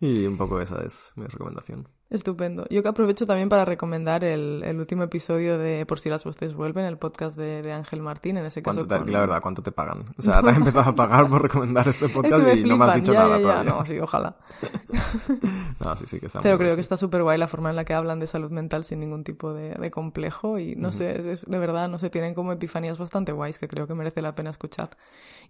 y 0.06 0.26
un 0.26 0.36
poco 0.36 0.60
esa 0.60 0.82
es 0.82 1.12
mi 1.16 1.26
recomendación. 1.26 1.88
Estupendo. 2.10 2.66
Yo 2.70 2.82
que 2.82 2.88
aprovecho 2.88 3.24
también 3.24 3.48
para 3.48 3.64
recomendar 3.64 4.24
el, 4.24 4.64
el 4.64 4.80
último 4.80 5.04
episodio 5.04 5.58
de 5.58 5.86
Por 5.86 6.00
si 6.00 6.08
las 6.10 6.24
voces 6.24 6.54
vuelven, 6.54 6.84
el 6.84 6.98
podcast 6.98 7.36
de, 7.36 7.62
de 7.62 7.72
Ángel 7.72 8.02
Martín, 8.02 8.36
en 8.36 8.46
ese 8.46 8.64
caso. 8.64 8.84
Con... 8.88 9.12
La 9.12 9.20
verdad, 9.20 9.40
¿cuánto 9.40 9.62
te 9.62 9.70
pagan? 9.70 10.12
O 10.18 10.22
sea, 10.22 10.42
te 10.42 10.50
has 10.50 10.56
empezado 10.56 10.90
a 10.90 10.94
pagar 10.96 11.28
por 11.28 11.40
recomendar 11.40 11.86
este 11.86 12.08
podcast 12.08 12.56
y 12.56 12.64
no 12.64 12.76
me 12.76 12.86
has 12.86 12.96
dicho 12.96 13.14
nada 13.14 13.38
todavía. 13.38 13.72
No, 13.72 13.86
sí, 13.86 13.96
ojalá. 14.00 14.36
no, 15.78 15.94
sí, 15.94 16.06
sí 16.08 16.18
que 16.18 16.26
está 16.26 16.40
Pero 16.40 16.58
creo 16.58 16.74
que 16.74 16.80
está 16.80 16.96
súper 16.96 17.22
guay 17.22 17.38
la 17.38 17.46
forma 17.46 17.70
en 17.70 17.76
la 17.76 17.84
que 17.84 17.94
hablan 17.94 18.18
de 18.18 18.26
salud 18.26 18.50
mental 18.50 18.82
sin 18.82 18.98
ningún 18.98 19.22
tipo 19.22 19.54
de, 19.54 19.74
de 19.74 19.90
complejo 19.92 20.58
y 20.58 20.74
no 20.74 20.90
sé, 20.90 21.30
es, 21.30 21.46
de 21.46 21.58
verdad, 21.58 21.88
no 21.88 22.00
sé, 22.00 22.10
tienen 22.10 22.34
como 22.34 22.50
epifanías 22.50 22.98
bastante 22.98 23.30
guays 23.30 23.60
que 23.60 23.68
creo 23.68 23.86
que 23.86 23.94
merece 23.94 24.20
la 24.20 24.34
pena 24.34 24.50
escuchar. 24.50 24.96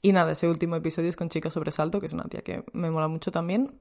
Y 0.03 0.12
nada, 0.12 0.32
ese 0.32 0.46
último 0.46 0.76
episodio 0.76 1.09
es 1.09 1.16
con 1.16 1.30
Chica 1.30 1.51
Sobresalto, 1.51 2.01
que 2.01 2.07
es 2.07 2.12
una 2.12 2.24
tía 2.24 2.42
que 2.42 2.64
me 2.74 2.90
mola 2.90 3.09
mucho 3.09 3.32
también. 3.32 3.80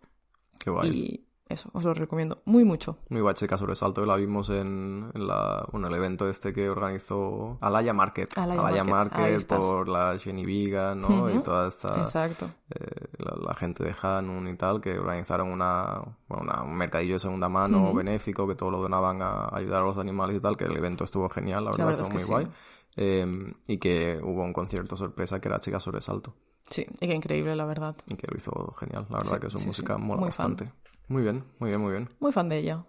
Qué 0.59 0.69
guay. 0.69 0.89
Y 0.89 1.29
eso, 1.49 1.71
os 1.73 1.83
lo 1.83 1.95
recomiendo 1.95 2.43
muy 2.45 2.63
mucho. 2.63 2.99
Muy 3.09 3.21
guay, 3.21 3.33
chica 3.33 3.57
sobresalto, 3.57 4.05
la 4.05 4.15
vimos 4.15 4.51
en, 4.51 5.09
la, 5.15 5.67
bueno, 5.71 5.87
el 5.87 5.95
evento 5.95 6.29
este 6.29 6.53
que 6.53 6.69
organizó 6.69 7.57
Alaya 7.59 7.91
Market. 7.91 8.37
Alaya, 8.37 8.83
Market, 8.83 9.47
por 9.47 9.89
la 9.89 10.15
Jenny 10.19 10.45
Viga, 10.45 10.93
¿no? 10.93 11.27
Y 11.27 11.39
toda 11.41 11.69
esta... 11.69 11.89
Exacto. 11.99 12.45
Eh, 12.69 13.07
la, 13.17 13.55
gente 13.55 13.83
de 13.83 13.95
Hanun 13.99 14.47
y 14.47 14.57
tal, 14.57 14.79
que 14.79 14.99
organizaron 14.99 15.51
una, 15.51 15.99
bueno, 16.27 16.53
un 16.65 16.75
mercadillo 16.75 17.13
de 17.13 17.19
segunda 17.19 17.49
mano 17.49 17.95
benéfico, 17.95 18.47
que 18.47 18.53
todo 18.53 18.69
lo 18.69 18.77
donaban 18.77 19.19
a 19.23 19.49
ayudar 19.51 19.81
a 19.81 19.85
los 19.85 19.97
animales 19.97 20.37
y 20.37 20.39
tal, 20.41 20.55
que 20.55 20.65
el 20.65 20.77
evento 20.77 21.03
estuvo 21.03 21.27
genial, 21.29 21.65
la 21.65 21.71
verdad, 21.71 21.91
estuvo 21.91 22.09
muy 22.11 22.23
guay. 22.25 22.47
Em, 22.95 23.53
y 23.67 23.77
que 23.77 24.19
hubo 24.21 24.43
un 24.43 24.53
concierto 24.53 24.95
sorpresa 24.95 25.39
que 25.39 25.47
era 25.47 25.59
Chica 25.59 25.79
Sobresalto. 25.79 26.35
Sí, 26.69 26.85
y 26.99 27.07
que 27.07 27.13
increíble, 27.13 27.55
la 27.55 27.65
verdad. 27.65 27.95
Y 28.07 28.15
que 28.15 28.27
lo 28.29 28.37
hizo 28.37 28.51
genial, 28.79 29.07
la 29.09 29.17
verdad 29.17 29.39
que 29.39 29.49
su 29.49 29.59
música 29.59 29.97
mola 29.97 30.21
bastante. 30.21 30.71
Muy 31.07 31.23
bien, 31.23 31.43
muy 31.59 31.69
bien, 31.69 31.81
muy 31.81 31.91
bien. 31.91 32.09
Muy 32.19 32.31
fan 32.31 32.49
de 32.49 32.57
ella. 32.57 32.85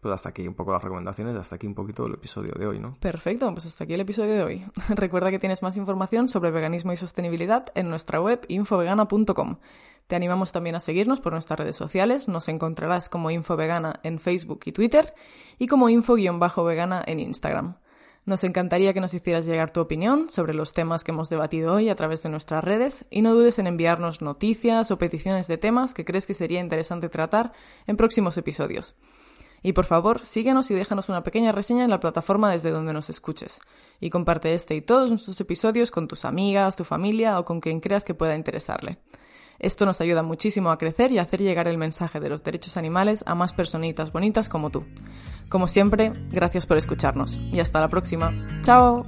Pues 0.00 0.14
hasta 0.14 0.30
aquí 0.30 0.48
un 0.48 0.54
poco 0.54 0.72
las 0.72 0.82
recomendaciones, 0.82 1.36
hasta 1.36 1.56
aquí 1.56 1.66
un 1.66 1.74
poquito 1.74 2.06
el 2.06 2.14
episodio 2.14 2.52
de 2.58 2.66
hoy, 2.66 2.78
¿no? 2.78 2.96
Perfecto, 3.00 3.52
pues 3.52 3.66
hasta 3.66 3.84
aquí 3.84 3.92
el 3.92 4.00
episodio 4.00 4.34
de 4.34 4.42
hoy. 4.42 4.64
Recuerda 4.88 5.30
que 5.30 5.38
tienes 5.38 5.62
más 5.62 5.76
información 5.76 6.28
sobre 6.28 6.50
veganismo 6.50 6.92
y 6.92 6.96
sostenibilidad 6.96 7.66
en 7.74 7.90
nuestra 7.90 8.20
web 8.20 8.40
infovegana.com. 8.48 9.58
Te 10.06 10.16
animamos 10.16 10.52
también 10.52 10.74
a 10.74 10.80
seguirnos 10.80 11.20
por 11.20 11.34
nuestras 11.34 11.58
redes 11.58 11.76
sociales, 11.76 12.28
nos 12.28 12.48
encontrarás 12.48 13.08
como 13.08 13.30
Infovegana 13.30 14.00
en 14.02 14.18
Facebook 14.18 14.60
y 14.64 14.72
Twitter 14.72 15.14
y 15.58 15.68
como 15.68 15.88
info-vegana 15.88 17.02
en 17.06 17.20
Instagram. 17.20 17.76
Nos 18.26 18.44
encantaría 18.44 18.92
que 18.92 19.00
nos 19.00 19.14
hicieras 19.14 19.46
llegar 19.46 19.72
tu 19.72 19.80
opinión 19.80 20.30
sobre 20.30 20.52
los 20.52 20.72
temas 20.72 21.04
que 21.04 21.10
hemos 21.10 21.30
debatido 21.30 21.72
hoy 21.72 21.88
a 21.88 21.96
través 21.96 22.22
de 22.22 22.28
nuestras 22.28 22.62
redes 22.62 23.06
y 23.10 23.22
no 23.22 23.34
dudes 23.34 23.58
en 23.58 23.66
enviarnos 23.66 24.20
noticias 24.20 24.90
o 24.90 24.98
peticiones 24.98 25.48
de 25.48 25.56
temas 25.56 25.94
que 25.94 26.04
crees 26.04 26.26
que 26.26 26.34
sería 26.34 26.60
interesante 26.60 27.08
tratar 27.08 27.52
en 27.86 27.96
próximos 27.96 28.36
episodios. 28.36 28.94
Y 29.62 29.72
por 29.72 29.84
favor, 29.84 30.24
síguenos 30.24 30.70
y 30.70 30.74
déjanos 30.74 31.08
una 31.08 31.22
pequeña 31.22 31.52
reseña 31.52 31.84
en 31.84 31.90
la 31.90 32.00
plataforma 32.00 32.50
desde 32.50 32.70
donde 32.70 32.92
nos 32.92 33.10
escuches. 33.10 33.60
Y 34.00 34.10
comparte 34.10 34.54
este 34.54 34.74
y 34.74 34.80
todos 34.80 35.10
nuestros 35.10 35.40
episodios 35.40 35.90
con 35.90 36.08
tus 36.08 36.24
amigas, 36.24 36.76
tu 36.76 36.84
familia 36.84 37.38
o 37.38 37.44
con 37.44 37.60
quien 37.60 37.80
creas 37.80 38.04
que 38.04 38.14
pueda 38.14 38.36
interesarle. 38.36 38.98
Esto 39.60 39.86
nos 39.86 40.00
ayuda 40.00 40.22
muchísimo 40.22 40.70
a 40.70 40.78
crecer 40.78 41.12
y 41.12 41.18
a 41.18 41.22
hacer 41.22 41.40
llegar 41.40 41.68
el 41.68 41.78
mensaje 41.78 42.18
de 42.18 42.30
los 42.30 42.42
derechos 42.42 42.76
animales 42.76 43.22
a 43.26 43.34
más 43.34 43.52
personitas 43.52 44.10
bonitas 44.10 44.48
como 44.48 44.70
tú. 44.70 44.84
Como 45.48 45.68
siempre, 45.68 46.12
gracias 46.30 46.66
por 46.66 46.78
escucharnos 46.78 47.38
y 47.52 47.60
hasta 47.60 47.80
la 47.80 47.88
próxima. 47.88 48.32
¡Chao! 48.62 49.04